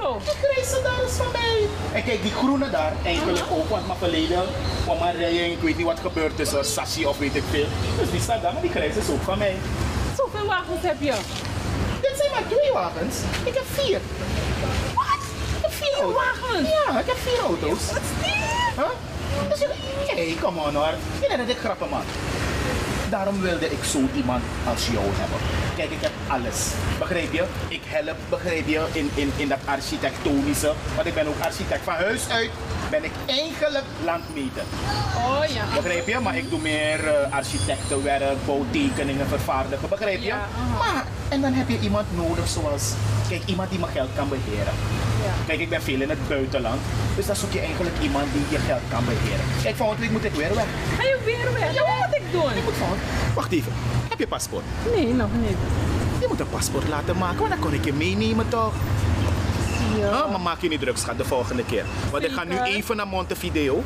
Yo. 0.00 0.16
Ik 0.16 0.54
reis 0.54 0.68
ze 0.68 0.80
daar 0.82 1.04
is 1.06 1.12
van 1.12 1.26
mij. 1.32 1.68
En 1.92 2.04
kijk, 2.04 2.22
die 2.22 2.32
groene 2.32 2.70
daar, 2.70 2.92
eigenlijk 3.04 3.44
ook, 3.50 3.68
want 3.68 3.86
mijn 3.86 3.98
verleden 3.98 4.42
kwam 4.84 4.98
maar 4.98 5.16
rijden, 5.16 5.50
ik 5.50 5.60
weet 5.60 5.76
niet 5.76 5.86
wat 5.86 6.00
gebeurd 6.00 6.38
is, 6.38 6.52
er 6.52 6.64
sashi 6.64 7.06
of 7.06 7.18
weet 7.18 7.36
ik 7.36 7.44
veel. 7.50 7.66
Dus 7.98 8.10
die 8.10 8.20
staat 8.20 8.42
daar, 8.42 8.52
maar 8.52 8.62
die 8.62 8.70
grijs 8.70 8.96
is 8.96 9.10
ook 9.10 9.22
van 9.22 9.38
mij. 9.38 9.56
Zoveel 10.24 10.46
wagens 10.46 10.82
heb 10.82 11.00
je? 11.00 11.14
Dit 12.00 12.12
zijn 12.16 12.30
maar 12.30 12.46
twee 12.48 12.72
wagens. 12.72 13.16
Ik 13.44 13.54
heb 13.54 13.64
vier. 13.66 14.00
Wat? 14.94 15.22
Ik 15.56 15.62
heb 15.62 15.72
vier 15.72 16.12
wagens? 16.12 16.68
Ja, 16.68 17.00
ik 17.00 17.06
heb 17.06 17.16
vier 17.16 17.40
auto's. 17.40 17.86
Wat 17.92 18.02
is 18.02 18.24
dit? 18.24 18.34
Huh? 18.76 19.48
Dus 19.48 19.58
je... 19.58 19.68
Hey, 20.06 20.36
come 20.40 20.60
on 20.60 20.74
hoor. 20.74 20.94
Je 21.20 21.36
dat 21.36 21.48
ik 21.48 21.58
grappen 21.58 21.88
maak. 21.88 22.04
Daarom 23.10 23.40
wilde 23.40 23.70
ik 23.70 23.84
zo 23.84 23.98
iemand 24.14 24.42
als 24.68 24.86
jou 24.86 25.04
hebben. 25.04 25.38
Kijk, 25.80 25.92
ik 25.92 26.00
heb 26.00 26.12
alles. 26.28 26.72
Begrijp 26.98 27.32
je? 27.32 27.44
Ik 27.68 27.80
help, 27.84 28.16
begrijp 28.28 28.68
je, 28.68 28.86
in, 28.92 29.10
in, 29.14 29.32
in 29.36 29.48
dat 29.48 29.58
architectonische. 29.64 30.72
Want 30.94 31.06
ik 31.06 31.14
ben 31.14 31.26
ook 31.26 31.40
architect. 31.40 31.82
Van 31.82 31.94
huis 31.94 32.28
uit 32.28 32.50
ben 32.90 33.04
ik 33.04 33.10
eigenlijk 33.26 33.84
landmeter. 34.04 34.62
Oh 35.16 35.44
ja. 35.54 35.64
Begrijp 35.74 36.06
je? 36.06 36.18
Maar 36.18 36.36
ik 36.36 36.50
doe 36.50 36.60
meer 36.60 37.08
eh, 37.08 37.32
architectenwerk, 37.32 38.46
bouwtekeningen 38.46 39.26
vervaardigen. 39.26 39.88
Begrijp 39.88 40.18
je? 40.18 40.26
Ja, 40.26 40.48
maar, 40.78 41.04
en 41.28 41.40
dan 41.40 41.52
heb 41.52 41.68
je 41.68 41.78
iemand 41.78 42.06
nodig 42.16 42.48
zoals, 42.48 42.92
kijk, 43.28 43.42
iemand 43.46 43.70
die 43.70 43.78
mijn 43.78 43.92
geld 43.92 44.10
kan 44.16 44.28
beheren. 44.28 44.74
Kijk, 45.50 45.62
ik 45.62 45.68
ben 45.68 45.82
veel 45.82 46.00
in 46.00 46.08
het 46.08 46.28
buitenland. 46.28 46.80
Dus 47.16 47.26
dan 47.26 47.36
zoek 47.36 47.52
je 47.52 47.60
eigenlijk 47.60 47.96
iemand 48.02 48.32
die 48.32 48.42
je 48.50 48.58
geld 48.58 48.80
kan 48.90 49.04
beheren. 49.04 49.44
Kijk, 49.62 49.76
volgende 49.76 50.02
week 50.02 50.10
moet 50.10 50.24
ik 50.24 50.32
weer 50.32 50.54
weg. 50.54 50.66
Ga 50.96 51.02
je 51.02 51.18
weer 51.24 51.52
weg? 51.52 51.74
Ja. 51.74 51.80
Wat 51.80 52.06
moet 52.06 52.16
ik 52.16 52.22
doen? 52.32 52.50
Ik 52.50 52.64
moet 52.64 52.74
volgende... 52.74 53.02
Wacht 53.34 53.52
even. 53.52 53.72
Heb 54.08 54.18
je 54.18 54.26
paspoort? 54.26 54.64
Nee, 54.94 55.14
nog 55.14 55.28
niet. 55.32 55.56
Je 56.20 56.26
moet 56.28 56.40
een 56.40 56.48
paspoort 56.48 56.88
laten 56.88 57.16
maken, 57.16 57.38
want 57.38 57.50
dan 57.50 57.58
kon 57.58 57.72
ik 57.72 57.84
je 57.84 57.92
meenemen 57.92 58.48
toch? 58.48 58.74
Ja. 59.98 60.10
Huh? 60.10 60.30
Maar 60.30 60.40
maak 60.40 60.60
je 60.60 60.68
niet 60.68 60.80
druk, 60.80 60.96
schat, 60.96 61.18
de 61.18 61.24
volgende 61.24 61.64
keer. 61.64 61.84
Want 62.10 62.24
ik 62.24 62.30
ga 62.30 62.44
nu 62.44 62.58
even 62.58 62.96
naar 62.96 63.06
Montevideo. 63.06 63.82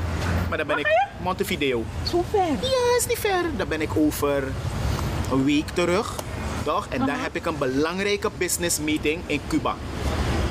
Maar 0.48 0.58
dan 0.58 0.66
ben 0.66 0.78
ik... 0.78 0.86
Montevideo. 1.22 1.84
Zo 2.08 2.24
ver? 2.30 2.46
Ja, 2.60 2.96
is 2.98 3.06
niet 3.08 3.18
ver. 3.18 3.42
Dan 3.56 3.68
ben 3.68 3.80
ik 3.80 3.96
over 3.96 4.42
een 5.32 5.44
week 5.44 5.68
terug. 5.68 6.14
Toch? 6.64 6.86
En 6.88 6.98
dan 6.98 7.10
Aha. 7.10 7.22
heb 7.22 7.36
ik 7.36 7.46
een 7.46 7.58
belangrijke 7.58 8.30
business 8.38 8.80
meeting 8.80 9.20
in 9.26 9.40
Cuba. 9.48 9.76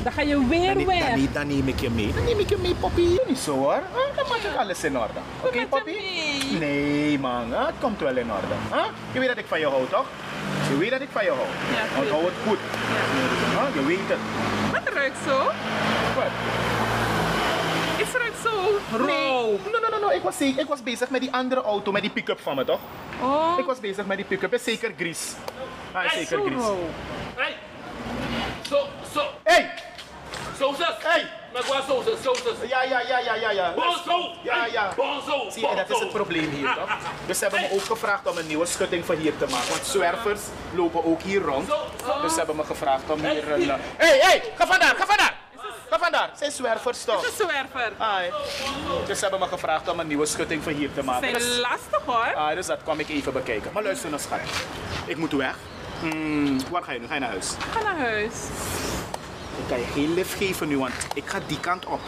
Dan 0.04 0.12
ga 0.12 0.20
je 0.22 0.34
Dan, 0.34 0.48
weer 0.48 0.74
neem- 0.76 0.86
weg. 0.86 0.98
dan, 1.08 1.14
neem- 1.18 1.32
dan 1.32 1.46
neem 1.46 1.68
ik 1.68 1.80
je 1.80 1.90
mee. 1.90 2.12
Dan 2.14 2.24
neem 2.24 2.38
ik 2.38 2.48
je 2.48 2.56
mee, 2.60 2.74
poppy. 2.74 3.06
Doe 3.08 3.24
niet 3.26 3.38
zo 3.38 3.52
hoor. 3.52 3.80
Dan 4.16 4.24
maak 4.28 4.38
ik 4.38 4.56
alles 4.58 4.84
in 4.84 4.98
orde. 4.98 5.20
Oké, 5.44 5.66
mee. 5.84 6.58
Nee, 6.58 7.18
man. 7.18 7.52
Het 7.52 7.74
komt 7.80 8.00
wel 8.00 8.16
in 8.16 8.30
orde. 8.32 8.54
Huh? 8.72 8.84
Je 9.12 9.18
weet 9.18 9.28
dat 9.28 9.38
ik 9.38 9.46
van 9.46 9.60
je 9.60 9.66
hou, 9.68 9.86
toch? 9.90 10.06
Je 10.68 10.76
weet 10.76 10.90
dat 10.90 11.00
ik 11.00 11.08
van 11.12 11.24
je 11.24 11.30
hou. 11.30 11.42
Ja, 11.74 12.00
Onthoud 12.00 12.24
het 12.24 12.34
goed. 12.46 12.58
Huh? 13.50 13.74
Je 13.74 13.84
weet 13.86 13.98
het. 14.08 14.18
Wat 14.72 14.94
ruikt 14.94 15.16
zo? 15.26 15.36
Wat? 16.14 16.32
Het 17.96 18.16
ruikt 18.20 18.36
zo 18.42 18.50
Nee. 18.98 19.06
rauw. 19.06 19.50
No, 19.72 19.78
no, 19.80 19.88
no, 19.90 19.98
no. 20.06 20.08
Ik 20.16 20.22
was, 20.22 20.36
zeker- 20.36 20.60
ik 20.62 20.68
was 20.68 20.82
bezig 20.82 21.10
met 21.10 21.20
die 21.20 21.32
andere 21.32 21.62
auto, 21.62 21.92
met 21.92 22.02
die 22.02 22.10
pick-up 22.10 22.40
van 22.40 22.56
me, 22.56 22.64
toch? 22.64 22.78
Oh. 23.22 23.54
Ik 23.58 23.64
was 23.64 23.80
bezig 23.80 24.06
met 24.06 24.16
die 24.16 24.26
pick-up. 24.26 24.54
Is 24.54 24.64
zeker 24.64 24.92
Gries. 24.96 25.32
Ah, 25.92 26.04
is 26.04 26.12
zeker 26.12 26.38
rauw. 26.52 26.78
Hey. 27.36 27.54
Zo, 28.68 28.78
zo. 29.14 29.20
Hey! 29.42 29.70
Sausas. 30.58 30.94
Hey! 30.98 31.26
Met 31.52 31.66
wat 31.66 31.84
sausas, 31.88 32.22
sausas. 32.22 32.68
Ja, 32.68 32.82
ja, 32.82 33.00
ja, 33.00 33.18
ja, 33.18 33.34
ja, 33.34 33.50
ja. 33.50 33.72
Bonzo. 33.74 34.30
Ja, 34.42 34.66
ja. 34.66 34.92
Bonzo. 34.96 35.50
Zie 35.50 35.68
je, 35.68 35.74
dat 35.74 35.90
is 35.90 35.98
het 35.98 36.12
probleem 36.12 36.50
hier, 36.50 36.74
toch? 36.74 36.96
Dus 37.26 37.38
ze 37.38 37.44
hebben 37.44 37.60
me 37.60 37.72
ook 37.72 37.84
gevraagd 37.84 38.26
om 38.26 38.38
een 38.38 38.46
nieuwe 38.46 38.66
schutting 38.66 39.04
voor 39.04 39.14
hier 39.14 39.36
te 39.36 39.46
maken. 39.50 39.68
Want 39.68 39.86
zwervers 39.86 40.40
lopen 40.74 41.04
ook 41.04 41.22
hier 41.22 41.40
rond. 41.42 41.68
Dus 42.22 42.32
ze 42.32 42.38
hebben 42.38 42.56
me 42.56 42.64
gevraagd 42.64 43.10
om 43.10 43.18
hier 43.24 43.52
een... 43.52 43.68
Hé, 43.68 44.06
hé, 44.06 44.18
hey, 44.18 44.42
ga 44.58 44.66
vandaar, 44.66 44.94
ga 44.96 45.06
vandaar! 45.06 45.42
Ga 45.90 45.98
vandaar, 45.98 46.30
zijn 46.34 46.50
zwervers 46.50 47.04
toch? 47.04 47.20
Het 47.24 47.32
is 47.32 47.38
een 47.38 47.48
zwerver. 47.48 47.92
Ai. 47.98 48.30
Dus 49.06 49.18
ze 49.18 49.22
hebben 49.22 49.40
me 49.40 49.46
gevraagd 49.46 49.88
om 49.88 50.00
een 50.00 50.06
nieuwe 50.06 50.26
schutting 50.26 50.62
voor 50.62 50.72
hier 50.72 50.92
te 50.94 51.02
maken. 51.02 51.28
zijn 51.30 51.42
Dus, 51.42 51.58
lastig 51.58 52.00
hoor. 52.04 52.34
ah, 52.34 52.54
dus 52.54 52.66
dat 52.66 52.82
kwam 52.82 52.98
ik 53.00 53.08
even 53.08 53.32
bekijken. 53.32 53.70
Maar 53.72 53.82
luister 53.82 54.10
nou, 54.10 54.22
schat. 54.22 54.38
Ik 55.06 55.16
moet 55.16 55.32
weg. 55.32 55.54
Hmm, 56.00 56.58
waar 56.70 56.82
ga 56.82 56.92
je 56.92 56.98
nu? 57.00 57.06
Ga 57.06 57.14
je 57.14 57.20
naar 57.20 57.28
huis? 57.28 57.50
Ga 57.72 57.82
naar 57.82 57.98
huis. 57.98 58.32
Ik 59.58 59.68
kan 59.68 59.78
je 59.78 59.84
geen 59.84 60.14
lift 60.14 60.34
geven 60.34 60.68
nu, 60.68 60.78
want 60.78 60.92
ik 61.14 61.22
ga 61.26 61.38
die 61.46 61.60
kant 61.60 61.86
op. 61.86 62.00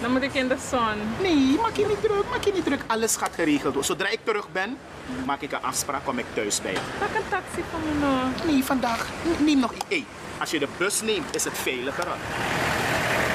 Dan 0.00 0.12
moet 0.12 0.22
ik 0.22 0.34
in 0.34 0.48
de 0.48 0.56
zon. 0.70 0.98
Nee, 1.20 1.58
maak 1.62 1.76
je 1.76 1.86
niet 1.86 2.02
druk, 2.02 2.24
maak 2.30 2.44
je 2.44 2.52
niet 2.52 2.64
druk. 2.64 2.80
Alles 2.86 3.16
gaat 3.16 3.34
geregeld 3.34 3.62
worden. 3.62 3.84
Zodra 3.84 4.08
ik 4.08 4.20
terug 4.24 4.52
ben, 4.52 4.78
maak 5.26 5.40
ik 5.40 5.52
een 5.52 5.62
afspraak, 5.62 6.04
kom 6.04 6.18
ik 6.18 6.26
thuis 6.34 6.62
bij. 6.62 6.76
Pak 6.98 7.08
een 7.14 7.28
taxi 7.28 7.64
van 7.70 7.80
me 7.80 8.06
nou. 8.06 8.52
Nee, 8.52 8.64
vandaag. 8.64 9.06
Neem 9.38 9.58
nog... 9.60 9.72
Hey, 9.88 10.04
als 10.38 10.50
je 10.50 10.58
de 10.58 10.68
bus 10.76 11.00
neemt, 11.00 11.34
is 11.34 11.44
het 11.44 11.58
veiliger. 11.58 12.06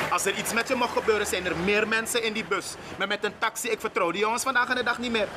Als 0.09 0.25
er 0.25 0.37
iets 0.37 0.53
met 0.53 0.67
je 0.67 0.75
mag 0.75 0.93
gebeuren, 0.93 1.27
zijn 1.27 1.45
er 1.45 1.57
meer 1.57 1.87
mensen 1.87 2.23
in 2.23 2.33
die 2.33 2.45
bus. 2.45 2.65
Maar 2.97 3.07
met 3.07 3.23
een 3.23 3.33
taxi, 3.37 3.69
ik 3.69 3.79
vertrouw 3.79 4.11
die 4.11 4.21
jongens 4.21 4.43
vandaag 4.43 4.69
aan 4.69 4.75
de 4.75 4.83
dag 4.83 4.97
niet 4.97 5.11
meer. 5.11 5.27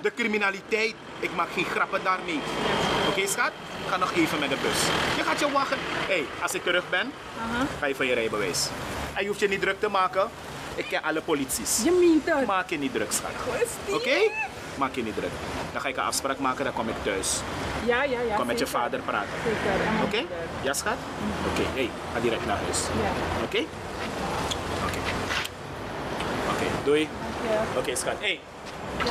De 0.00 0.12
criminaliteit, 0.14 0.94
ik 1.20 1.34
maak 1.34 1.48
geen 1.52 1.64
grappen 1.64 2.00
daarmee. 2.04 2.40
Oké, 3.08 3.26
schat? 3.26 3.52
Ga 3.88 3.96
nog 3.96 4.12
even 4.14 4.38
met 4.38 4.48
de 4.48 4.56
bus. 4.62 4.80
Je 5.16 5.22
gaat 5.22 5.38
je 5.38 5.50
wachten. 5.52 5.78
Hé, 5.80 6.14
hey, 6.14 6.24
als 6.42 6.54
ik 6.54 6.62
terug 6.62 6.90
ben, 6.90 7.12
ga 7.80 7.86
je 7.86 7.94
van 7.94 8.06
je 8.06 8.14
rijbewijs. 8.14 8.68
En 9.14 9.22
je 9.22 9.28
hoeft 9.28 9.40
je 9.40 9.48
niet 9.48 9.60
druk 9.60 9.80
te 9.80 9.88
maken. 9.88 10.28
Ik 10.74 10.86
ken 10.88 11.02
alle 11.02 11.20
polities. 11.20 11.82
Je 11.84 11.90
meent 11.90 12.36
het. 12.36 12.46
Maak 12.46 12.70
je 12.70 12.78
niet 12.78 12.92
druk, 12.92 13.12
schat. 13.12 13.30
Oké? 13.88 14.16
Maak 14.74 14.94
je 14.94 15.02
niet 15.02 15.14
druk. 15.14 15.30
Dan 15.72 15.80
ga 15.80 15.88
ik 15.88 15.96
een 15.96 16.02
afspraak 16.02 16.38
maken, 16.38 16.64
dan 16.64 16.72
kom 16.72 16.88
ik 16.88 16.94
thuis. 17.02 17.40
Ja, 17.84 18.02
ja, 18.02 18.20
ja. 18.20 18.36
Kom 18.36 18.46
met 18.46 18.58
je 18.58 18.66
vader 18.66 19.00
praten. 19.00 19.28
Oké? 20.04 20.24
Ja, 20.62 20.72
schat? 20.72 20.96
Oké, 21.52 21.62
hey, 21.74 21.90
ga 22.14 22.20
direct 22.20 22.46
naar 22.46 22.58
huis. 22.64 22.78
Ja. 22.78 23.10
Oké? 23.44 23.64
Oké. 24.86 24.98
Oké, 26.50 26.66
doei. 26.84 27.08
Ja. 27.50 27.80
Oké, 27.80 27.96
schat. 27.96 28.14
Hey. 28.18 28.40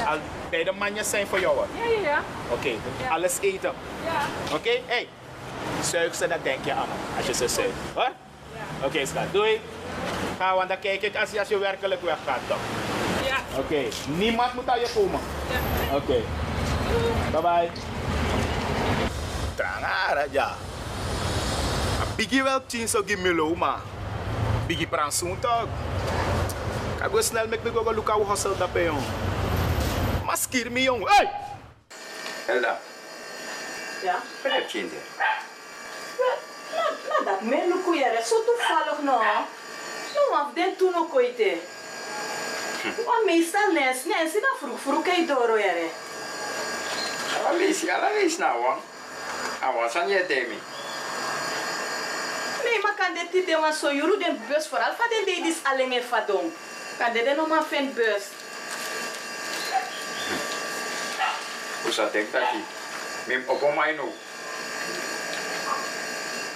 Al 0.08 0.18
beide 0.50 0.72
manjes 0.72 1.10
zijn 1.10 1.28
voor 1.28 1.40
jou. 1.40 1.58
Ja, 1.58 1.90
ja, 1.90 2.10
ja. 2.10 2.22
Oké, 2.50 2.70
alles 3.10 3.38
eten. 3.42 3.72
Ja. 4.06 4.56
Oké? 4.56 4.82
Hey, 4.86 5.08
zuig 5.84 6.16
ze, 6.16 6.28
dat 6.28 6.44
denk 6.44 6.66
je 6.66 6.74
aan 6.74 6.88
als 7.18 7.26
je 7.26 7.34
ze 7.34 7.48
zuigt. 7.48 7.72
Hoor? 7.94 8.12
Oké, 8.84 9.06
schat. 9.06 9.24
Doei. 9.32 9.62
Ga, 10.38 10.56
want 10.56 10.70
dan 10.70 10.80
kijk 10.80 11.02
ik 11.02 11.16
als 11.16 11.32
je, 11.32 11.40
als 11.40 11.48
je 11.48 11.58
werkelijk 11.58 12.02
weggaat, 12.02 12.40
toch? 12.48 12.58
Ja. 13.26 13.60
Oké? 13.60 13.84
Niemand 14.08 14.54
moet 14.54 14.70
aan 14.70 14.80
je 14.80 14.90
komen. 14.94 15.20
Oké. 15.94 16.22
Bye 17.32 17.42
bye. 17.42 17.70
Trangara 19.56 20.26
ja. 20.32 20.56
Bigi 22.16 22.44
wel 22.44 22.66
tien 22.66 22.88
zo 22.88 23.02
gimelo 23.06 23.56
ma. 23.56 23.80
Bigi 24.68 24.88
pransoen 24.88 25.40
toch. 25.40 25.68
Kan 27.00 27.10
go 27.10 27.22
snel 27.22 27.48
met 27.48 27.64
me 27.64 27.72
go 27.72 27.94
look 27.94 28.10
how 28.10 28.30
hustle 28.30 28.58
dat 28.58 28.74
bij 28.74 28.90
Maskir 30.26 30.72
me 30.72 30.82
jong. 30.82 31.06
Hey! 31.10 31.30
Elda, 32.48 32.80
Ja? 34.04 34.22
blijf 34.42 34.68
kinderen. 34.68 35.04
Nou, 36.18 36.34
nou 37.10 37.24
dat 37.26 37.42
men 37.42 37.68
nu 37.68 37.76
kujere, 37.84 38.24
zo 38.26 38.44
toevallig 38.46 39.02
no. 39.02 39.18
Nou, 40.14 40.34
af 40.34 40.48
den 40.54 40.76
toen 40.78 40.96
ook 40.96 41.14
ooit. 41.16 41.38
Want 43.06 43.26
meestal 43.26 43.72
nes, 43.72 44.04
nes, 44.06 44.34
na 44.34 44.52
vroeg 44.60 44.80
vroeg 44.80 45.04
kijk 45.04 45.28
door 45.28 45.50
lees, 47.58 47.88
ala 47.88 48.10
lees 48.14 48.38
nou, 48.38 48.62
hoor. 48.62 48.78
Awan 49.62 49.90
san 49.90 50.08
je 50.08 50.26
temi. 50.26 50.60
Nee, 52.64 52.82
maar 52.82 52.94
kan 52.98 53.14
dit 53.14 53.34
niet 53.34 53.56
want 53.60 53.76
zo 53.76 53.94
juru 53.94 54.18
den 54.18 54.42
bus 54.48 54.68
vooral 54.68 54.94
van 54.98 55.10
den 55.10 55.36
ladies 55.36 55.58
alleen 55.64 55.90
maar 55.90 56.02
vadon. 56.02 56.54
Kan 56.98 57.14
dit 57.14 57.36
nog 57.36 57.48
maar 57.48 57.64
vind 57.64 57.94
bus. 57.94 58.24
Dat 61.96 62.12
hier? 62.12 62.64
Mim 63.26 63.44
op 63.48 63.76
mij 63.76 63.92
nu. 63.92 64.12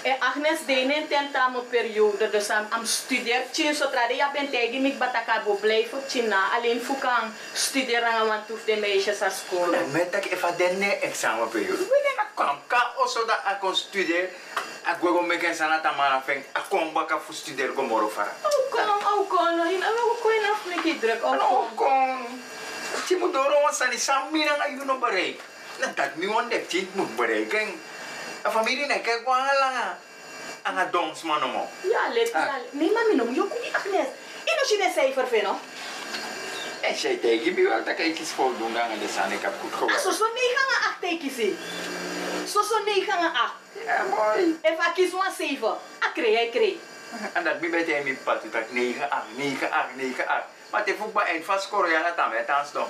En 0.01 0.15
Agnes 0.19 0.59
deed 0.65 0.95
een 0.95 1.07
tentamenperiode, 1.07 2.29
dus 2.29 2.49
am, 2.49 2.67
am 2.69 2.85
studeer 2.85 3.41
tien 3.51 3.75
zodra 3.75 4.07
de 4.07 4.15
ja 4.15 4.31
bent 4.31 4.51
tegen 4.51 4.81
mij 4.81 4.95
bataka 4.97 5.41
bo 5.43 5.53
blijf 5.53 5.93
op 5.93 6.09
China. 6.09 6.49
Alleen 6.55 6.81
voor 6.81 6.95
kan 6.95 7.33
studeren 7.53 8.27
want 8.27 8.47
hoef 8.47 8.63
de 8.65 8.75
meisjes 8.75 9.21
aan 9.21 9.31
school. 9.31 9.67
Met 9.91 10.11
dat 10.11 10.25
even 10.25 10.57
de 10.57 10.97
examenperiode. 11.01 11.77
We 11.77 12.13
gaan 12.15 12.27
kwam 12.33 12.59
ka 12.67 12.91
also 12.97 13.25
dat 13.25 13.39
ik 13.51 13.59
kon 13.59 13.75
studeren. 13.75 14.29
Ik 14.93 14.97
wil 15.01 15.11
gewoon 15.11 15.27
met 15.27 15.43
een 15.43 15.55
sana 15.55 15.81
tamara 15.81 16.21
feng. 16.25 16.39
Ik 16.39 16.65
kom 16.69 16.93
baka 16.93 17.19
voor 17.19 17.35
studeren 17.35 17.73
kom 17.73 17.87
moro 17.87 18.09
fara. 18.09 18.31
Oh 18.43 19.29
kom, 19.29 19.39
oh 19.39 19.67
hin, 19.67 19.83
oh 19.83 20.21
kom 20.21 20.31
je 20.31 20.49
af 20.51 20.83
met 20.83 21.01
druk, 21.01 21.23
oh 21.23 21.75
kom. 21.75 22.38
Kom. 23.09 23.17
Je 23.17 23.23
moet 23.25 23.33
door 23.33 23.53
ons 23.67 23.81
aan 23.81 23.89
die 23.89 23.99
samira 23.99 24.55
na 24.57 24.65
dat 25.95 26.15
mi 26.15 26.27
wan 26.27 26.49
dek 26.49 26.65
chint 26.69 26.95
moet 26.95 27.15
bereiken. 27.15 27.81
A 28.45 28.51
familie 28.51 28.85
na 28.85 28.97
kijk 28.97 29.25
wel 29.25 29.59
lang. 29.59 29.77
Ang 30.61 30.77
adons 30.77 31.23
man 31.23 31.51
mo. 31.51 31.67
Ja, 31.81 32.13
let, 32.13 32.29
ja, 32.31 32.59
nee, 32.71 32.91
maar 32.91 33.05
minum, 33.09 33.33
yo 33.33 33.43
kuni 33.43 33.69
Agnes. 33.71 34.07
Ino 34.45 34.63
si 34.65 34.77
ne 34.77 34.91
cijfer 34.93 35.27
vino? 35.27 35.59
En 36.81 36.95
zij 36.95 37.15
tegen 37.15 37.53
me 37.53 37.63
wel 37.67 37.83
dat 37.83 37.99
ik 37.99 38.19
iets 38.19 38.31
voldoende 38.31 38.81
aan 38.81 38.89
de 38.99 39.07
goed 39.61 39.71
Ah, 39.71 39.77
gewerkt. 39.77 40.01
so 40.01 40.11
so 40.11 40.25
nee 40.33 40.49
gaan 40.55 40.89
acht 40.89 41.01
tekisi. 41.01 41.57
So 42.47 42.61
so 42.61 42.83
nee 42.83 43.01
gaan 43.03 43.33
acht. 43.33 43.53
Ja. 43.85 44.05
Even 44.61 44.93
kies 44.93 45.13
one 45.13 45.31
cijfer. 45.37 45.75
Ah, 45.99 46.13
kree, 46.13 46.35
hij 46.35 46.49
kree. 46.49 46.79
En 47.33 47.43
dat 47.43 47.59
mi 47.59 47.69
bij 47.69 48.01
mi 48.03 48.17
pat 48.23 48.41
dat 48.51 48.71
9 48.71 49.09
8 49.09 49.23
9 49.35 49.71
8 49.71 49.95
9 49.95 50.27
8. 50.27 50.43
Maar 50.69 50.83
te 50.83 50.95
voetbal 50.97 51.23
eind 51.23 51.45
van 51.45 51.59
scoren 51.59 51.91
ja 51.91 52.11
dat 52.15 52.29
met 52.29 52.49
aan 52.49 52.65
stom. 52.65 52.87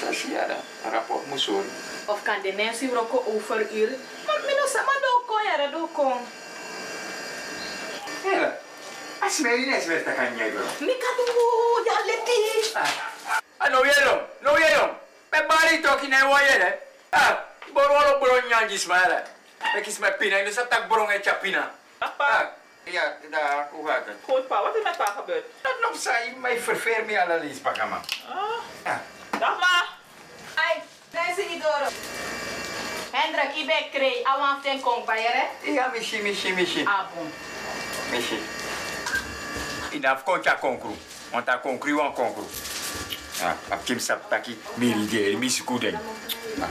Dat 0.00 0.14
zie 0.14 0.30
je 0.30 0.44
dat. 0.48 0.92
Rapport 0.92 1.26
moet 1.26 1.40
zo. 1.40 1.64
Of 2.04 2.22
kan 2.22 2.42
de 2.42 2.52
mensen 2.52 2.92
roken 2.94 3.26
overuur? 3.26 3.88
Maar 4.26 4.40
minus, 4.46 4.72
maar 4.72 5.00
do 5.00 5.24
kon 5.26 5.42
ja, 5.42 5.66
do 5.66 5.88
kon. 5.92 6.26
Ja. 8.24 8.58
As 9.18 9.38
meri 9.38 9.66
nes 9.70 9.84
met 9.84 10.04
kan 10.04 10.36
jij 10.36 10.50
bro. 10.50 10.64
Mika 10.80 11.10
do, 11.16 11.24
ja 11.84 11.96
leti. 12.04 12.72
Ah, 13.56 13.70
no 13.70 13.84
yellow, 13.84 14.20
no 14.40 14.58
yellow. 14.58 14.90
Me 15.30 15.44
bari 15.48 15.80
talking 15.80 16.10
na 16.10 16.28
wa 16.28 16.40
yele. 16.40 16.78
Ah, 17.10 17.38
borolo 17.72 18.18
bro 18.18 18.40
nyanji 18.48 18.78
smala. 18.78 19.22
Ik 19.76 19.86
is 19.86 19.98
mijn 19.98 20.16
pina, 20.16 20.44
dus 20.44 20.54
dat 20.54 20.70
tak 20.70 20.88
brong 20.88 21.10
et 21.10 21.26
chapina. 21.26 21.74
Ah, 21.98 22.40
ja, 22.84 23.16
daar, 23.30 23.68
hoe 23.70 23.86
gaat 23.88 24.06
het? 24.06 24.16
Goed 24.24 24.46
pa, 24.46 24.62
wat 24.62 24.76
is 24.76 24.82
met 24.82 24.96
pa 24.96 25.14
gebeurd? 25.16 25.44
Dat 25.62 25.76
nog 25.80 26.00
zei, 26.00 26.36
mij 26.36 26.58
verveer 26.58 27.04
me 27.04 27.22
alle 27.22 27.40
lies, 27.40 27.58
pakama. 27.58 28.00
Ah. 28.28 28.96
Dag 29.38 29.58
ma. 29.60 29.84
Ai, 30.54 30.82
mensen 31.10 31.50
idoro. 31.50 31.86
Hendrik, 33.10 33.56
ik 33.56 33.66
ben 33.66 33.90
kree. 33.92 34.26
Awan 34.28 34.62
ten 34.62 34.80
kong 34.80 35.04
bayere. 35.04 35.46
Ja, 35.62 35.90
mishi, 35.92 36.22
mishi, 36.22 36.52
mishi. 36.52 36.84
Ah, 36.84 37.00
bon. 37.14 37.32
Inaf 39.90 40.22
koncha 40.22 40.54
konkru. 40.54 40.94
Want 41.30 41.46
dat 41.46 41.60
konkru 41.60 41.94
wan 41.94 42.12
konkru. 42.12 42.42
Ja, 43.38 43.56
ap 43.68 43.84
kim 43.84 43.98
sap 43.98 44.28
taki 44.30 44.58
mirigeri, 44.74 45.36
misi 45.36 45.64
kuden. 45.64 46.00
Ja. 46.56 46.68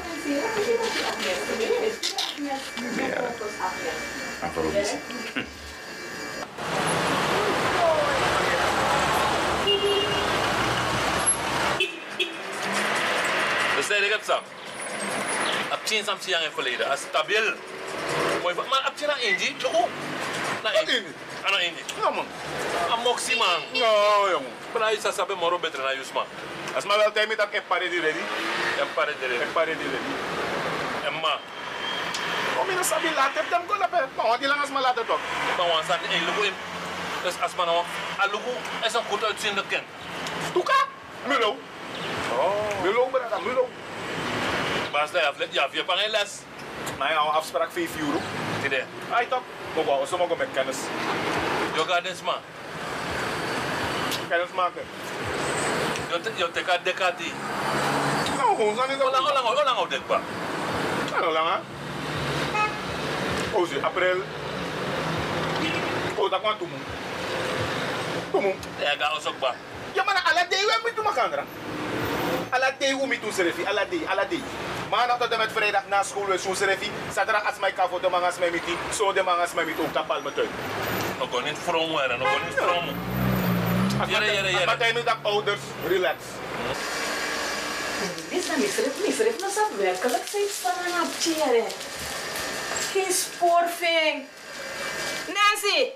Bisa? 2.95 3.21
Dus 4.71 4.93
zei 13.93 14.05
ik 14.05 14.13
het 14.13 14.25
zo. 14.25 14.37
Ab 15.69 15.81
tien 15.83 16.03
sam 16.05 16.17
siang 16.19 16.43
yang 16.43 16.53
verleden. 16.53 16.89
As 16.89 17.01
stabil. 17.09 17.45
Mooi 18.41 18.53
van, 18.55 18.67
maar 18.69 18.83
ab 18.89 18.95
tien 18.97 19.07
na 19.07 19.15
Indi. 19.17 19.55
Joko. 19.57 19.89
Na 20.63 20.69
Indi. 20.79 20.97
Ana 21.45 21.59
Indi. 21.59 21.83
Ja 22.01 22.09
man. 22.09 22.27
A 22.91 22.95
moxie 22.95 23.37
man. 23.37 23.61
No, 23.73 24.29
jong. 24.33 24.47
Pero 24.73 24.85
aí 24.85 24.97
sa 25.01 25.11
sabe 25.11 25.35
moro 25.35 25.59
betre 25.59 25.83
na 25.83 25.93
Yusma. 25.93 26.25
As 26.75 26.85
maar 26.85 26.97
wel 26.97 27.11
tijd 27.11 27.27
met 27.27 27.37
dat 27.37 27.47
ik 27.51 27.67
pare 27.67 27.89
di 27.89 27.99
ready. 27.99 28.23
En 28.79 28.87
pare 28.93 29.13
de 29.19 29.25
Ik 29.45 29.53
pare 29.53 29.77
di 29.77 29.87
ready. 29.93 30.13
En 31.05 31.13
ma. 31.21 31.37
Om 32.59 32.69
je 32.69 32.73
nou 32.73 32.85
sabi 32.85 33.13
later, 33.15 33.43
dan 33.49 33.65
ko 33.65 33.75
na 33.77 33.87
pe. 33.87 34.01
Maar 34.15 34.37
die 34.39 34.47
lang 34.47 34.61
as 34.61 34.69
maar 34.69 34.81
later 34.81 35.05
toch. 35.05 35.19
Maar 35.57 35.67
wan 35.67 35.83
san 35.87 35.99
en 36.09 36.25
lugu 36.25 36.45
in. 36.45 36.55
Dus 37.23 37.33
as 37.39 37.55
man 37.55 37.65
nou, 37.65 37.83
a 38.19 38.25
lugu 38.25 38.53
is 38.85 38.93
een 38.93 39.03
goed 39.09 39.23
uitziende 39.23 39.63
kind. 39.67 39.83
Tuka? 40.53 40.79
Mulo. 41.25 41.57
Oh. 42.39 42.83
Mulo, 42.83 43.05
brada, 43.11 43.39
mulo. 43.39 43.69
Maar 44.91 45.01
als 45.01 45.11
hij 45.11 45.27
aflet, 45.27 45.53
ja, 45.53 45.69
vier 45.69 45.83
paar 45.83 46.07
les. 46.09 46.31
Maar 46.97 47.11
ja, 47.11 47.17
afspraak 47.17 47.71
5 47.71 47.97
euro. 47.97 48.19
Tide. 48.61 48.83
Ai 49.11 49.27
top. 49.27 49.41
Kom 49.75 49.85
wel, 49.85 50.05
zo 50.05 50.17
mogen 50.17 50.37
met 50.37 50.47
kennis. 50.53 50.77
Yo 51.75 51.83
gardens 51.83 52.21
ma. 52.21 52.35
Kennis 54.29 54.51
maken. 54.55 54.81
Yo 56.09 56.21
te 56.21 56.31
yo 56.35 56.51
te 56.51 56.61
ka 56.61 56.77
dekati. 56.83 57.33
Nou, 58.37 58.55
gewoon 58.55 58.75
zijn 58.75 58.89
is 58.89 58.97
dat. 58.97 59.07
Olang 59.07 59.27
olang 59.29 59.59
olang 59.59 59.77
op 59.77 59.89
dekpa. 59.89 60.19
Ano 61.15 61.31
lang 61.31 61.47
ha? 61.47 61.59
Ozi, 63.51 63.79
april. 63.81 64.17
Oh, 66.15 66.29
dat 66.29 66.39
kwam 66.39 66.57
tumu. 66.57 66.77
Tumu. 68.31 68.55
Ja, 68.79 68.89
ga 68.99 69.13
ons 69.15 69.25
ook 69.25 69.39
ba. 69.39 69.53
Ja, 69.93 70.03
maar 70.03 70.23
ala 70.25 70.45
day 70.49 70.65
we 70.65 70.79
moet 70.81 71.03
makandra. 71.03 71.43
Ala 72.53 72.69
day 72.77 72.93
we 72.93 73.05
moet 73.05 73.33
serefi, 73.33 73.65
ala 73.65 73.85
day, 73.89 74.05
ala 74.05 74.25
day. 74.29 74.41
Maandag 74.89 75.17
tot 75.17 75.31
en 75.31 75.37
met 75.37 75.51
vrijdag 75.51 75.87
na 75.87 76.03
school 76.03 76.25
we 76.25 76.37
zo'n 76.37 76.55
serefi. 76.55 76.91
Zaterdag 77.13 77.45
als 77.45 77.59
mijn 77.59 77.73
kavo 77.73 77.99
de 77.99 78.09
mangas 78.09 78.37
mij 78.37 78.51
miti. 78.51 78.77
Zo 78.97 79.13
de 79.13 79.23
mangas 79.23 79.53
mij 79.53 79.65
miti 79.65 79.81
ook 79.81 79.93
tapal 79.93 80.21
met 80.21 80.37
uit. 80.37 80.49
Nog 81.17 81.29
gewoon 81.29 81.43
niet 81.43 81.57
vroom 81.63 81.89
worden, 81.89 82.19
nog 82.19 82.27
gewoon 82.27 82.45
niet 82.47 82.55
vroom. 82.55 82.85
Jere, 84.07 84.25
jere, 84.25 84.51
jere. 84.51 84.65
Maar 84.65 84.77
hij 84.77 84.91
nu 84.91 85.03
dat 85.03 85.17
ouders, 85.21 85.59
relax. 85.87 86.17
Dit 88.29 88.43
is 88.43 88.55
misrif, 88.55 88.93
misrif 89.05 89.39
na 89.39 89.49
sa 89.49 89.61
werkelijk 89.77 90.23
steeds 90.27 90.53
van 90.53 90.71
een 90.85 91.01
aptjere. 91.01 91.63
Geen 92.91 93.13
spoorving. 93.13 94.25
Nancy! 95.25 95.89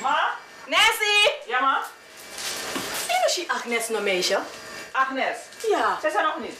Ma? 0.00 0.18
Nancy! 0.66 1.18
Ja 1.46 1.60
ma? 1.60 1.82
Sino 3.06 3.28
si 3.28 3.44
Agnes 3.48 3.88
no 3.88 4.00
meisje? 4.00 4.38
Agnes? 4.92 5.36
Ja. 5.68 5.98
Ze 6.02 6.10
zijn 6.10 6.24
nog 6.24 6.38
niet. 6.38 6.58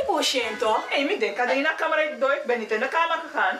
Ik 0.00 0.06
was 0.06 0.26
shame 0.26 0.56
toch? 0.56 0.88
Nee, 0.90 1.08
ik 1.08 1.20
denk 1.20 1.36
dat 1.36 1.50
je 1.50 1.60
naar 1.60 1.76
de 1.76 1.82
kamer 1.82 2.18
door. 2.18 2.32
Ik 2.32 2.44
ben 2.44 2.58
niet 2.58 2.70
in 2.70 2.80
de 2.80 2.88
kamer 2.88 3.18
gegaan. 3.26 3.58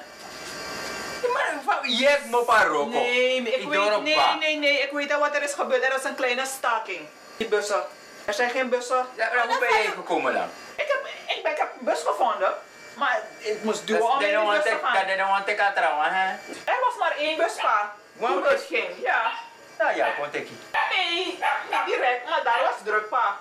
Maar 1.66 1.88
je 1.88 2.08
hebt 2.08 2.30
me 2.30 2.42
paar 2.42 2.66
roko. 2.66 2.88
Nee, 2.88 3.36
ik 3.36 3.68
weet, 3.68 4.02
nee, 4.02 4.16
nee, 4.38 4.56
nee, 4.56 4.78
ik 4.82 4.90
weet 4.90 5.12
al 5.12 5.20
wat 5.20 5.34
er 5.34 5.42
is 5.42 5.52
gebeurd. 5.52 5.84
Er 5.84 5.94
is 5.94 6.04
een 6.04 6.14
kleine 6.14 6.46
staking. 6.46 7.00
Die 7.36 7.48
bussen. 7.48 7.84
Er 8.24 8.34
zijn 8.34 8.50
geen 8.50 8.68
bussen. 8.68 9.06
Ja, 9.16 9.30
maar 9.34 9.46
hoe 9.46 9.58
ben 9.58 9.82
je 9.82 9.88
gekomen 9.88 10.32
dan? 10.32 10.48
Ik 10.76 10.86
heb, 10.88 11.06
ik, 11.36 11.42
ben, 11.42 11.52
ik 11.52 11.58
heb 11.58 11.68
een 11.78 11.84
bus 11.84 12.02
gevonden. 12.02 12.54
Maar 12.94 13.22
ik 13.38 13.62
moest 13.62 13.86
duwen 13.86 14.10
om 14.10 14.20
in 14.20 14.38
die 14.38 14.48
bus 14.48 14.62
te 14.62 14.78
gaan. 14.82 15.08
is 15.08 15.16
want 15.16 15.48
ik 15.48 15.58
had 15.58 15.74
trouwen, 15.74 16.12
hè? 16.12 16.28
Er 16.64 16.78
was 16.84 16.96
maar 16.98 17.16
één 17.16 17.36
bus, 17.36 17.54
pa. 17.54 17.92
One 18.18 18.32
Hoe 18.32 18.42
bus? 18.42 18.62
ging, 18.68 18.88
ja. 19.02 19.32
Nou 19.78 19.96
ja, 19.96 20.10
kon 20.10 20.26
ik. 20.30 20.48
Nee, 20.90 21.38
niet 21.70 21.84
direct, 21.86 22.28
maar 22.28 22.40
daar 22.44 22.60
was 22.62 22.74
druk, 22.84 23.08
pa. 23.08 23.38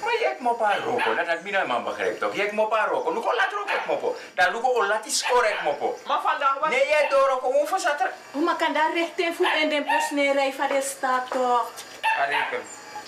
Maar 0.00 0.12
je 0.12 0.24
hebt 0.24 0.40
me 0.40 0.54
paar 0.54 0.78
roko, 0.78 1.14
dat 1.14 1.26
had 1.26 1.42
mijn 1.42 1.66
man 1.66 1.84
begrepen 1.84 2.18
toch? 2.18 2.34
Je 2.34 2.40
hebt 2.40 2.52
me 2.52 2.66
paar 2.66 2.88
roko. 2.88 3.12
Luko 3.12 3.34
laat 3.34 3.52
roko 3.52 3.74
ik 3.74 3.86
mopo. 3.86 4.16
Dan 4.34 4.52
luko 4.52 4.68
o 4.68 4.86
laat 4.86 5.06
is 5.06 5.18
score 5.18 5.48
ik 5.48 5.62
mopo. 5.62 5.98
Maar 6.06 6.20
vandaag 6.20 6.58
was... 6.60 6.70
Nee, 6.70 6.88
jij 6.88 7.08
door 7.08 7.28
roko, 7.28 7.52
hoe 7.52 7.78
zat 7.78 8.00
er? 8.00 8.10
Hoe 8.30 8.44
maar 8.44 8.56
kan 8.56 8.72
daar 8.72 8.92
recht 8.94 9.18
in 9.18 9.34
voet 9.34 9.54
in 9.60 9.68
de 9.68 9.82
bus 9.82 10.10
neerrijden 10.10 10.54
van 10.54 10.68
de 10.68 10.82
stad 10.82 11.30
toch? 11.30 11.70
Arike. 12.18 12.58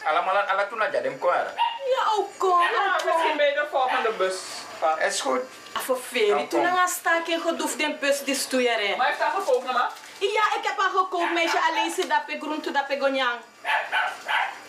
Allemaal 0.05 0.39
aan 0.39 0.49
alle 0.49 0.69
toen 0.69 0.79
naar 0.79 0.91
dem 0.91 1.19
kwara. 1.19 1.53
Ja, 1.85 2.13
ook 2.17 2.31
kom. 2.39 2.61
Ja, 2.61 2.93
misschien 3.05 3.37
bij 3.37 3.53
de 3.53 3.67
volgende 3.71 4.11
bus. 4.11 4.35
Pa. 4.79 4.99
Is 4.99 5.21
goed. 5.21 5.41
Vervelend. 5.73 6.51
Toen 6.51 6.67
kom. 6.67 6.77
aan 6.77 6.89
staking 6.89 7.43
gedoefd 7.43 7.79
in 7.79 7.97
bus 8.01 8.25
die 8.25 8.35
stoeieren. 8.35 8.97
Maar 8.97 9.07
heeft 9.07 9.19
dat 9.19 9.29
gekookt, 9.29 9.65
mama? 9.65 9.91
Ja, 10.19 10.43
ik 10.59 10.61
heb 10.63 10.79
al 10.79 10.99
gekookt, 10.99 11.33
meisje. 11.33 11.59
Alleen 11.71 11.91
zit 11.91 12.09
dat 12.09 12.23
ik 12.27 12.43
groente, 12.43 12.71
dat 12.71 12.85
ik 12.89 13.01
gonjang. 13.01 13.39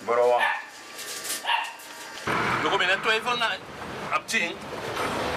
Bro, 0.06 0.40
Je 2.66 2.72
komt 2.72 2.82
in 2.84 2.90
een 2.90 3.02
twijfel 3.02 3.38
naar 3.38 3.58
Abtien. 4.10 4.56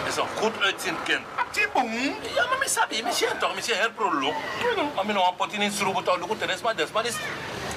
is 0.06 0.16
een 0.16 0.28
goed 0.36 0.62
uitziend 0.62 1.02
kind. 1.02 1.20
Abtien, 1.36 1.68
boem. 1.72 1.92
Ja, 2.34 2.44
maar 2.46 2.62
ik 2.62 2.68
sabi, 2.68 3.02
misschien 3.02 3.38
toch, 3.38 3.54
misschien 3.54 3.76
heel 3.76 3.90
prolog. 3.90 4.34
Maar 4.94 5.04
ik 5.04 5.12
nog 5.12 5.28
een 5.28 5.36
potje 5.36 5.58
in 5.58 5.72
sroepen, 5.72 6.04
toch, 6.04 6.18
doe 6.18 6.36
het, 6.38 6.62
maar 6.62 6.76
dat 6.76 6.88
is 7.04 7.14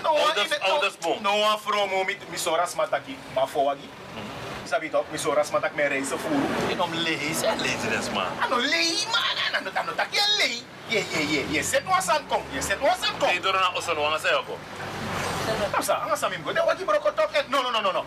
No, 0.04 0.10
ouders, 0.10 0.60
ouders, 0.60 0.98
boom. 0.98 1.22
No, 1.22 1.32
one 1.32 1.58
from 1.66 1.90
me, 1.90 2.18
mi 2.30 2.38
soras 2.38 2.76
mataki, 2.76 3.18
ma 3.34 3.48
foagi. 3.48 3.90
Sabi 4.64 4.90
toch, 4.90 5.04
mi 5.12 5.18
soras 5.18 5.52
matak 5.52 5.74
me 5.74 5.88
reizen 5.88 6.20
voeren. 6.20 6.70
Je 6.70 6.76
noemt 6.76 6.96
lees 6.96 7.42
en 7.42 7.62
lees 7.62 8.10
man. 8.14 8.26
Ano 8.40 8.56
lei 8.56 9.06
man, 9.12 9.60
ano 9.62 9.70
ano 9.74 9.92
tak 9.96 10.08
je 10.12 10.36
lei. 10.38 10.64
Je 10.88 11.06
je 11.10 11.32
je 11.32 11.52
je 11.52 11.64
set 11.64 11.84
was 11.86 12.08
aan 12.08 12.28
kom, 12.28 12.44
je 12.52 12.62
set 12.62 12.80
was 12.80 13.02
aan 13.02 13.18
kom. 13.18 13.28
Nee, 13.28 13.40
door 13.40 13.54
naar 13.54 13.74
Osso, 13.74 13.96
wanga 13.96 14.18
zei 14.18 14.36
ook. 14.36 14.46
Tapsa, 15.72 15.94
anga 15.94 16.16
sa 16.16 16.28
mim 16.28 16.44
go, 16.44 16.54
de 16.54 16.64
wagi 16.66 16.84
broko 16.84 17.14
tok. 17.14 17.32
eh, 17.32 17.44
No 17.48 17.62
no 17.62 17.70
no 17.70 17.82
no 17.82 17.92
no. 17.92 18.06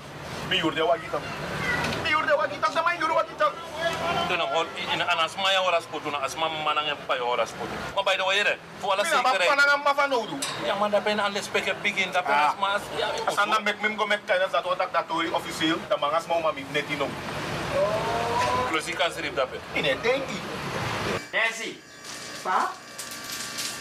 Mi 0.49 0.57
yur 0.57 0.75
de 0.75 0.83
wagi 0.85 1.09
tok. 1.11 1.23
Mi 2.03 2.09
yur 2.11 2.27
de 2.27 2.35
wagi 2.37 2.59
tok, 2.61 2.73
de 2.75 2.81
man 2.83 2.97
yur 2.99 3.13
wagi 3.15 3.35
tok. 3.37 3.53
Toen 4.29 4.39
nog 4.39 4.67
in 4.93 5.01
een 5.01 5.19
asma 5.19 5.51
ya 5.53 5.61
horas 5.61 5.85
putu, 5.91 6.11
na 6.11 6.19
asma 6.19 6.49
manang 6.65 6.89
en 6.89 6.97
pa 7.07 7.17
horas 7.17 7.51
putu. 7.51 7.75
Maar 7.95 8.05
by 8.05 8.17
the 8.17 8.25
way, 8.25 8.41
re, 8.43 8.57
voor 8.81 8.93
alle 8.93 9.03
Mina, 9.03 9.21
ma 9.21 9.29
zekerheid. 9.31 9.57
panang 9.57 9.83
ma 9.85 9.95
fanodu. 9.95 10.37
Ja, 10.65 10.75
maar 10.75 10.91
daar 10.91 11.03
ben 11.03 11.15
je 11.17 11.23
aan 11.23 11.33
de 11.33 11.43
spek 11.43 11.75
begin, 11.83 12.11
daar 12.13 12.23
ben 12.23 12.35
je 12.37 12.41
asma. 12.41 12.79
Ja, 12.97 13.09
Asan 13.25 13.49
na 13.49 13.59
mek 13.59 13.81
mim 13.81 13.99
go 13.99 14.07
mek 14.07 14.21
kaya 14.27 14.49
za 14.53 14.61
to 14.61 14.77
tak 14.77 14.93
datori 14.93 15.29
officieel, 15.31 15.77
da 15.89 15.97
mangas 15.97 16.27
mo 16.27 16.41
mami 16.41 16.67
netinom. 16.71 17.11
Klosi 18.71 18.93
kan 18.93 19.13
srip 19.13 19.37
dape. 19.37 19.57
Ine 19.73 19.97
denki. 20.01 20.41
Nancy. 21.33 21.77
Pa? 22.43 22.71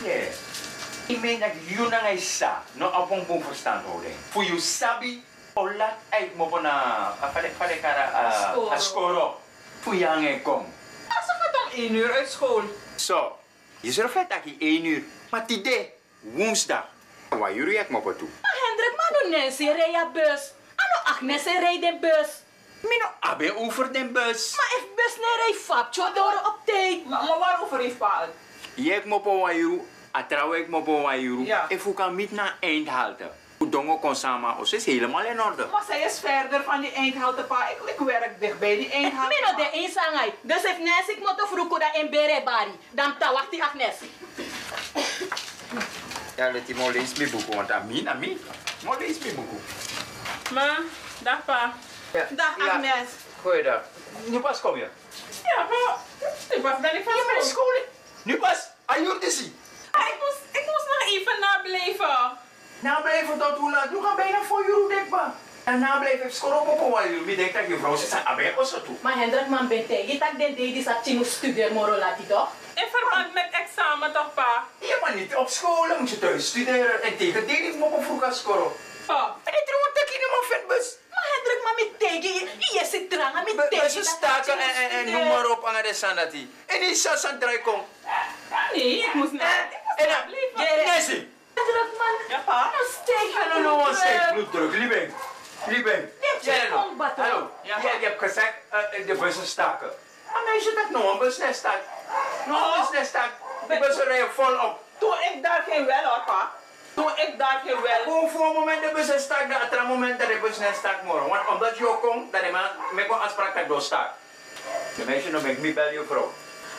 Ja. 0.04 0.14
Ik 1.06 1.20
meen 1.22 1.40
dat 1.40 1.50
jullie 1.66 1.90
naar 1.90 2.02
mij 2.02 2.18
sa, 2.18 2.62
no 2.72 2.88
op 2.88 3.12
een 3.12 3.26
boom 3.28 3.44
verstandhouding. 3.44 4.14
Voor 4.30 4.44
je 4.44 4.60
sabi, 4.60 5.24
olat 5.54 5.98
uit 6.10 6.36
mo 6.36 6.48
po 6.48 6.60
na, 6.60 7.14
pale 7.34 7.50
pale 7.58 7.78
kara, 7.80 8.32
Skoro. 8.32 8.72
a 8.72 8.78
skoro. 8.78 9.40
Voor 9.82 9.96
je 9.96 10.06
hangen 10.06 10.42
kom. 10.42 10.66
Ze 11.08 11.34
gaat 11.40 11.66
om 11.66 11.80
1 11.80 11.96
uur 11.96 12.14
uit 12.14 12.30
school. 12.30 12.64
Zo, 12.96 13.38
je 13.80 13.92
vet 14.10 14.30
dat 14.30 14.40
je 14.44 14.56
1 14.60 14.86
uur, 14.86 15.04
maar 15.30 15.48
die 15.48 15.62
woensdag. 16.20 16.86
Waar 17.30 17.54
jullie 17.54 17.78
het 17.78 17.90
po 17.90 18.16
toe? 18.16 18.28
Maar 18.42 18.58
Hendrik, 18.68 18.94
maar 18.96 19.12
nu 19.24 19.30
Nancy 19.30 19.64
rijdt 19.66 20.14
bus. 20.14 20.52
Ano 20.76 21.14
Agnes 21.16 21.44
rijdt 21.44 21.82
de 21.82 21.98
bus. 22.02 22.28
Mino, 22.80 23.06
abe 23.20 23.56
over 23.56 23.92
de 23.94 24.06
bus. 24.06 24.56
Maar 24.56 24.72
if 24.78 24.86
bus 24.96 25.16
ne 25.18 25.44
rijdt 25.44 25.58
fapcho 25.58 26.14
door 26.14 26.34
op 26.46 26.58
tijd. 26.66 27.06
Maar, 27.06 27.24
maar 27.24 27.40
waarover 27.40 27.80
heeft 27.80 27.98
pa 27.98 28.22
het? 28.22 28.30
Je 28.74 28.92
ik. 31.42 31.46
Ja. 31.46 31.66
En 31.70 31.80
voor 31.80 31.94
kan 31.94 32.16
niet 32.16 32.32
naar 32.32 32.58
eindhalte. 32.60 33.32
Dongo 33.74 33.98
kon 33.98 34.16
samen, 34.16 34.58
os 34.58 34.74
is 34.74 34.86
helemaal 34.86 35.26
in 35.26 35.42
orde. 35.42 35.66
Maar 35.72 35.84
zij 35.88 36.02
is 36.02 36.20
verder 36.20 36.64
van 36.64 36.82
die 36.82 37.14
pa. 37.48 37.70
Ik, 37.70 37.78
ik 37.86 38.00
werk 38.00 38.40
dicht 38.40 38.60
bij 38.60 38.76
die 38.76 38.92
eindhouten 38.92 39.40
Mino 39.42 39.64
de 39.64 39.78
insangai. 39.78 40.34
Dus 40.42 40.64
if 40.64 40.78
Nancy 40.78 41.12
ik 41.12 41.20
moet 41.20 41.48
vroeg 41.52 41.80
dat 41.80 41.96
in 41.96 42.10
bere 42.10 42.42
bari. 42.44 42.80
Dan 42.92 43.18
tawak 43.18 43.52
die 43.52 43.64
Agnes. 43.64 43.96
Ja, 46.36 46.52
let 46.52 46.66
die 46.66 46.76
mo 46.76 46.90
lees 46.90 47.14
mi 47.14 47.30
buku, 47.30 47.56
want 47.56 47.72
amin, 47.72 48.10
amin. 48.10 48.40
Mo 48.84 48.96
lees 49.00 49.18
mi 49.18 49.32
buku. 49.32 49.58
Ma, 50.52 50.78
dag 51.20 51.46
pa. 51.46 51.74
Ja. 52.14 52.28
Dag 52.30 52.70
Agnes. 52.70 53.10
Goeiedag. 53.42 53.82
Nu 54.26 54.40
pas 54.40 54.62
kom 54.62 54.78
je. 54.78 54.88
Ja, 55.44 55.64
pa. 55.70 55.98
Ik 56.56 56.62
was 56.62 56.80
ben 56.80 56.96
ik 56.96 57.04
van 57.04 57.16
Je 57.16 57.32
bent 57.34 57.46
school. 57.46 57.64
school. 57.64 57.84
Nu 58.24 58.38
pas. 58.38 58.60
Disi. 59.20 59.56
Ah, 59.92 60.08
ik, 60.08 60.16
moest, 60.20 60.42
ik 60.52 60.66
moest 60.66 60.88
nog 60.90 61.08
even 61.08 61.40
nableven. 61.40 62.43
Nou 62.84 63.02
blijven 63.02 63.40
tot 63.40 63.58
hoe 63.58 63.72
laat? 63.72 63.92
Nu 63.92 64.02
gaan 64.02 64.16
bijna 64.16 64.44
voor 64.44 64.66
jullie 64.68 64.96
dekba. 64.96 65.36
En 65.64 65.80
na 65.80 65.98
blijven 65.98 66.34
scoren 66.34 66.62
op 66.62 66.80
op 66.82 66.92
waar 66.92 67.12
jullie 67.12 67.36
denken 67.36 67.60
dat 67.62 67.70
je 67.70 67.78
vrouw 67.78 67.96
zit 67.96 68.12
aan 68.12 68.26
abe 68.26 68.54
of 68.58 68.68
zo 68.68 68.82
toe. 68.82 68.96
Maar 69.02 69.18
Hendrik 69.18 69.48
man 69.48 69.68
bente. 69.68 70.08
Je 70.08 70.18
tak 70.18 70.38
den 70.38 70.56
dedi 70.56 70.82
sa 70.82 71.00
chino 71.04 71.24
studeer 71.24 71.72
moro 71.74 71.96
lati 71.98 72.28
toch? 72.28 72.50
In 72.74 72.88
verband 72.92 73.34
met 73.34 73.48
examen 73.52 74.14
toch 74.14 74.34
pa? 74.34 74.64
Ja, 74.80 74.96
maar 75.02 75.16
niet 75.16 75.36
op 75.36 75.50
school. 75.50 75.88
Dan 75.88 76.00
moet 76.00 76.10
je 76.10 76.20
thuis 76.20 76.48
studeren. 76.48 77.04
En 77.04 77.18
tegen 77.18 77.48
die 77.48 77.60
niet 77.60 77.82
op 77.82 78.04
vroeg 78.04 78.22
gaan 78.22 78.34
scoren. 78.34 78.72
Pa. 79.06 79.36
En 79.44 79.54
ik 79.54 79.66
trouwens 79.66 79.94
dat 79.94 80.08
je 80.14 80.28
maar 80.34 80.58
vet 80.58 80.68
bus. 80.68 80.88
Maar 81.10 81.28
Hendrik 81.34 81.64
man 81.64 81.76
met 81.76 82.00
tegen. 82.00 82.48
Je 82.60 82.86
zit 82.92 83.10
tranga 83.10 83.42
met 83.42 83.70
tegen. 83.70 83.84
Bussen 83.84 84.04
staken 84.04 84.60
en, 84.60 84.70
en, 84.76 84.90
en 84.90 85.12
noem 85.12 85.28
maar 85.28 85.50
op 85.50 85.66
aan 85.66 85.84
de 85.84 85.94
sanati. 85.94 86.54
En 86.66 86.80
die 86.80 86.96
sas 86.96 87.26
aan 87.26 87.38
het 87.40 87.62
kom. 87.62 87.86
Nee, 88.74 88.98
ik 88.98 89.14
moest 89.14 89.32
na. 89.32 89.52
En 89.96 90.08
dan, 90.08 90.86
Nancy. 90.86 91.28
Hendrik 91.64 91.98
man. 91.98 92.16
Ja 92.30 92.40
pa. 92.46 92.70
Nou 92.72 92.86
steek 93.02 93.30
I 93.42 93.44
don't 93.50 93.64
know 93.64 93.78
what 93.82 93.96
steeds 93.96 94.32
bloeddruk. 94.32 94.72
Liebing. 94.80 95.14
Liebing. 95.68 96.04
je 96.20 96.38
Jij 96.42 96.68
nog? 96.70 96.86
kombat, 96.86 97.16
Hallo. 97.16 97.52
Ja, 97.62 97.78
je 97.82 98.06
hebt 98.06 98.20
gezegd 98.20 98.54
eh, 98.70 99.08
de 99.08 99.16
bussen 99.16 99.46
staken. 99.46 99.92
Maar 100.32 100.42
meisje 100.46 100.74
dat 100.74 100.90
nog 100.90 101.14
een 101.14 101.20
bus 101.20 101.38
net 101.38 101.56
staat. 101.56 101.82
Nog 102.46 102.76
een 102.76 102.82
bus 102.82 103.00
net 103.00 103.08
staat. 103.08 103.30
De 103.68 103.78
bussen 103.80 104.06
rijden 104.06 104.32
volop. 104.34 104.80
Toen 104.98 105.16
ik 105.34 105.44
daar 105.44 105.64
ging 105.70 105.86
wel 105.86 106.04
hoor 106.04 106.24
pa. 106.26 106.52
Toen 106.94 107.12
ik 107.16 107.38
daar 107.38 107.62
ging 107.66 107.82
wel. 107.82 108.02
Gewoon 108.04 108.30
voor 108.30 108.46
een 108.46 108.54
moment 108.54 108.82
de 108.82 108.92
bus 108.94 109.10
is 109.10 109.24
staat, 109.24 109.50
dat 109.50 109.80
het 109.80 109.88
moment 109.88 110.20
dat 110.20 110.28
de 110.28 110.40
bus 110.42 110.58
net 110.58 110.76
staat 110.76 111.04
morgen. 111.04 111.30
Want 111.30 111.48
omdat 111.48 111.78
je 111.78 111.88
ook 111.90 112.02
komt, 112.02 112.32
dat 112.32 112.42
ik 112.42 112.52
met 112.92 113.10
een 113.10 113.12
afspraak 113.12 113.56
dat 113.56 113.68
door 113.68 113.82
staat. 113.82 114.12
De 114.96 115.04
meisje 115.06 115.30
nog 115.30 115.42
ben 115.42 115.52
ik 115.52 115.58
niet 115.58 115.76
bij 115.76 115.94
je 115.94 116.04
vrouw. 116.08 116.34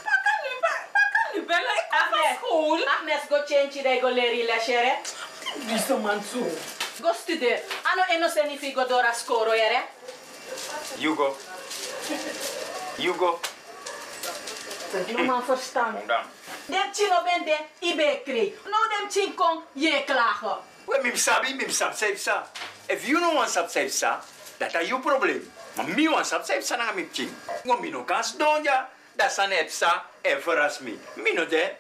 Pa 0.05 0.15
kan 0.25 0.39
nu, 0.43 0.53
pa, 0.61 0.71
pa 1.35 1.41
kan 1.41 1.41
nu 1.41 1.47
bellen. 1.47 1.77
Ik 1.77 1.87
ga 1.91 2.09
naar 2.11 2.37
school. 2.37 2.87
Agnes 2.87 3.21
go 3.29 3.43
change 3.47 3.83
de 3.83 3.99
go 4.01 4.09
leri 4.09 4.45
leshere. 4.45 4.99
Die 5.55 5.75
is 5.75 5.89
een 5.89 6.01
man 6.01 6.23
zo. 6.33 6.47
Go 7.03 7.13
studeer. 7.13 7.61
Ano 7.83 8.03
eno 8.09 8.29
seni 8.29 8.59
figo 8.59 8.87
dora 8.87 9.13
skoro 9.13 9.55
yere. 9.55 9.83
Hugo. 10.99 11.37
Hugo. 12.97 13.41
No 15.07 15.25
man 15.25 15.43
verstand. 15.43 16.07
Dan. 16.07 16.25
Dem 16.67 16.93
chino 16.93 17.23
ben 17.23 17.45
de 17.45 17.57
ibe 17.81 18.21
kri. 18.25 18.59
No 18.65 18.79
dem 18.89 19.11
chin 19.11 19.35
kon 19.35 19.63
je 19.73 20.05
klagen. 20.05 20.59
Well, 20.87 21.03
mim 21.03 21.17
sabi, 21.17 21.55
mim 21.55 21.71
sab 21.71 21.95
safe 21.95 22.19
sa. 22.19 22.47
If 22.89 23.09
you 23.09 23.19
don't 23.21 23.35
want 23.35 23.51
sab 23.51 23.71
safe 23.71 23.91
sa, 23.91 24.21
that 24.59 24.75
are 24.75 24.87
your 24.87 25.01
problem. 25.01 25.53
Maar 25.75 25.89
mi 25.89 26.09
want 26.09 26.27
sab 26.27 26.45
safe 26.45 26.63
sa 26.63 26.77
na 26.77 26.93
mi 26.93 27.09
ching. 27.13 27.35
Ngo 27.65 27.81
mi 27.81 27.91
no 27.91 28.05
kans 28.05 28.37
donja. 28.37 28.89
Dat 29.17 29.33
san 29.33 29.51
het 29.51 29.73
sa, 29.73 30.05
en 30.25 30.43
verras 30.43 30.79
mi. 30.79 30.99
Mi 31.15 31.33
no 31.33 31.47
de. 31.47 31.73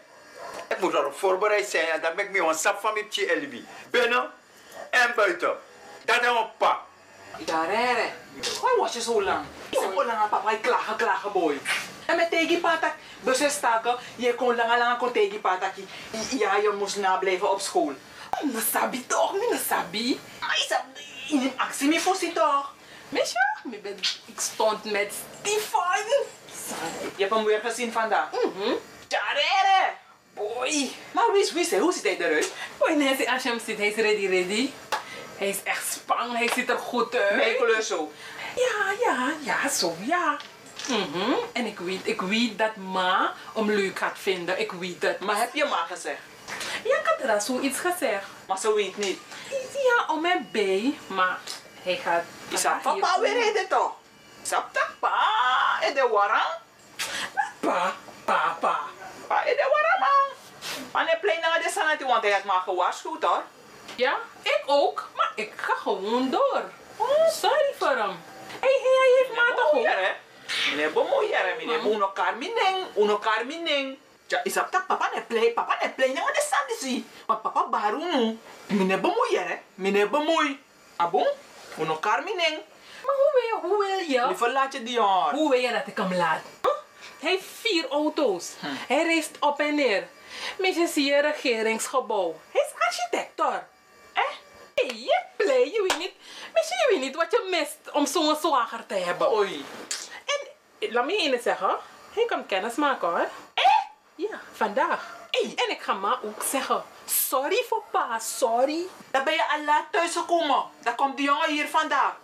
Ik 0.68 0.80
moet 0.80 0.94
erop 0.94 1.18
voorbereid 1.18 1.68
zijn 1.68 1.88
en 1.88 2.00
dan 2.00 2.14
ben 2.14 2.24
ik 2.24 2.30
mi 2.30 2.40
want 2.40 2.58
sab 2.58 2.80
van 2.80 2.92
mi 2.94 3.06
chi 3.10 3.26
elbi. 3.26 3.66
Binnen 3.90 4.30
en 4.90 5.12
buiten. 5.16 5.54
Dat 6.04 6.20
is 6.20 6.26
een 6.26 6.46
pa. 6.56 6.80
Ja, 7.46 7.64
rere. 7.64 8.08
Waar 8.62 8.76
was 8.76 8.92
je 8.92 9.00
zo 9.00 9.22
lang? 9.22 9.44
Zo 9.70 10.04
lang 10.04 10.18
aan 10.18 10.28
papa, 10.28 10.50
ik 10.50 10.62
klagen, 10.62 10.96
klagen 10.96 11.32
boy. 11.32 11.58
En 12.06 12.16
met 12.16 12.30
tegen 12.30 12.60
patak, 12.60 12.94
bussen 13.20 13.50
staken, 13.50 13.96
je 14.16 14.34
kon 14.34 14.56
lang 14.56 14.78
lang 14.78 14.98
kon 14.98 15.12
tegen 15.12 15.40
patak. 15.40 15.72
Ja, 16.30 16.56
je 16.56 16.74
moest 16.78 16.96
nablijven 16.96 17.50
op 17.50 17.60
school. 17.60 17.94
Oh, 18.30 18.60
sabi 18.72 19.06
toch, 19.06 19.32
mi 19.32 19.58
sabi. 19.68 20.20
Maar 20.40 20.56
je 20.56 20.64
sabi, 20.68 21.42
in 21.42 21.52
actie 21.56 21.88
me 21.88 22.00
voor 22.00 22.18
toch. 22.34 22.74
Weet 23.08 23.30
je, 23.30 23.68
me 23.68 23.78
ben, 23.78 23.98
ik 24.24 24.40
stond 24.40 24.84
met 24.84 25.12
Stefan. 25.40 26.24
Je 27.16 27.22
hebt 27.22 27.34
hem 27.34 27.44
weer 27.44 27.60
gezien 27.64 27.92
vandaag. 27.92 28.30
Mhm. 28.30 28.72
Rere. 29.08 29.92
Boy. 30.34 30.90
Maar 31.12 31.32
wie 31.32 31.42
is, 31.42 31.52
wie 31.52 31.62
is 31.62 31.70
hij? 31.70 31.78
Hoe 31.78 31.92
ziet 31.92 32.02
hij 32.02 32.16
eruit? 32.18 32.52
Boy, 32.78 32.92
Nancy, 32.92 33.24
als 33.24 33.42
je 33.42 33.48
hem 33.48 33.60
ziet, 33.64 33.78
hij 33.78 33.88
is 33.88 33.94
ready, 33.94 34.26
ready. 34.26 34.70
Hij 35.38 35.48
is 35.48 35.62
echt 35.62 35.92
spang, 35.92 36.36
hij 36.36 36.48
ziet 36.54 36.70
er 36.70 36.78
goed 36.78 37.14
uit. 37.14 37.36
Mijn 37.36 37.56
kleur 37.56 37.82
zo. 37.82 38.12
Ja, 38.56 38.92
ja, 39.04 39.32
ja, 39.40 39.68
zo, 39.68 39.96
ja. 40.00 40.36
Mhm. 40.88 41.32
En 41.52 41.66
ik 41.66 41.78
weet, 41.78 42.00
ik 42.06 42.20
weet 42.20 42.58
dat 42.58 42.76
ma 42.76 43.34
hem 43.54 43.70
leuk 43.70 43.98
gaat 43.98 44.18
vinden. 44.18 44.60
Ik 44.60 44.72
weet 44.72 45.02
het. 45.02 45.20
Maar 45.20 45.38
heb 45.38 45.54
je 45.54 45.64
ma 45.64 45.86
gezegd? 45.88 46.20
Ja, 46.84 46.96
ik 46.98 47.06
had 47.06 47.28
er 47.28 47.40
zoiets 47.40 47.78
gezegd. 47.78 48.26
Maar 48.46 48.58
ze 48.58 48.74
weet 48.74 48.96
niet. 48.96 49.20
Ja, 49.72 50.14
om 50.14 50.24
en 50.24 50.48
bij, 50.52 50.98
maar 51.06 51.38
hij 51.82 51.96
gaat... 51.96 52.22
Is 52.48 52.62
dat 52.62 52.82
papa 52.82 53.20
weer 53.20 53.32
reden 53.32 53.68
toch? 53.68 53.92
Sapta 54.42 54.90
pa, 54.98 55.33
en 55.84 55.94
de 55.94 56.08
warang? 56.08 56.52
Pa, 57.60 57.94
pa, 58.24 58.56
pa. 58.60 58.80
Pa, 59.26 59.44
en 59.44 59.56
de 59.56 59.66
warang 59.72 60.00
man. 60.00 60.28
Maar 60.92 61.06
hij 61.06 61.18
plein 61.20 61.40
naar 61.40 61.62
de 61.62 61.70
sanati, 61.70 62.04
want 62.04 62.22
hij 62.22 62.32
had 62.32 62.44
maar 62.44 62.60
gewaarschuwd 62.60 63.22
hoor. 63.22 63.42
Ja, 63.96 64.18
ik 64.42 64.62
ook, 64.66 65.08
maar 65.16 65.32
ik 65.34 65.52
ga 65.56 65.74
gewoon 65.74 66.30
door. 66.30 66.62
Oh, 66.96 67.28
sorry 67.28 67.74
voor 67.78 67.96
hem. 67.96 68.22
Hé, 68.60 68.68
hey, 68.68 68.80
hey, 68.82 68.96
hij 68.98 69.12
heeft 69.18 69.34
ma 69.36 69.54
toch 69.54 69.72
hè? 69.72 70.12
Meneer 70.70 70.92
bemoeier, 70.92 71.54
meneer 71.56 71.84
uno 71.84 72.12
carmineng, 72.12 72.86
uno 72.96 73.18
carmineng. 73.18 73.98
Ja, 74.26 74.40
is 74.42 74.52
dat 74.52 74.70
papa 74.70 75.10
ne 75.14 75.22
play, 75.22 75.50
papa 75.50 75.78
ne 75.82 75.90
play 75.90 76.12
naar 76.12 76.32
de 76.32 76.46
sanati. 76.50 77.08
Maar 77.26 77.36
papa 77.36 77.66
baru 77.66 77.98
nu. 77.98 78.38
Meneer 78.66 79.00
bemoeier 79.00 79.58
meneer 79.74 80.10
bemoei. 80.10 80.62
Abong? 80.96 81.28
Uno 81.78 81.98
Carmining. 81.98 82.62
Maar 83.06 83.14
hoe 83.14 83.30
wil 83.32 83.42
je, 83.42 83.68
hoe 83.68 83.78
wil 83.78 83.98
je? 83.98 84.68
Je 84.70 84.82
die 84.82 84.94
jongen. 84.94 85.34
Hoe 85.34 85.50
wil 85.50 85.60
je 85.60 85.72
dat 85.72 85.86
ik 85.86 85.96
hem 85.96 86.14
laat? 86.14 86.40
Huh? 86.62 86.72
Hij 87.20 87.30
heeft 87.30 87.46
vier 87.60 87.88
auto's. 87.88 88.52
Hij 88.60 89.04
reist 89.04 89.36
op 89.40 89.60
en 89.60 89.74
neer. 89.74 90.08
Misschien 90.58 90.88
zie 90.88 91.04
je 91.04 91.20
regeringsgebouw. 91.20 92.40
Hij 92.50 92.60
is 92.60 92.84
architect 92.86 93.40
hoor. 93.40 93.66
Eh? 94.12 94.22
Hey, 94.74 94.96
je 94.96 95.22
blij, 95.36 95.70
je 95.72 95.86
weet 95.88 95.98
niet. 95.98 96.12
Misschien 96.54 96.78
je 96.78 96.86
weet 96.90 97.00
niet 97.00 97.16
wat 97.16 97.30
je 97.30 97.46
mist 97.50 97.92
om 97.92 98.06
zo'n 98.06 98.36
zwager 98.36 98.86
te 98.86 98.94
hebben. 98.94 99.32
Oei. 99.32 99.64
En 100.24 100.48
eh, 100.78 100.92
laat 100.92 101.04
me 101.04 101.22
je 101.22 101.40
zeggen. 101.42 101.76
Hij 102.14 102.24
kan 102.24 102.46
kennis 102.46 102.74
maken 102.74 103.08
hoor. 103.08 103.28
Eh? 103.54 103.62
Ja, 104.14 104.40
vandaag. 104.52 105.16
Hey. 105.30 105.52
En 105.54 105.70
ik 105.70 105.80
ga 105.80 105.92
ma 105.94 106.18
ook 106.24 106.42
zeggen. 106.42 106.84
Sorry 107.04 107.64
voor 107.68 107.82
pa, 107.90 108.18
sorry. 108.18 108.86
Dan 109.10 109.24
ben 109.24 109.34
je 109.34 109.48
al 109.48 109.64
laat 109.64 109.84
thuis 109.90 110.12
gekomen. 110.12 110.64
Dan 110.82 110.94
komt 110.94 111.16
die 111.16 111.26
jongen 111.26 111.50
hier 111.50 111.68
vandaag. 111.68 112.14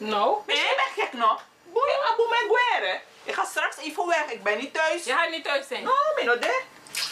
Nou? 0.00 0.36
Misschien 0.46 0.68
je 0.68 0.76
bent 0.76 1.08
gek 1.08 1.18
nog. 1.18 1.42
Boei, 1.72 1.90
abu 2.10 2.22
me 2.28 2.40
guere. 2.52 3.00
Ik 3.24 3.34
ga 3.34 3.44
straks 3.44 3.76
even 3.76 4.06
weg. 4.06 4.24
Ik 4.30 4.42
ben 4.42 4.58
niet 4.58 4.74
thuis. 4.74 5.04
Je 5.04 5.12
gaat 5.12 5.30
niet 5.30 5.44
thuis 5.44 5.66
zijn? 5.66 5.82
No, 5.82 5.92
mino 6.16 6.38
de. 6.38 6.62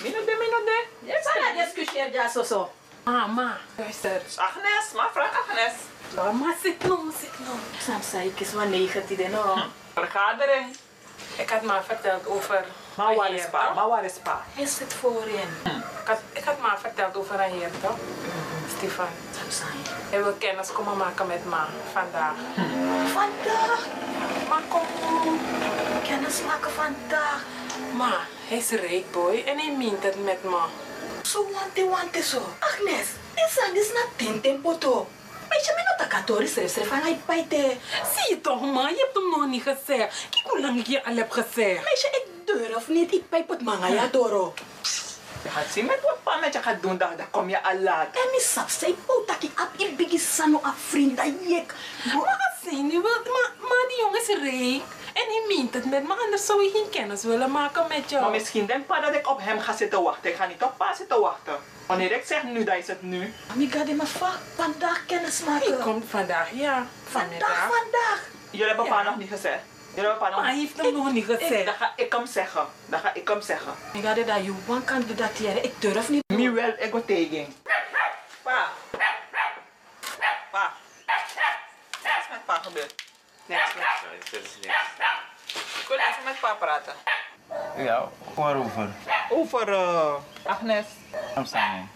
Mino 0.02 0.24
de, 0.24 0.36
mino 0.38 0.64
de. 0.64 0.86
Yes, 0.98 1.22
Sana 1.22 1.64
discussieer 1.64 2.12
ja 2.12 2.28
zo 2.28 2.42
zo. 2.42 2.70
Mama, 3.02 3.58
luister. 3.76 4.22
Agnes, 4.36 4.92
maar 4.94 5.10
vraag 5.12 5.40
Agnes. 5.40 5.72
Mama, 6.14 6.54
zit 6.62 6.84
nou, 6.84 7.12
zit 7.20 7.38
nou. 7.38 7.58
Sam 7.82 8.02
zei 8.02 8.28
ik 8.28 8.40
is 8.40 8.52
wel 8.52 8.66
negatief, 8.66 9.28
no. 9.28 9.56
Vergadering. 9.94 10.76
Ik 11.36 11.50
had 11.50 11.62
maar 11.62 11.84
verteld 11.84 12.26
over... 12.26 12.64
Maar 12.98 13.14
waar 13.14 13.32
is 13.32 13.48
pa? 13.50 13.66
toch? 13.66 13.74
Maar 13.74 13.88
waar 13.88 14.04
is 14.04 14.18
pa? 14.22 14.44
Hij 14.54 14.66
zit 14.66 14.94
voorin. 14.94 15.50
Ik, 16.02 16.06
had, 16.06 16.20
ik 16.32 16.44
had 16.44 16.60
maar 16.60 16.78
verteld 16.80 17.16
over 17.16 17.40
een 17.40 17.50
heer, 17.50 17.70
toch? 17.82 17.96
Stefan. 18.76 19.06
Hij 20.10 20.22
wil 20.22 20.32
kennis 20.32 20.72
komen 20.72 20.96
maken 20.96 21.26
met 21.26 21.44
ma 21.44 21.66
vandaag. 21.92 22.34
Vandaag? 23.12 23.86
Maar 24.48 24.62
kom 24.68 24.82
Kennis 26.02 26.42
maken 26.46 26.70
vandaag. 26.70 27.44
Ma, 27.92 28.16
hij 28.48 28.58
is 28.58 28.70
rijk 28.70 29.12
boy 29.12 29.42
en 29.46 29.58
hij 29.58 29.74
meent 29.76 30.02
het 30.02 30.24
met 30.24 30.44
ma. 30.44 30.64
Zo 31.22 31.48
wante 31.52 31.88
wante 31.88 32.22
zo. 32.22 32.40
Agnes, 32.58 33.06
dit 33.34 33.82
is 33.82 33.92
na 33.92 34.00
ten 34.16 34.40
tempo 34.40 34.78
to. 34.78 35.06
Maar 35.48 35.58
je 35.58 35.72
bent 35.74 35.88
nog 35.88 36.08
takatori 36.08 36.46
schrijf 36.46 36.70
schrijf 36.70 36.88
van 36.88 36.98
hij 36.98 37.20
paite. 37.26 37.76
Zie 38.14 38.34
je 38.34 38.40
toch, 38.40 38.60
ma? 38.60 38.88
Je 38.88 38.96
hebt 38.96 39.14
hem 39.14 39.40
nog 39.40 39.48
niet 39.48 39.62
gezegd. 39.62 40.26
Kijk 40.30 40.44
hoe 40.46 40.60
lang 40.60 40.78
ik 40.78 40.86
je 40.86 41.04
al 41.04 41.16
heb 41.16 41.30
gezegd. 41.30 41.84
Meisje, 41.84 42.06
ik 42.06 42.37
durf 42.56 42.88
niet. 42.88 43.12
Ik 43.12 43.28
pijp 43.28 43.48
het 43.48 43.62
manga 43.62 43.86
ja 43.86 44.06
doro. 44.06 44.54
Je 45.42 45.48
gaat 45.48 45.72
zien 45.72 45.86
met 45.86 46.00
wat 46.02 46.22
pa 46.22 46.36
met 46.36 46.52
je 46.52 46.62
gaat 46.62 46.82
doen, 46.82 46.98
dan, 46.98 47.10
dan 47.16 47.30
kom 47.30 47.48
je 47.48 47.62
al 47.62 47.78
laat. 47.78 48.06
En 48.06 48.30
mi 48.32 48.40
sap 48.40 48.68
say 48.68 48.94
potaki 49.06 49.50
ap 49.54 49.80
i 49.80 49.94
bigi 49.96 50.18
sano 50.18 50.60
a 50.64 50.74
vriend 50.88 51.20
yek. 51.46 51.74
Maar 52.04 52.48
je 52.70 53.00
wel, 53.02 53.32
maar, 53.32 53.52
maar 53.68 53.84
die 53.88 53.98
jongen 53.98 54.20
is 54.20 54.26
rijk. 54.26 54.82
En 55.12 55.24
hij 55.26 55.44
meent 55.48 55.74
het 55.74 55.84
met 55.84 56.06
me, 56.06 56.14
anders 56.24 56.46
zou 56.46 56.60
hij 56.60 56.70
geen 56.70 56.90
kennis 56.90 57.22
willen 57.22 57.50
maken 57.50 57.84
met 57.88 58.10
jou. 58.10 58.22
Maar 58.22 58.30
misschien 58.30 58.66
denkt 58.66 58.86
pa 58.86 59.00
dat 59.00 59.14
ik 59.14 59.28
op 59.28 59.38
hem 59.40 59.60
ga 59.60 59.76
zitten 59.76 60.02
wachten. 60.02 60.30
Ik 60.30 60.36
ga 60.36 60.46
niet 60.46 60.62
op 60.62 60.74
pa 60.76 60.94
zitten 60.94 61.20
wachten. 61.20 61.56
Wanneer 61.86 62.12
ik 62.12 62.24
zeg 62.26 62.42
nu, 62.42 62.64
dan 62.64 62.76
is 62.76 62.86
het 62.86 63.02
nu. 63.02 63.32
Amiga 63.52 63.84
de 63.84 63.94
ma 63.94 64.06
vaak 64.06 64.38
vandaag 64.54 65.06
kennis 65.06 65.40
maken. 65.44 65.72
Hij 65.72 65.82
komt 65.82 66.04
vandaag, 66.08 66.50
ja. 66.52 66.86
Vandaag, 67.04 67.68
vandaag. 67.68 68.28
Jullie 68.50 68.66
hebben 68.66 68.88
pa 68.88 69.02
nog 69.02 69.16
niet 69.16 69.28
gezegd. 69.28 69.62
Pa 69.94 70.02
nog 70.02 70.18
Maar 70.18 70.44
hij 70.44 70.56
heeft 70.56 70.82
hem 70.82 70.92
nog 70.92 71.12
niet 71.12 71.24
gezegd. 71.24 71.64
Dan 71.64 71.74
ga 71.74 71.92
ik 71.96 72.12
hem 72.12 72.26
zeggen. 72.26 72.66
Dan 72.86 73.00
ga 73.00 73.14
ik 73.14 73.28
hem 73.28 73.40
zeggen. 73.40 73.72
Ik 73.92 74.02
ga 74.02 74.14
dat 74.14 74.44
je 74.44 74.54
one 74.66 74.84
kan 74.84 75.00
doen 75.06 75.16
dat 75.16 75.30
hier. 75.30 75.64
Ik 75.64 75.80
durf 75.80 76.08
niet. 76.08 76.22
Mi 76.26 76.50
wel, 76.50 76.72
ik 76.78 76.90
go 76.90 77.04
tegen. 77.04 77.54
Pa. 78.42 78.68
Pa. 80.50 80.72
Wat 82.02 82.10
is 82.20 82.28
met 82.30 82.44
pa 82.44 82.54
gebeurd? 82.62 82.94
Niks. 83.46 83.70
Ik 85.80 85.88
wil 85.88 85.96
even 85.96 86.24
met 86.24 86.40
pa 86.40 86.54
praten. 86.54 86.92
Ja, 87.76 88.08
waarover? 88.34 88.88
Over 89.30 89.68
uh, 89.68 90.14
Agnes. 90.42 90.86
Amsterdam. 91.34 91.90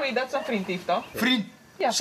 Weet 0.00 0.14
dat 0.14 0.30
ze 0.30 0.36
een 0.36 0.44
vriend 0.44 0.66
heeft, 0.66 0.86
toch? 0.86 1.04
Vriend? 1.14 1.46
Ja, 1.76 1.92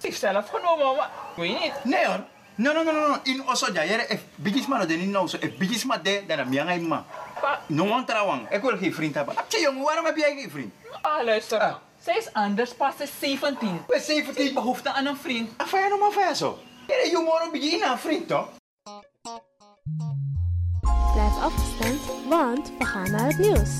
heeft 0.00 0.18
zelf 0.18 0.48
genomen, 0.48 0.96
maar 0.96 1.10
weet 1.36 1.60
niet. 1.60 1.84
Nee 1.84 2.06
hoor. 2.06 2.24
No, 2.60 2.74
no, 2.74 2.82
no, 2.84 2.92
no, 2.92 3.08
no. 3.08 3.20
In 3.22 3.42
Osoja, 3.48 3.84
jere, 3.84 4.04
if 4.08 4.20
bigisma 4.36 4.78
no 4.78 4.86
den 4.86 5.00
in 5.00 5.10
nou 5.10 5.28
so, 5.28 5.38
if 5.40 5.56
bigisma 5.56 5.96
de, 5.96 6.24
dan 6.26 6.38
heb 6.38 6.52
jij 6.52 6.80
ma. 6.80 7.04
Pa. 7.40 7.60
No 7.66 7.86
wang 7.88 8.06
trawang. 8.06 8.50
Ik 8.50 8.60
wil 8.62 8.76
geen 8.76 8.94
vriend 8.94 9.14
hebben. 9.14 9.36
Abtje 9.36 9.60
jongen, 9.60 9.82
waarom 9.82 10.04
heb 10.04 10.16
jij 10.16 10.34
geen 10.34 10.50
vriend? 10.50 10.72
Ah, 11.02 11.24
luister. 11.24 11.78
Zij 12.02 12.16
is 12.16 12.32
anders, 12.32 12.74
pas 12.74 12.94
is 12.98 13.10
17. 13.20 13.82
We 13.86 14.00
17. 14.00 14.54
Behoefte 14.54 14.92
aan 14.92 15.06
een 15.06 15.16
vriend. 15.16 15.50
Afaya 15.56 15.88
no 15.88 15.98
maar 15.98 16.10
vaya 16.10 16.34
zo. 16.34 16.58
Jere, 16.86 17.10
je 17.10 17.18
moet 17.24 17.40
een 17.44 17.50
beetje 17.50 17.84
een 17.84 17.98
vriend 17.98 18.28
toch? 18.28 18.48
Blijf 21.12 21.36
afgestemd, 21.40 22.00
want 22.28 22.72
we 22.78 22.84
gaan 22.84 23.10
naar 23.10 23.26
het 23.26 23.38
nieuws. 23.38 23.70